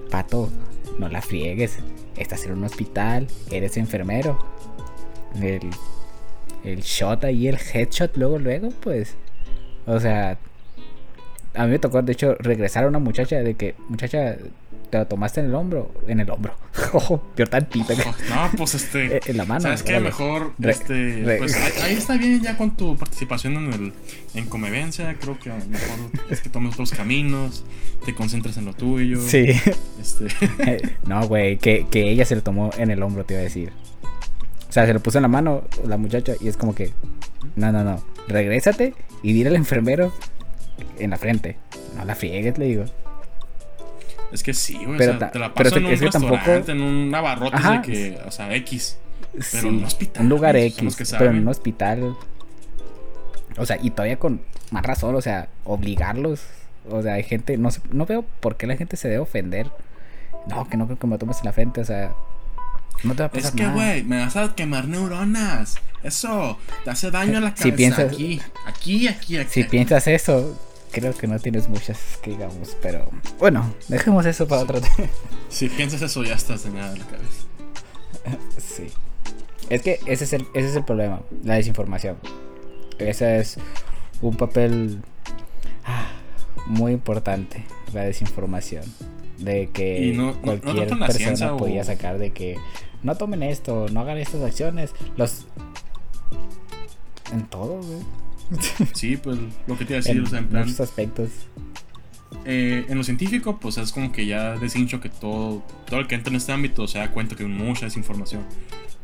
Pato, 0.09 0.49
no 0.99 1.09
la 1.09 1.21
friegues. 1.21 1.77
Estás 2.17 2.45
en 2.45 2.53
un 2.53 2.63
hospital, 2.63 3.27
eres 3.51 3.77
enfermero. 3.77 4.52
El, 5.41 5.69
el 6.63 6.81
shot 6.81 7.23
ahí, 7.23 7.47
el 7.47 7.57
headshot, 7.73 8.15
luego, 8.17 8.39
luego, 8.39 8.69
pues. 8.81 9.15
O 9.85 9.99
sea, 9.99 10.37
a 11.55 11.65
mí 11.65 11.71
me 11.71 11.79
tocó, 11.79 12.01
de 12.01 12.13
hecho, 12.13 12.35
regresar 12.39 12.85
a 12.85 12.87
una 12.87 12.99
muchacha 12.99 13.37
de 13.37 13.53
que, 13.55 13.75
muchacha, 13.89 14.37
te 14.89 14.97
lo 14.99 15.07
tomaste 15.07 15.39
en 15.39 15.47
el 15.47 15.55
hombro, 15.55 15.91
en 16.07 16.19
el 16.19 16.29
hombro. 16.29 16.55
Ojo, 16.93 17.21
peor 17.35 17.49
tantito. 17.49 17.93
No, 18.29 18.49
pues 18.57 18.75
este. 18.75 19.19
En 19.29 19.37
la 19.37 19.45
mano. 19.45 19.61
¿Sabes 19.61 19.81
órale. 19.83 20.01
Mejor, 20.01 20.53
Re- 20.59 20.71
este, 20.71 21.23
re- 21.25 21.37
pues 21.37 21.55
ahí, 21.81 21.95
está 21.95 22.15
bien 22.17 22.41
ya 22.41 22.55
con 22.57 22.77
tu 22.77 22.95
participación 22.95 23.55
en 23.57 23.73
el 23.73 23.93
en 24.35 24.45
Convivencia. 24.45 25.15
Creo 25.19 25.39
que 25.39 25.49
mejor 25.49 26.11
es 26.29 26.41
que 26.41 26.49
tomes 26.49 26.73
otros 26.73 26.91
caminos, 26.91 27.65
te 28.05 28.13
concentres 28.13 28.55
en 28.57 28.65
lo 28.65 28.73
tuyo. 28.73 29.19
Sí. 29.21 29.47
Este, 29.99 30.27
no, 31.07 31.27
güey, 31.27 31.57
que, 31.57 31.87
que 31.89 32.09
ella 32.09 32.25
se 32.25 32.35
lo 32.35 32.43
tomó 32.43 32.69
en 32.77 32.91
el 32.91 33.01
hombro, 33.01 33.25
te 33.25 33.33
iba 33.33 33.41
a 33.41 33.43
decir. 33.43 33.71
O 34.73 34.75
sea, 34.75 34.87
se 34.87 34.93
lo 34.95 34.99
puso 35.01 35.19
en 35.19 35.21
la 35.21 35.27
mano 35.27 35.61
la 35.85 35.97
muchacha 35.97 36.33
y 36.41 36.47
es 36.47 36.57
como 36.57 36.73
que, 36.73 36.93
no, 37.55 37.71
no, 37.71 37.83
no, 37.83 38.03
regrésate 38.27 38.95
y 39.21 39.31
dile 39.31 39.49
al 39.49 39.55
enfermero 39.55 40.11
en 40.97 41.11
la 41.11 41.17
frente. 41.17 41.57
No 41.95 42.03
la 42.05 42.15
friegues, 42.15 42.57
le 42.57 42.65
digo. 42.65 42.85
es 44.31 44.41
que 44.41 44.55
sí, 44.55 44.83
güey. 44.83 44.97
Pero 44.97 45.13
o 45.13 45.19
sea, 45.19 45.29
te 45.29 45.37
la 45.37 45.53
pero 45.53 45.69
paso 45.69 45.75
te- 45.75 45.79
en 45.81 45.85
un 45.85 45.93
es 45.93 46.01
que 46.01 46.09
tampoco- 46.09 46.71
en 46.71 46.81
un 46.81 47.13
abarrotes 47.13 47.59
Ajá. 47.59 47.73
de 47.73 47.81
que, 47.83 48.17
o 48.25 48.31
sea, 48.31 48.51
X. 48.55 48.97
Pero 49.31 49.43
sí, 49.43 49.57
en 49.67 49.75
un 49.75 49.83
hospital, 49.83 50.23
un 50.23 50.29
lugar 50.29 50.55
X, 50.55 50.95
que 50.95 51.05
pero 51.19 51.29
en 51.29 51.37
un 51.37 51.47
hospital. 51.49 52.15
O 53.57 53.65
sea, 53.67 53.77
y 53.79 53.91
todavía 53.91 54.17
con 54.17 54.41
más 54.71 54.83
razón, 54.83 55.13
o 55.13 55.21
sea, 55.21 55.49
obligarlos. 55.65 56.41
O 56.89 57.03
sea, 57.03 57.13
hay 57.13 57.23
gente, 57.23 57.57
no, 57.59 57.69
no 57.91 58.07
veo 58.07 58.25
por 58.39 58.57
qué 58.57 58.65
la 58.65 58.75
gente 58.75 58.97
se 58.97 59.07
debe 59.07 59.19
ofender. 59.19 59.67
No, 60.47 60.67
que 60.67 60.77
no 60.77 60.87
creo 60.87 60.97
que 60.97 61.05
me 61.05 61.11
lo 61.13 61.19
tomes 61.19 61.37
en 61.37 61.45
la 61.45 61.53
frente, 61.53 61.79
o 61.81 61.85
sea, 61.85 62.13
no 63.03 63.13
te 63.15 63.23
va 63.23 63.25
a 63.27 63.31
pasar 63.31 63.51
Es 63.51 63.55
que, 63.55 63.67
güey, 63.67 64.03
me 64.03 64.19
vas 64.19 64.35
a 64.35 64.55
quemar 64.55 64.87
neuronas. 64.87 65.75
Eso 66.03 66.57
te 66.83 66.89
hace 66.89 67.11
daño 67.11 67.37
a 67.37 67.41
la 67.41 67.49
cabeza. 67.55 67.63
Si 67.63 67.71
piensas- 67.71 68.11
aquí, 68.13 68.41
aquí, 68.65 69.07
aquí, 69.07 69.37
aquí. 69.37 69.51
Si 69.51 69.63
piensas 69.63 70.07
eso, 70.07 70.59
creo 70.91 71.13
que 71.15 71.27
no 71.27 71.39
tienes 71.39 71.69
muchas 71.69 71.97
que 72.21 72.31
digamos, 72.31 72.75
pero 72.81 73.09
bueno, 73.39 73.73
dejemos 73.87 74.25
eso 74.25 74.47
para 74.47 74.61
otro 74.63 74.81
tema. 74.81 75.07
Si 75.49 75.69
piensas 75.69 76.01
eso, 76.01 76.23
ya 76.23 76.35
estás 76.35 76.63
dañada 76.63 76.95
la 76.95 77.05
cabeza. 77.05 77.43
Sí. 78.57 78.87
Es 79.69 79.81
que 79.81 79.99
ese 80.05 80.23
es 80.25 80.33
el, 80.33 80.47
ese 80.53 80.69
es 80.69 80.75
el 80.75 80.83
problema, 80.83 81.21
la 81.43 81.55
desinformación. 81.55 82.17
Ese 82.99 83.39
es 83.39 83.57
un 84.21 84.35
papel 84.37 85.01
ah, 85.85 86.07
muy 86.67 86.91
importante, 86.91 87.65
la 87.93 88.01
desinformación. 88.03 88.83
De 89.39 89.69
que 89.73 90.07
Y 90.07 90.11
no- 90.13 90.27
no- 90.43 90.55
no 90.55 90.61
cualquier 90.61 90.87
persona 90.87 91.07
ciencia 91.09 91.53
o- 91.53 91.57
podía 91.57 91.83
sacar 91.83 92.17
de 92.19 92.31
que 92.31 92.55
no 93.01 93.15
tomen 93.15 93.43
esto, 93.43 93.87
no 93.91 93.99
hagan 94.01 94.17
estas 94.17 94.41
acciones. 94.43 94.93
Los. 95.17 95.45
En 97.31 97.45
todo, 97.47 97.81
güey. 97.81 97.99
Sí, 98.93 99.17
pues 99.17 99.37
lo 99.67 99.77
que 99.77 99.85
te 99.85 99.93
iba 99.93 99.99
a 99.99 100.03
decir, 100.03 100.17
En 100.17 100.23
o 100.25 100.29
sea, 100.29 100.39
en 100.39 100.47
plan, 100.47 100.63
muchos 100.63 100.79
aspectos. 100.81 101.29
eh, 102.45 102.85
en 102.89 102.97
lo 102.97 103.03
científico, 103.03 103.57
pues 103.59 103.77
es 103.77 103.91
como 103.91 104.11
que 104.11 104.25
ya 104.25 104.55
deshincho 104.57 104.99
que 105.01 105.09
todo, 105.09 105.63
todo 105.87 105.99
el 105.99 106.07
que 106.07 106.15
entra 106.15 106.29
en 106.31 106.35
este 106.37 106.51
ámbito 106.51 106.87
se 106.87 106.99
da 106.99 107.11
cuenta 107.11 107.35
que 107.35 107.43
hay 107.43 107.49
mucha 107.49 107.85
desinformación. 107.85 108.43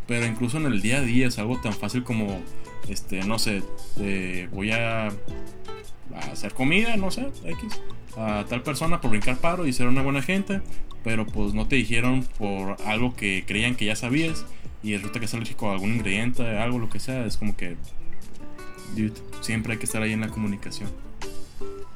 Pero 0.07 0.25
incluso 0.25 0.57
en 0.57 0.65
el 0.65 0.82
día 0.82 0.97
a 0.97 1.01
día 1.01 1.27
es 1.27 1.38
algo 1.39 1.59
tan 1.61 1.73
fácil 1.73 2.03
como, 2.03 2.39
este, 2.88 3.21
no 3.23 3.39
sé, 3.39 3.61
eh, 3.99 4.47
voy 4.51 4.71
a, 4.71 5.09
a 6.16 6.32
hacer 6.32 6.53
comida, 6.53 6.95
no 6.97 7.12
sé, 7.12 7.28
X, 7.45 7.82
a 8.18 8.45
tal 8.47 8.64
persona 8.64 9.01
por 9.01 9.12
brincar 9.12 9.38
paro 9.38 9.68
y 9.68 9.74
ser 9.74 9.88
una 9.88 10.01
buena 10.01 10.22
gente, 10.22 10.62
pero 11.03 11.26
pues 11.26 11.53
no 11.53 11.68
te 11.68 11.76
dijeron 11.76 12.26
por 12.38 12.78
algo 12.86 13.16
que 13.16 13.43
creían 13.47 13.76
que 13.76 13.86
ya 13.86 13.95
sabías 13.95 14.45
y 14.84 14.95
resulta 14.95 15.20
que 15.20 15.26
es 15.26 15.34
alérgico 15.34 15.70
a 15.70 15.74
algún 15.74 15.93
ingrediente, 15.93 16.43
algo, 16.57 16.80
lo 16.80 16.89
que 16.89 16.99
sea, 16.99 17.26
es 17.26 17.38
como 17.38 17.55
que, 17.55 17.76
dude, 18.95 19.14
siempre 19.41 19.74
hay 19.74 19.80
que 19.80 19.86
estar 19.86 20.01
ahí 20.01 20.14
en 20.14 20.22
la 20.22 20.30
comunicación. 20.30 20.89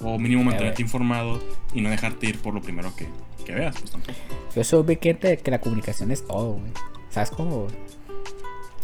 O 0.02 0.20
mínimo 0.20 0.44
mantenerte 0.44 0.82
informado 0.82 1.42
y 1.74 1.80
no 1.80 1.90
dejarte 1.90 2.28
ir 2.28 2.40
por 2.40 2.54
lo 2.54 2.62
primero 2.62 2.94
que, 2.96 3.08
que 3.46 3.54
veas, 3.54 3.78
pues 3.80 3.92
tampoco. 3.92 4.18
Yo 4.54 4.64
soy 4.64 4.84
de 4.84 4.98
que 4.98 5.52
la 5.52 5.62
comunicación 5.62 6.12
es 6.12 6.28
todo, 6.28 6.54
güey. 6.54 6.72
¿Sabes 7.10 7.30
cómo? 7.30 7.68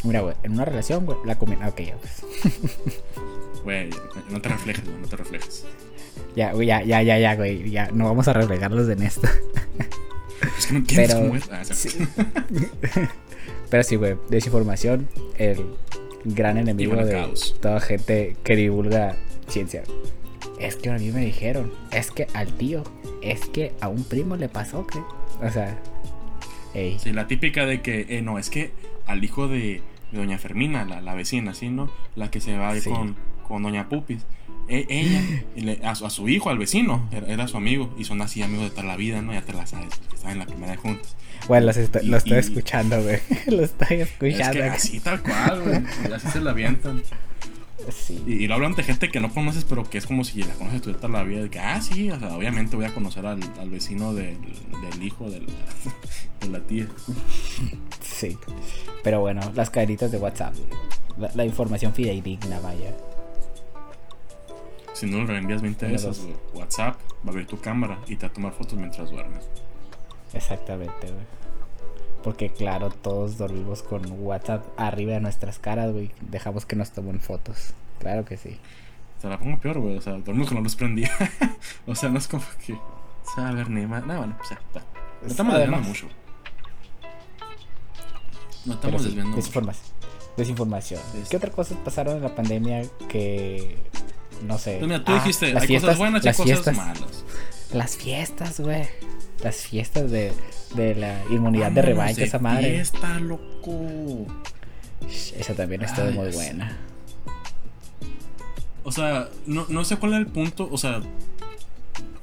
Mira, 0.03 0.21
güey, 0.21 0.35
en 0.43 0.53
una 0.53 0.65
relación, 0.65 1.05
güey, 1.05 1.17
la 1.25 1.37
comunicación. 1.37 1.69
Ok, 1.71 1.81
ya, 1.81 1.97
pues. 1.97 2.23
Güey, 3.63 3.89
no 4.29 4.41
te 4.41 4.47
reflejes, 4.49 4.85
güey, 4.85 4.97
no 5.01 5.07
te 5.07 5.17
reflejes. 5.17 5.65
Ya, 6.35 6.53
güey, 6.53 6.67
ya, 6.67 6.81
ya, 6.81 7.01
ya, 7.03 7.19
ya, 7.19 7.35
güey. 7.35 7.69
Ya, 7.69 7.89
no 7.91 8.05
vamos 8.05 8.25
a 8.29 8.33
reflejarlos 8.33 8.87
en 8.87 9.03
esto. 9.03 9.27
Es 10.57 10.65
que 10.67 10.73
no 10.73 10.79
entiendes 10.79 11.07
Pero- 11.13 11.19
cómo 11.27 11.35
es. 11.35 11.49
Ah, 11.51 11.65
sí. 11.65 11.89
Pero 13.69 13.83
sí, 13.83 13.95
güey, 13.97 14.15
desinformación, 14.29 15.07
el 15.37 15.65
gran 16.23 16.57
enemigo 16.57 16.95
de 16.95 17.11
caos. 17.11 17.55
toda 17.61 17.79
gente 17.81 18.35
que 18.43 18.55
divulga 18.55 19.15
ciencia. 19.49 19.83
Es 20.59 20.75
que 20.77 20.89
a 20.89 20.97
mí 20.97 21.11
me 21.11 21.21
dijeron, 21.25 21.71
es 21.91 22.11
que 22.11 22.27
al 22.33 22.53
tío, 22.53 22.83
es 23.21 23.41
que 23.47 23.73
a 23.81 23.89
un 23.89 24.03
primo 24.05 24.35
le 24.37 24.47
pasó, 24.49 24.87
que. 24.87 24.99
O 25.45 25.49
sea, 25.51 25.77
ey. 26.74 26.97
Sí, 26.99 27.11
la 27.13 27.28
típica 27.28 27.65
de 27.65 27.82
que, 27.82 28.05
eh, 28.09 28.22
no, 28.22 28.38
es 28.39 28.49
que 28.49 28.72
al 29.05 29.24
hijo 29.24 29.47
de, 29.47 29.82
de 30.11 30.17
doña 30.17 30.38
Fermina, 30.38 30.86
la, 30.86 31.01
la 31.01 31.13
vecina, 31.15 31.53
¿sí, 31.53 31.70
no? 31.70 31.91
La 32.15 32.30
que 32.32 32.39
se 32.41 32.57
va 32.57 32.70
ahí 32.70 32.82
Sí. 32.82 32.89
con, 32.89 33.15
con 33.47 33.63
doña 33.63 33.89
Pupis. 33.89 34.26
E- 34.67 34.86
ella, 34.89 35.24
y 35.55 35.61
le- 35.61 35.80
a, 35.84 35.95
su, 35.95 36.05
a 36.05 36.11
su 36.11 36.30
hijo, 36.30 36.51
al 36.51 36.59
vecino, 36.59 37.09
era, 37.11 37.26
era 37.28 37.47
su 37.47 37.57
amigo, 37.57 37.91
y 37.97 38.03
son 38.03 38.22
así 38.22 38.43
amigos 38.43 38.65
de 38.65 38.70
toda 38.72 38.84
la 38.84 38.97
vida, 38.97 39.20
¿no? 39.24 39.34
Ya 39.34 39.41
te 39.41 39.53
la 39.53 39.65
sabes, 39.65 39.88
están 40.13 40.34
en 40.34 40.39
la 40.39 40.45
primera 40.45 40.74
de 40.74 40.78
juntos. 40.78 41.15
Bueno, 41.47 41.65
los 41.67 41.78
estoy- 41.78 42.05
lo 42.05 42.17
estoy 42.17 42.34
Y- 42.36 42.39
escuchando, 42.39 43.01
güey. 43.01 43.17
Lo 43.47 43.63
estoy 43.63 44.01
Es 44.01 44.09
escuchando. 44.11 44.53
que 44.53 44.63
así 44.63 44.99
tal 44.99 45.22
cual, 45.24 45.61
güey. 45.63 45.82
y 46.07 46.13
Así 46.13 46.28
se 46.28 46.39
la 46.41 46.51
avientan. 46.51 47.01
Sí. 47.91 48.21
Y, 48.27 48.34
y 48.43 48.47
lo 48.47 48.55
hablan 48.55 48.75
de 48.75 48.84
gente 48.84 49.09
que 49.09 49.19
no 49.19 49.34
conoces, 49.34 49.63
pero 49.65 49.89
que 49.89 49.97
es 49.97 50.05
como 50.05 50.23
si 50.23 50.43
la 50.43 50.53
conoces 50.55 50.82
tú 50.82 50.93
toda 50.93 51.09
la 51.09 51.23
vida. 51.23 51.41
De 51.41 51.49
que, 51.49 51.59
ah, 51.59 51.82
sí, 51.82 52.11
o 52.11 52.19
sea, 52.19 52.36
obviamente 52.36 52.75
voy 52.75 52.86
a 52.86 52.93
conocer 52.93 53.25
al, 53.25 53.39
al 53.59 53.69
vecino 53.69 54.13
del, 54.13 54.38
del 54.41 55.03
hijo 55.03 55.30
de 55.30 55.41
la, 55.41 55.47
de 56.41 56.47
la 56.49 56.59
tía. 56.59 56.88
Sí. 58.01 58.38
Pero 59.03 59.21
bueno, 59.21 59.41
las 59.55 59.69
cadenitas 59.69 60.11
de 60.11 60.17
WhatsApp. 60.17 60.53
La, 61.17 61.32
la 61.34 61.45
información 61.45 61.93
fidedigna, 61.93 62.59
vaya. 62.59 62.93
Si 64.93 65.05
no 65.05 65.19
le 65.19 65.27
reenvías 65.27 65.61
20 65.61 65.86
Uno, 65.86 65.93
veces, 65.93 66.27
WhatsApp 66.53 66.95
va 67.25 67.27
a 67.27 67.30
abrir 67.30 67.47
tu 67.47 67.59
cámara 67.59 67.99
y 68.07 68.17
te 68.17 68.25
va 68.25 68.32
a 68.32 68.34
tomar 68.34 68.53
fotos 68.53 68.73
mientras 68.77 69.09
duermes. 69.09 69.45
Exactamente, 70.34 71.07
güey. 71.07 71.25
Porque 72.24 72.49
claro, 72.49 72.89
todos 72.89 73.38
dormimos 73.38 73.82
con 73.82 74.01
WhatsApp 74.24 74.65
arriba 74.78 75.13
de 75.13 75.22
nuestras 75.22 75.57
caras, 75.59 75.91
güey. 75.93 76.11
Dejamos 76.22 76.65
que 76.65 76.76
nos 76.76 76.91
tomen 76.91 77.20
fotos. 77.22 77.74
Claro 77.99 78.26
que 78.26 78.38
sí. 78.38 78.57
te 79.22 79.30
la 79.30 79.39
pongo 79.39 79.59
peor, 79.59 79.80
güey. 79.80 79.97
O 79.97 80.01
sea, 80.01 80.13
dormimos 80.13 80.47
con 80.49 80.55
la 80.57 80.61
luz 80.63 80.76
prendida. 80.76 81.09
o 81.88 81.95
sea, 81.95 82.09
no 82.09 82.17
es 82.17 82.28
como 82.28 82.43
que. 82.65 82.74
O 82.74 83.36
sea, 83.36 83.49
a 83.49 83.51
ver, 83.53 83.70
ni 83.70 83.86
más. 83.86 84.05
No, 84.05 84.17
bueno, 84.17 84.36
pues 84.38 84.49
ya, 84.49 84.55
está. 84.55 84.82
No 85.22 85.28
estamos 85.28 85.53
desviando 85.53 85.88
mucho. 85.88 86.07
No 88.65 88.74
estamos 88.74 89.01
sí, 89.01 89.07
desviando 89.07 89.30
mucho. 89.30 89.38
desinformación. 89.38 89.86
Desinformación. 90.38 91.01
Este- 91.15 91.30
¿Qué 91.30 91.38
otras 91.38 91.53
cosas 91.53 91.78
pasaron 91.84 92.17
en 92.17 92.24
la 92.24 92.36
pandemia 92.36 92.84
que. 93.07 93.78
No 94.45 94.57
sé. 94.57 94.78
Pues 94.78 94.88
mira, 94.88 95.03
tú 95.03 95.11
Ah, 95.11 95.15
dijiste, 95.15 95.53
las 95.53 95.63
hay 95.63 95.67
fiestas, 95.67 95.88
cosas 95.89 95.99
buenas 95.99 96.24
y 96.26 96.28
cosas 96.30 96.45
fiestas, 96.45 96.76
malas. 96.78 97.24
Las 97.74 97.97
fiestas, 97.97 98.59
güey. 98.59 98.88
Las 99.43 99.55
fiestas 99.57 100.11
de, 100.11 100.32
de 100.76 100.95
la 100.95 101.22
inmunidad 101.30 101.72
de 101.72 101.82
rebaño, 101.82 102.17
esa 102.24 102.39
madre. 102.39 102.72
Fiesta, 102.72 103.20
loco. 103.20 104.28
Esa 105.38 105.53
también 105.55 105.84
Ay, 105.86 106.13
muy 106.13 106.30
buena. 106.32 106.78
O 108.84 108.91
sea, 108.91 109.30
no, 109.45 109.65
no 109.70 109.84
sé 109.84 109.97
cuál 109.97 110.13
era 110.13 110.20
el 110.22 110.28
punto. 110.28 110.67
O 110.72 110.78
sea, 110.78 111.01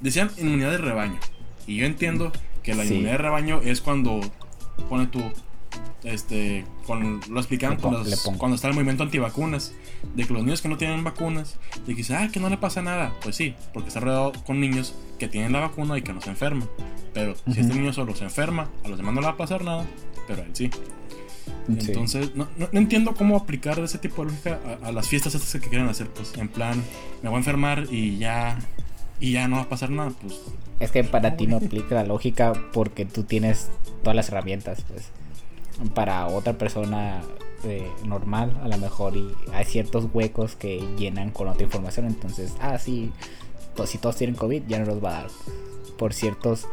decían 0.00 0.30
inmunidad 0.38 0.72
de 0.72 0.78
rebaño. 0.78 1.18
Y 1.66 1.76
yo 1.76 1.86
entiendo 1.86 2.32
que 2.62 2.74
la 2.74 2.82
Sí. 2.82 2.88
inmunidad 2.90 3.12
de 3.12 3.18
rebaño 3.18 3.60
es 3.62 3.80
cuando 3.80 4.20
pone 4.88 5.06
tu. 5.06 5.20
Este, 6.06 6.64
con, 6.86 7.20
lo 7.28 7.40
explicaban 7.40 7.76
con 7.78 7.92
los- 7.94 8.20
cuando 8.38 8.54
está 8.54 8.68
el 8.68 8.74
movimiento 8.74 9.02
antivacunas. 9.02 9.72
De 10.14 10.24
que 10.24 10.32
los 10.32 10.44
niños 10.44 10.62
que 10.62 10.68
no 10.68 10.76
tienen 10.78 11.02
vacunas, 11.04 11.56
de 11.84 11.92
que 11.92 11.96
dicen, 11.96 12.16
ah, 12.16 12.30
que 12.32 12.38
no 12.40 12.48
le 12.48 12.56
pasa 12.56 12.80
nada. 12.80 13.12
Pues 13.22 13.34
sí, 13.36 13.54
porque 13.74 13.88
está 13.88 14.00
rodeado 14.00 14.32
con 14.46 14.60
niños 14.60 14.94
que 15.18 15.26
tienen 15.28 15.52
la 15.52 15.60
vacuna 15.60 15.98
y 15.98 16.02
que 16.02 16.12
no 16.12 16.20
se 16.20 16.30
enferman. 16.30 16.68
Pero 17.12 17.34
si 17.52 17.60
este 17.60 17.74
niño 17.74 17.92
solo 17.92 18.14
se 18.14 18.24
enferma, 18.24 18.68
a 18.84 18.88
los 18.88 18.98
demás 18.98 19.14
no 19.14 19.20
le 19.20 19.26
va 19.26 19.32
a 19.32 19.36
pasar 19.36 19.64
nada, 19.64 19.84
pero 20.28 20.42
a 20.42 20.44
él 20.46 20.50
sí. 20.54 20.70
Sí. 21.80 21.86
Entonces, 21.88 22.34
no, 22.36 22.46
no- 22.56 22.68
no 22.70 22.78
entiendo 22.78 23.14
cómo 23.14 23.36
aplicar 23.36 23.78
ese 23.80 23.98
tipo 23.98 24.24
de 24.24 24.30
lógica 24.30 24.58
a, 24.82 24.88
a 24.88 24.92
las 24.92 25.08
fiestas 25.08 25.34
estas 25.34 25.60
que 25.60 25.68
quieren 25.68 25.88
hacer. 25.88 26.08
Pues, 26.08 26.32
en 26.36 26.48
plan, 26.48 26.82
me 27.22 27.28
voy 27.28 27.36
a 27.36 27.38
enfermar 27.38 27.86
y 27.90 28.18
ya. 28.18 28.58
Y 29.18 29.32
ya 29.32 29.48
no 29.48 29.56
va 29.56 29.62
a 29.62 29.68
pasar 29.68 29.90
nada. 29.90 30.10
Pues, 30.20 30.34
Es 30.78 30.90
que 30.92 31.02
para 31.02 31.36
ti 31.36 31.46
no 31.46 31.56
aplica 31.56 31.94
la 31.96 32.04
lógica 32.04 32.52
porque 32.72 33.06
tú 33.06 33.22
tienes 33.24 33.70
todas 34.02 34.14
las 34.14 34.28
herramientas, 34.28 34.84
pues. 34.86 35.04
Para 35.94 36.26
otra 36.28 36.54
persona 36.54 37.22
eh, 37.64 37.90
normal, 38.04 38.58
a 38.62 38.68
lo 38.68 38.78
mejor, 38.78 39.16
y 39.16 39.30
hay 39.52 39.64
ciertos 39.64 40.06
huecos 40.12 40.56
que 40.56 40.82
llenan 40.98 41.30
con 41.30 41.48
otra 41.48 41.64
información. 41.64 42.06
Entonces, 42.06 42.54
ah, 42.60 42.78
sí, 42.78 43.12
si 43.84 43.98
todos 43.98 44.16
tienen 44.16 44.36
COVID, 44.36 44.62
ya 44.66 44.78
no 44.78 44.86
los 44.86 45.04
va 45.04 45.10
a 45.10 45.22
dar. 45.22 45.30
Por 45.98 46.14
ciertos 46.14 46.66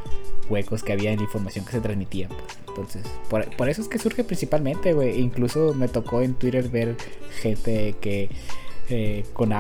huecos 0.50 0.84
que 0.84 0.94
había 0.94 1.12
en 1.12 1.18
la 1.18 1.24
información 1.24 1.66
que 1.66 1.72
se 1.72 1.82
transmitía. 1.82 2.28
pues. 2.28 2.64
Entonces, 2.68 3.04
por, 3.30 3.56
por 3.56 3.70
eso 3.70 3.82
es 3.82 3.88
que 3.88 4.00
surge 4.00 4.24
principalmente, 4.24 4.94
güey. 4.94 5.20
Incluso 5.20 5.74
me 5.74 5.88
tocó 5.88 6.22
en 6.22 6.34
Twitter 6.34 6.70
ver 6.70 6.96
gente 7.42 7.96
que. 8.02 8.30
Eh, 8.90 9.26
con 9.34 9.52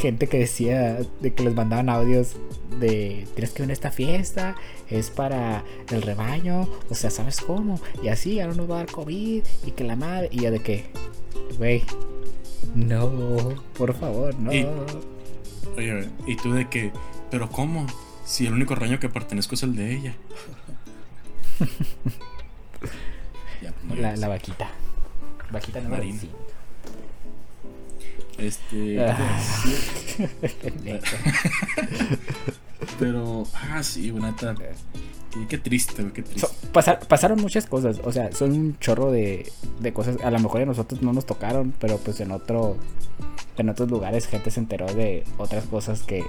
gente 0.00 0.26
que 0.28 0.38
decía 0.38 0.98
de 1.20 1.34
que 1.34 1.42
les 1.44 1.54
mandaban 1.54 1.88
audios 1.88 2.36
de 2.80 3.26
tienes 3.34 3.52
que 3.52 3.62
venir 3.62 3.72
a 3.72 3.74
esta 3.74 3.90
fiesta 3.90 4.54
es 4.88 5.10
para 5.10 5.62
el 5.90 6.02
rebaño 6.02 6.68
o 6.90 6.94
sea 6.94 7.10
sabes 7.10 7.40
cómo 7.40 7.80
y 8.02 8.08
así 8.08 8.36
ya 8.36 8.46
no 8.46 8.54
nos 8.54 8.70
va 8.70 8.76
a 8.76 8.78
dar 8.78 8.86
covid 8.90 9.42
y 9.66 9.70
que 9.72 9.84
la 9.84 9.94
madre 9.96 10.28
y 10.32 10.40
ya 10.40 10.50
de 10.50 10.60
que 10.60 10.86
güey 11.58 11.82
no 12.74 13.10
por 13.76 13.94
favor 13.94 14.34
no 14.38 14.52
Y- 14.52 14.66
oye, 15.76 16.08
y 16.26 16.36
tú 16.36 16.52
de 16.54 16.68
que, 16.68 16.92
pero 17.30 17.50
¿cómo? 17.50 17.86
Si 18.24 18.46
el 18.46 18.52
único 18.54 18.74
rebaño 18.74 18.98
que 19.00 19.08
pertenezco 19.08 19.54
es 19.56 19.62
el 19.64 19.74
de 19.76 19.94
ella. 19.94 20.14
ya, 23.62 23.72
pues, 23.88 24.00
la, 24.00 24.16
la 24.16 24.28
vaquita 24.28 24.70
vaquita 25.50 25.80
número. 25.80 26.02
Este. 28.38 28.98
Pero. 32.98 33.44
Ah, 33.54 33.82
sí, 33.82 34.10
güey, 34.10 34.22
neta. 34.24 34.54
Qué, 35.30 35.46
qué 35.48 35.58
triste, 35.58 36.04
qué 36.12 36.22
triste. 36.22 36.40
So- 36.46 36.52
pasar- 36.72 37.06
pasaron 37.06 37.40
muchas 37.40 37.66
cosas, 37.66 38.00
o 38.04 38.12
sea, 38.12 38.32
son 38.32 38.52
un 38.52 38.78
chorro 38.78 39.10
de, 39.10 39.50
de 39.80 39.92
cosas. 39.92 40.16
A 40.22 40.30
lo 40.30 40.38
mejor 40.40 40.62
a 40.62 40.66
nosotros 40.66 41.00
no 41.02 41.12
nos 41.12 41.24
tocaron, 41.26 41.72
pero 41.78 41.96
pues 41.98 42.20
en 42.20 42.32
otro, 42.32 42.76
en 43.56 43.68
otros 43.70 43.90
lugares 43.90 44.26
gente 44.26 44.50
se 44.50 44.60
enteró 44.60 44.86
de 44.92 45.24
otras 45.38 45.64
cosas 45.64 46.02
que 46.02 46.22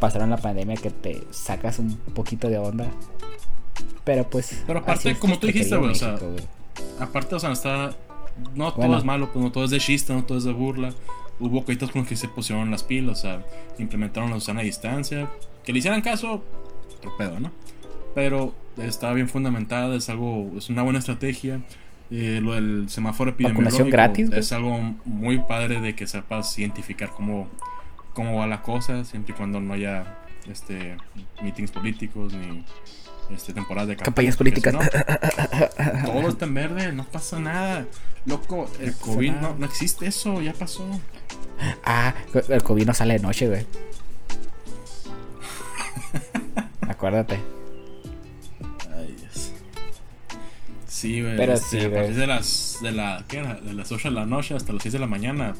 pasaron 0.00 0.24
en 0.24 0.30
la 0.30 0.36
pandemia 0.36 0.76
que 0.76 0.90
te 0.90 1.22
sacas 1.30 1.78
un 1.78 1.96
poquito 1.96 2.48
de 2.48 2.58
onda. 2.58 2.86
Pero 4.04 4.28
pues. 4.28 4.62
Pero 4.66 4.80
aparte, 4.80 5.16
como 5.18 5.38
tú 5.38 5.46
dijiste, 5.46 5.76
güey, 5.76 5.92
o 5.92 5.94
sea. 5.94 6.18
Aparte, 6.98 7.34
o 7.36 7.40
sea, 7.40 7.52
está. 7.52 7.94
No 8.54 8.72
todo 8.72 8.96
es 8.96 9.04
malo, 9.04 9.32
pues 9.32 9.44
no 9.44 9.52
todo 9.52 9.64
es 9.64 9.70
de 9.70 9.78
chiste, 9.78 10.12
no 10.12 10.24
todo 10.24 10.38
es 10.38 10.44
de 10.44 10.52
burla. 10.52 10.92
Hubo 11.38 11.64
coitos 11.64 11.90
con 11.90 12.02
los 12.02 12.08
que 12.08 12.16
se 12.16 12.28
pusieron 12.28 12.70
las 12.70 12.82
pilas, 12.82 13.18
o 13.18 13.22
sea, 13.22 13.46
implementaron 13.78 14.30
la 14.30 14.40
sana 14.40 14.62
distancia. 14.62 15.30
Que 15.64 15.72
le 15.72 15.78
hicieran 15.78 16.02
caso, 16.02 16.44
otro 16.96 17.16
pedo, 17.16 17.40
¿no? 17.40 17.50
Pero 18.14 18.54
está 18.76 19.12
bien 19.12 19.28
fundamentada, 19.28 19.94
es 19.96 20.08
algo, 20.08 20.50
es 20.56 20.68
una 20.68 20.82
buena 20.82 20.98
estrategia. 20.98 21.60
Eh, 22.10 22.40
lo 22.42 22.54
del 22.54 22.88
semáforo 22.88 23.30
epidemiológico 23.30 23.88
gratis, 23.88 24.30
es 24.32 24.52
algo 24.52 24.78
muy 25.04 25.38
padre 25.38 25.80
de 25.80 25.94
que 25.94 26.08
sepas 26.08 26.58
identificar 26.58 27.10
cómo, 27.10 27.48
cómo 28.14 28.36
va 28.36 28.48
la 28.48 28.62
cosa, 28.62 29.04
siempre 29.04 29.32
y 29.32 29.36
cuando 29.36 29.60
no 29.60 29.74
haya 29.74 30.18
este 30.50 30.96
meetings 31.40 31.70
políticos 31.70 32.32
ni 32.32 32.64
este, 33.34 33.52
temporadas 33.52 33.88
de 33.88 33.96
Campañas 33.96 34.34
si 34.34 34.38
políticas. 34.38 34.74
no, 34.74 34.80
todo 36.04 36.28
está 36.28 36.44
en 36.44 36.54
verde, 36.54 36.92
no 36.92 37.04
pasa 37.04 37.38
nada. 37.38 37.86
Loco, 38.26 38.70
el 38.80 38.94
COVID 38.94 39.32
no, 39.32 39.56
no 39.56 39.66
existe 39.66 40.06
eso, 40.06 40.40
ya 40.42 40.52
pasó. 40.52 40.84
Ah, 41.84 42.14
el 42.48 42.62
COVID 42.62 42.86
no 42.86 42.94
sale 42.94 43.14
de 43.14 43.20
noche, 43.20 43.48
güey. 43.48 43.66
Acuérdate. 46.88 47.40
Ay, 48.94 49.16
Dios. 49.18 49.52
Sí, 50.86 51.22
güey. 51.22 51.36
Pero 51.36 51.54
este, 51.54 51.80
sí, 51.80 51.86
a 51.86 51.92
partir 51.92 52.16
de 52.16 52.26
las, 52.26 52.78
de 52.82 52.92
la, 52.92 53.24
¿qué 53.28 53.38
era? 53.38 53.54
De 53.54 53.72
las 53.72 53.90
8 53.90 54.08
de 54.08 54.14
la 54.14 54.26
noche 54.26 54.54
hasta 54.54 54.72
las 54.72 54.82
6 54.82 54.92
de 54.92 54.98
la 54.98 55.06
mañana, 55.06 55.54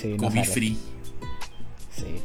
Sí, 0.00 0.16
COVID 0.16 0.44
free. 0.44 0.78
Sí. 1.94 2.22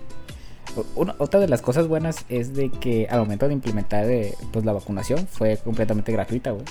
Una- 0.96 1.16
otra 1.18 1.40
de 1.40 1.48
las 1.48 1.62
cosas 1.62 1.88
buenas 1.88 2.26
es 2.30 2.54
de 2.54 2.70
que 2.70 3.08
al 3.10 3.20
momento 3.20 3.48
de 3.48 3.54
implementar 3.54 4.06
eh, 4.10 4.34
pues 4.52 4.66
la 4.66 4.74
vacunación 4.74 5.28
fue 5.28 5.58
completamente 5.58 6.12
gratuita, 6.12 6.52
güey. 6.52 6.66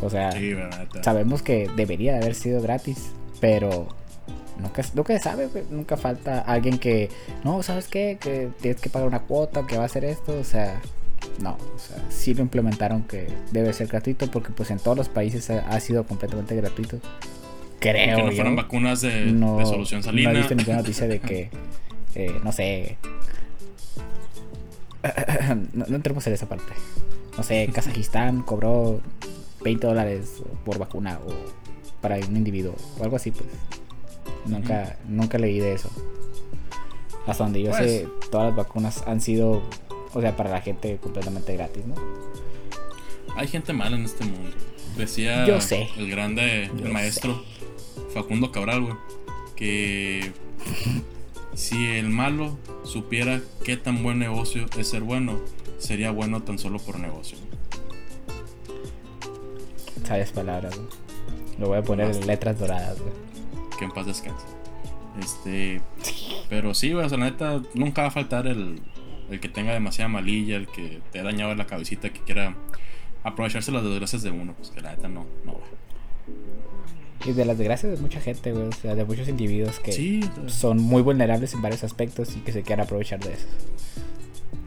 O 0.00 0.10
sea, 0.10 0.32
Sí, 0.32 0.52
sabemos 1.02 1.42
que 1.42 1.68
debería 1.76 2.12
de 2.14 2.18
haber 2.22 2.34
sido 2.34 2.60
gratis, 2.60 3.10
pero 3.40 3.86
nunca, 4.58 4.82
nunca 4.94 5.12
se 5.16 5.20
sabe, 5.22 5.46
güey. 5.46 5.64
Nunca 5.70 5.96
falta 5.96 6.40
alguien 6.40 6.78
que, 6.78 7.08
no, 7.44 7.62
¿sabes 7.62 7.86
qué? 7.88 8.18
Que 8.20 8.48
tienes 8.60 8.80
que 8.80 8.90
pagar 8.90 9.06
una 9.08 9.20
cuota, 9.20 9.66
que 9.66 9.76
va 9.76 9.82
a 9.84 9.86
hacer 9.86 10.04
esto, 10.04 10.36
o 10.38 10.44
sea, 10.44 10.80
no, 11.40 11.50
o 11.52 11.78
sea, 11.78 11.96
sí 12.08 12.34
lo 12.34 12.42
implementaron 12.42 13.04
que 13.04 13.28
debe 13.52 13.72
ser 13.72 13.86
gratuito 13.86 14.28
porque 14.30 14.50
pues 14.52 14.70
en 14.72 14.78
todos 14.78 14.96
los 14.96 15.08
países 15.08 15.50
ha, 15.50 15.60
ha 15.68 15.78
sido 15.78 16.04
completamente 16.04 16.56
gratuito. 16.56 16.98
Creo 17.78 18.16
que 18.16 18.22
no 18.22 18.30
yo. 18.30 18.36
fueron 18.36 18.56
vacunas 18.56 19.00
de, 19.02 19.26
no, 19.26 19.58
de 19.58 19.66
solución 19.66 20.00
no 20.00 20.04
salina. 20.04 20.30
he 20.32 20.36
visto 20.36 20.54
ninguna 20.54 20.78
noticia 20.78 21.06
de 21.08 21.18
que, 21.20 21.50
eh, 22.14 22.40
no 22.42 22.52
sé. 22.52 22.98
No, 25.72 25.84
no 25.88 25.96
entremos 25.96 26.26
en 26.26 26.34
esa 26.34 26.48
parte. 26.48 26.72
No 27.36 27.42
sé, 27.42 27.68
Kazajistán 27.74 28.42
cobró 28.42 29.00
20 29.62 29.86
dólares 29.86 30.42
por 30.64 30.78
vacuna 30.78 31.18
o 31.26 31.32
para 32.00 32.16
un 32.16 32.36
individuo 32.36 32.74
o 32.98 33.02
algo 33.04 33.16
así, 33.16 33.30
pues. 33.30 33.46
Nunca, 34.46 34.96
nunca 35.08 35.38
leí 35.38 35.58
de 35.60 35.72
eso. 35.74 35.90
Hasta 37.26 37.44
donde 37.44 37.62
yo 37.62 37.70
Pues. 37.70 37.82
sé, 37.84 38.08
todas 38.30 38.48
las 38.48 38.56
vacunas 38.56 39.02
han 39.06 39.20
sido, 39.20 39.62
o 40.12 40.20
sea, 40.20 40.36
para 40.36 40.50
la 40.50 40.60
gente 40.60 40.96
completamente 40.98 41.54
gratis, 41.56 41.84
¿no? 41.86 41.94
Hay 43.36 43.46
gente 43.48 43.72
mala 43.72 43.96
en 43.96 44.04
este 44.04 44.24
mundo. 44.24 44.50
Decía 44.96 45.46
Yo 45.46 45.60
sé. 45.60 45.88
el 45.96 46.10
grande, 46.10 46.70
Yo 46.76 46.86
el 46.86 46.92
maestro 46.92 47.42
Facundo 48.12 48.50
Cabral, 48.52 48.82
güey, 48.82 48.94
que 49.56 50.32
si 51.54 51.86
el 51.88 52.08
malo 52.08 52.58
supiera 52.84 53.40
qué 53.64 53.76
tan 53.76 54.02
buen 54.02 54.18
negocio 54.18 54.66
es 54.76 54.88
ser 54.88 55.02
bueno, 55.02 55.40
sería 55.78 56.10
bueno 56.10 56.42
tan 56.42 56.58
solo 56.58 56.78
por 56.78 56.98
negocio. 56.98 57.38
Sabias 60.04 60.32
palabras, 60.32 60.76
güey. 60.76 60.88
Lo 61.58 61.68
voy 61.68 61.78
a 61.78 61.82
poner 61.82 62.10
en 62.10 62.26
letras 62.26 62.58
doradas, 62.58 62.98
güey. 63.00 63.12
Que 63.78 63.84
en 63.84 63.90
paz 63.90 64.06
descanse. 64.06 64.46
Este, 65.20 65.80
pero 66.48 66.74
sí, 66.74 66.92
güey, 66.92 67.04
o 67.04 67.08
sea, 67.08 67.18
la 67.18 67.26
neta, 67.26 67.62
nunca 67.74 68.02
va 68.02 68.08
a 68.08 68.10
faltar 68.10 68.46
el, 68.46 68.80
el 69.30 69.40
que 69.40 69.48
tenga 69.48 69.72
demasiada 69.72 70.08
malilla, 70.08 70.56
el 70.56 70.66
que 70.66 71.00
te 71.12 71.20
ha 71.20 71.22
dañado 71.22 71.54
la 71.54 71.66
cabecita, 71.66 72.10
que 72.10 72.20
quiera 72.20 72.56
aprovecharse 73.22 73.70
las 73.72 73.84
desgracias 73.84 74.22
de 74.22 74.30
uno, 74.30 74.54
pues 74.54 74.70
que 74.70 74.80
la 74.80 74.94
neta 74.94 75.08
no, 75.08 75.26
no 75.44 75.52
va. 75.54 75.60
Y 77.24 77.32
de 77.32 77.44
las 77.44 77.56
desgracias 77.58 77.92
de 77.92 77.98
mucha 77.98 78.20
gente, 78.20 78.52
güey. 78.52 78.66
O 78.68 78.72
sea, 78.72 78.94
de 78.94 79.04
muchos 79.04 79.28
individuos 79.28 79.78
que 79.78 79.92
Sí, 79.92 80.28
son 80.46 80.78
muy 80.78 81.02
vulnerables 81.02 81.54
en 81.54 81.62
varios 81.62 81.84
aspectos 81.84 82.34
y 82.36 82.40
que 82.40 82.52
se 82.52 82.62
quieran 82.62 82.84
aprovechar 82.84 83.20
de 83.20 83.34
eso. 83.34 83.46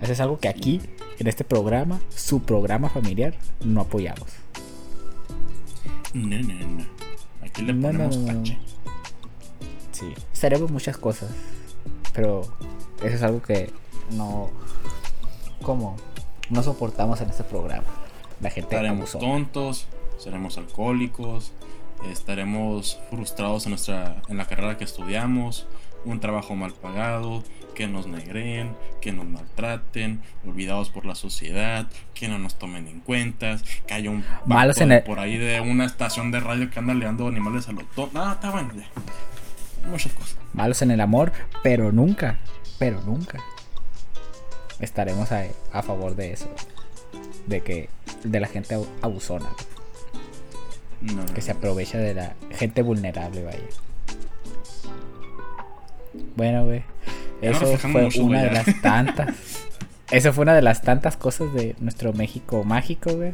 Eso 0.02 0.12
es 0.14 0.20
algo 0.20 0.40
que 0.40 0.48
aquí, 0.48 0.82
en 1.20 1.28
este 1.28 1.44
programa, 1.44 2.00
su 2.16 2.42
programa 2.44 2.90
familiar, 2.90 3.34
no 3.64 3.82
apoyamos. 3.82 4.30
no, 6.14 6.38
no, 6.40 6.54
no. 6.54 6.86
Aquí 7.44 7.62
le 7.62 7.74
No, 7.74 7.92
no, 7.92 7.98
ponemos 8.10 8.18
no, 8.18 8.32
no. 8.34 8.40
pache. 8.40 8.58
Sí. 9.92 10.14
Seremos 10.34 10.72
muchas 10.72 10.98
cosas, 10.98 11.30
Pero 12.14 12.42
eso 13.04 13.16
es 13.16 13.24
algo 13.24 13.42
que 13.42 13.72
no. 14.12 14.50
¿Cómo? 15.62 15.96
No 16.50 16.64
soportamos 16.64 17.20
en 17.22 17.30
este 17.30 17.44
programa. 17.44 17.86
La 18.42 18.50
gente 18.50 18.76
abusona. 18.78 19.26
tontos, 19.26 19.88
seremos 20.18 20.58
alcohólicos, 20.58 21.52
estaremos 22.12 23.00
frustrados 23.10 23.66
en, 23.66 23.72
nuestra, 23.72 24.22
en 24.28 24.38
la 24.38 24.46
carrera 24.46 24.78
que 24.78 24.84
estudiamos, 24.84 25.68
un 26.06 26.20
trabajo 26.20 26.56
mal 26.56 26.72
pagado, 26.74 27.44
que 27.74 27.88
nos 27.88 28.08
negreen, 28.08 28.76
que 29.02 29.12
nos 29.12 29.26
maltraten, 29.26 30.22
olvidados 30.46 30.90
por 30.90 31.06
la 31.06 31.16
sociedad, 31.16 31.88
que 32.14 32.28
no 32.28 32.38
nos 32.40 32.56
tomen 32.56 32.88
en 32.88 33.02
cuenta, 33.02 33.58
que 33.88 33.94
haya 33.94 34.10
un 34.12 34.24
Malos 34.46 34.80
en 34.80 34.92
el- 34.94 35.04
por 35.04 35.20
ahí 35.20 35.38
de 35.38 35.60
una 35.62 35.86
estación 35.86 36.32
de 36.32 36.40
radio 36.40 36.70
que 36.70 36.80
anda 36.80 36.94
leando 36.94 37.28
animales 37.28 37.68
a 37.68 37.72
lo 37.74 37.82
tonto. 37.84 38.18
Ah, 38.22 38.34
está 38.36 38.52
bueno, 38.52 38.72
ya. 38.76 38.86
Muchas 39.90 40.14
cosas. 40.14 40.38
Malos 40.54 40.82
en 40.84 40.92
el 40.92 41.02
amor, 41.02 41.34
pero 41.64 41.92
nunca, 41.92 42.40
pero 42.80 43.02
nunca 43.02 43.40
estaremos 44.80 45.32
a, 45.32 45.46
a 45.72 45.82
favor 45.82 46.16
de 46.16 46.34
eso. 46.34 46.50
De 47.48 47.62
que 47.62 47.90
de 48.24 48.40
la 48.40 48.48
gente 48.48 48.76
abu- 48.76 48.88
abusona, 49.02 49.48
No, 51.14 51.26
que 51.26 51.42
se 51.42 51.52
aprovecha 51.52 51.98
de 51.98 52.14
la 52.14 52.36
gente 52.52 52.82
vulnerable, 52.82 53.44
vaya. 53.44 53.60
Bueno, 56.36 56.66
güey. 56.66 56.84
Eso 57.42 57.78
fue 57.78 58.04
mucho, 58.04 58.24
una 58.24 58.44
de 58.44 58.52
las 58.52 58.82
tantas. 58.82 59.36
Eso 60.12 60.34
fue 60.34 60.44
una 60.44 60.56
de 60.56 60.62
las 60.62 60.82
tantas 60.82 61.18
cosas 61.18 61.54
de 61.54 61.76
nuestro 61.80 62.14
México 62.14 62.64
mágico, 62.64 63.14
güey. 63.14 63.34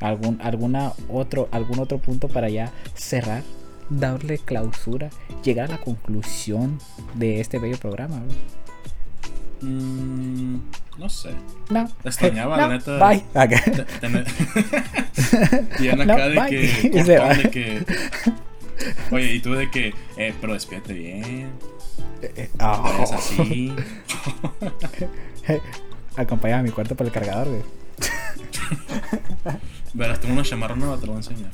¿Algún, 0.00 0.40
alguna 0.40 0.92
otro, 1.08 1.48
¿Algún 1.52 1.78
otro 1.80 1.98
punto 1.98 2.28
para 2.28 2.48
ya 2.48 2.72
cerrar? 2.94 3.42
Darle 3.90 4.38
clausura. 4.38 5.10
Llegar 5.42 5.68
a 5.68 5.72
la 5.72 5.80
conclusión 5.80 6.78
de 7.14 7.40
este 7.40 7.58
bello 7.58 7.78
programa, 7.78 8.20
güey. 8.20 9.72
Mm, 9.72 10.60
no 10.98 11.08
sé. 11.08 11.30
No. 11.70 11.88
Extrañaba, 12.04 12.56
No, 12.56 12.62
la 12.68 12.68
neta. 12.76 12.98
Bye. 12.98 13.24
Acá. 13.34 13.62
No, 15.96 16.02
acá 16.02 16.28
de 16.28 16.46
que, 16.48 16.64
Y 16.92 17.04
se 17.04 17.16
cortón 17.16 17.28
va. 17.28 17.34
de 17.34 17.50
que 17.50 17.84
oye 19.10 19.34
y 19.34 19.40
tú 19.40 19.52
de 19.54 19.70
que 19.70 19.94
eh, 20.16 20.34
pero 20.40 20.54
despídete 20.54 20.92
bien 20.94 21.50
Ah, 22.58 22.76
no 22.76 22.82
vayas 22.92 23.12
así 23.12 23.72
Acompáñame 26.16 26.60
a 26.60 26.62
mi 26.64 26.70
cuarto 26.70 26.94
para 26.96 27.08
el 27.08 27.14
cargador, 27.14 27.48
güey. 27.48 27.62
verás 29.94 30.20
tengo 30.20 30.34
una 30.34 30.42
chamarra 30.42 30.74
nueva 30.76 30.96
te 30.98 31.06
lo 31.06 31.12
voy 31.12 31.22
a 31.22 31.28
enseñar 31.28 31.50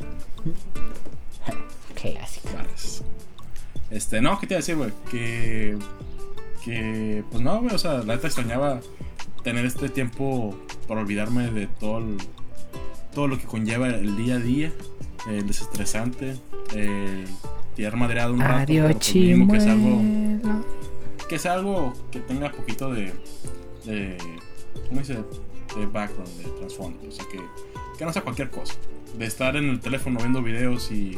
Clásico. 1.95 2.49
Este 3.91 4.21
no 4.21 4.39
qué 4.39 4.47
te 4.47 4.55
iba 4.55 4.59
a 4.59 4.61
decir 4.61 4.77
güey 4.77 4.93
que 5.11 5.79
que 6.65 7.25
pues 7.31 7.43
no 7.43 7.61
güey 7.61 7.75
o 7.75 7.79
sea 7.79 7.95
la 7.99 8.15
neta 8.17 8.27
extrañaba 8.27 8.81
tener 9.47 9.65
este 9.65 9.89
tiempo 9.89 10.59
para 10.89 11.03
olvidarme 11.03 11.53
de 11.53 11.69
todo 11.69 11.99
el- 11.99 12.17
todo 13.15 13.29
lo 13.29 13.39
que 13.39 13.45
conlleva 13.47 13.87
el 13.89 14.17
día 14.17 14.35
a 14.35 14.39
día 14.41 14.73
el 15.31 15.47
desestresante 15.47 16.35
el 16.75 17.25
tirar 17.77 17.95
madreado 17.97 18.33
un 18.35 18.41
rato 18.41 18.63
Adiós, 18.73 18.87
pero 18.89 18.99
pues 18.99 19.15
mínimo 19.15 19.53
que 19.53 19.59
es 19.59 19.67
algo 19.67 20.01
que 21.29 21.39
sea 21.39 21.53
algo 21.55 21.93
que 22.11 22.19
tenga 22.21 22.51
poquito 22.51 22.93
de, 22.93 23.13
de 23.85 24.17
¿cómo 24.89 25.01
dice? 25.01 25.15
de 25.15 25.87
background, 25.87 26.29
de 26.39 26.45
trasfondo, 26.59 26.99
o 27.09 27.13
sea 27.13 27.25
que, 27.31 27.39
que 27.99 28.05
no 28.05 28.13
sea 28.13 28.23
cualquier 28.23 28.51
cosa, 28.51 28.75
de 29.17 29.27
estar 29.27 29.57
en 29.57 29.69
el 29.69 29.79
teléfono 29.81 30.19
viendo 30.19 30.43
videos 30.43 30.91
y, 30.91 31.17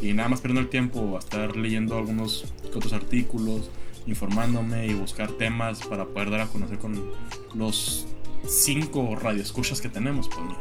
y 0.00 0.12
nada 0.12 0.28
más 0.28 0.40
perdiendo 0.40 0.60
el 0.60 0.68
tiempo 0.68 1.16
a 1.16 1.18
estar 1.18 1.56
leyendo 1.56 1.96
algunos 1.98 2.44
otros 2.74 2.92
artículos, 2.92 3.70
informándome 4.08 4.86
y 4.86 4.94
buscar 4.94 5.30
temas 5.32 5.80
para 5.86 6.04
poder 6.06 6.30
dar 6.30 6.40
a 6.40 6.46
conocer 6.46 6.78
con 6.78 7.12
los 7.54 8.06
cinco 8.46 9.16
radioescuchas 9.16 9.80
que 9.80 9.88
tenemos, 9.88 10.28
pues 10.28 10.40
mira, 10.40 10.58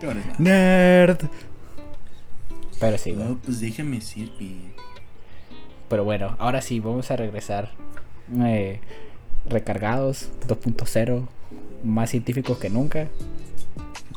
qué 0.00 0.06
vale 0.06 0.20
nada. 0.20 0.34
Nerd. 0.38 1.18
Pero 2.80 2.98
sí. 2.98 3.12
No, 3.12 3.38
pues 3.44 3.60
déjame 3.60 4.00
sirve. 4.00 4.56
Pero 5.88 6.04
bueno, 6.04 6.34
ahora 6.38 6.62
sí, 6.62 6.80
vamos 6.80 7.10
a 7.10 7.16
regresar 7.16 7.70
eh, 8.44 8.80
recargados 9.48 10.30
2.0, 10.48 11.26
más 11.84 12.10
científicos 12.10 12.58
que 12.58 12.70
nunca. 12.70 13.08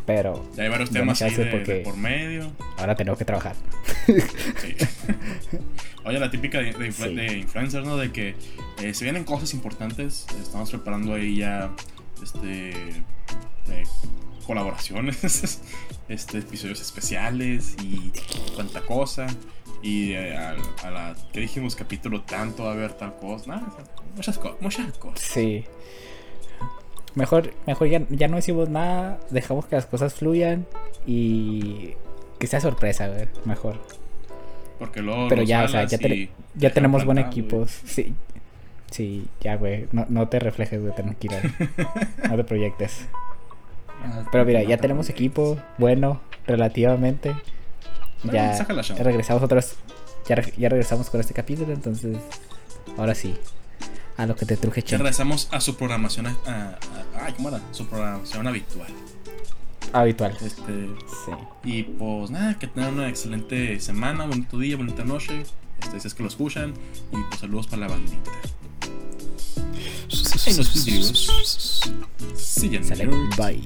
Pero 0.06 0.46
Ya 0.56 0.64
hay 0.64 0.70
varios 0.70 0.92
temas 0.92 1.22
ahí 1.24 1.34
de, 1.34 1.46
porque- 1.48 1.74
de 1.74 1.80
por 1.82 1.98
medio. 1.98 2.52
ahora 2.78 2.96
tenemos 2.96 3.18
que 3.18 3.26
trabajar. 3.26 3.56
Sí. 4.06 4.76
Oye, 6.06 6.20
la 6.20 6.30
típica 6.30 6.60
de, 6.60 6.74
de 6.74 6.88
influ- 6.90 7.10
Sí. 7.10 7.16
de 7.16 7.38
influencers, 7.40 7.86
¿no? 7.86 7.98
De 7.98 8.12
que 8.12 8.36
eh, 8.82 8.94
se 8.94 9.04
vienen 9.06 9.24
cosas 9.24 9.54
importantes. 9.54 10.26
Estamos 10.42 10.70
preparando 10.70 11.14
ahí 11.14 11.38
ya 11.38 11.72
este 12.22 12.70
eh, 12.70 13.84
colaboraciones, 14.46 15.62
este 16.10 16.38
episodios 16.40 16.80
especiales 16.82 17.76
y 17.82 18.12
cuánta 18.56 18.82
cosa. 18.82 19.28
Y 19.82 20.14
eh, 20.14 20.36
a, 20.38 20.56
a 20.84 20.92
la 20.92 21.16
que 21.34 21.40
dijimos 21.42 21.76
capítulo 21.76 22.22
tanto 22.22 22.64
va 22.64 22.70
a 22.72 22.74
haber 22.74 22.94
tal 22.94 23.16
cosa. 23.18 23.48
Nada, 23.56 23.68
muchas, 24.16 24.38
co- 24.38 24.58
muchas 24.62 24.96
cosas. 24.98 25.20
Sí. 25.22 25.66
Mejor, 27.16 27.54
mejor 27.66 27.88
ya, 27.88 28.02
ya 28.10 28.28
no 28.28 28.36
decimos 28.36 28.70
nada, 28.70 29.20
dejamos 29.32 29.66
que 29.68 29.76
las 29.78 29.86
cosas 29.86 30.14
fluyan 30.14 30.68
y 31.06 31.94
que 32.40 32.48
sea 32.48 32.60
sorpresa, 32.60 33.08
güey, 33.08 33.28
mejor. 33.46 33.80
Porque 34.80 35.02
luego. 35.02 35.28
Pero 35.30 35.44
ya, 35.44 35.64
o 35.64 35.68
sea, 35.68 35.86
ya, 35.86 35.98
te- 35.98 36.30
ya 36.56 36.72
tenemos 36.72 37.06
buen 37.06 37.18
equipo. 37.18 37.58
güey. 37.58 37.70
Sí, 37.86 38.14
sí, 38.92 39.28
ya, 39.42 39.56
güey, 39.56 39.88
no, 39.92 40.06
no 40.10 40.28
te 40.28 40.40
reflejes, 40.40 40.82
güey, 40.82 40.94
tranquilo. 40.96 41.36
no 42.30 42.36
te 42.36 42.44
proyectes. 42.44 43.08
Ah, 44.04 44.24
Pero 44.32 44.46
mira, 44.46 44.62
ya 44.64 44.76
te 44.78 44.82
tenemos 44.84 45.10
equipo 45.10 45.58
bueno, 45.78 46.22
relativamente. 46.46 47.34
Ya 48.32 48.56
regresamos 49.04 49.44
otros. 49.44 49.76
Ya, 50.28 50.36
re- 50.36 50.54
ya 50.58 50.70
regresamos 50.70 51.10
con 51.10 51.20
este 51.22 51.34
capítulo, 51.34 51.72
entonces. 51.74 52.18
Ahora 52.98 53.16
sí. 53.16 53.36
A 54.18 54.26
lo 54.26 54.36
que 54.36 54.46
te 54.46 54.56
truje, 54.58 54.82
Ya 54.82 54.98
regresamos 54.98 55.50
a 55.52 55.60
su 55.60 55.76
programación. 55.76 56.28
A, 56.28 56.30
a- 56.46 56.52
a- 57.20 57.26
ay, 57.26 57.34
¿cómo 57.34 57.50
era? 57.50 57.60
Su 57.72 57.86
programación 57.88 58.48
habitual. 58.48 58.88
Habitual. 59.94 60.36
Este. 60.42 60.90
Sí. 61.26 61.32
Y 61.64 61.84
pues 61.84 62.30
nada, 62.30 62.58
que 62.58 62.68
tengan 62.68 62.96
una 62.96 63.10
excelente 63.10 63.80
semana, 63.80 64.26
bonito 64.26 64.60
día, 64.60 64.78
bonita 64.78 65.04
noche. 65.04 65.44
Este, 65.82 66.00
si 66.00 66.08
es 66.08 66.14
que 66.14 66.24
lo 66.24 66.30
escuchan. 66.30 66.74
Y 67.12 67.18
pues 67.30 67.40
saludos 67.40 67.68
para 67.68 67.82
la 67.82 67.88
bandita. 67.90 68.32
En 70.48 70.58
los 70.58 70.86
videos. 70.86 71.82
Siguiente. 72.36 72.96
Sale, 72.96 73.08
bye. 73.38 73.62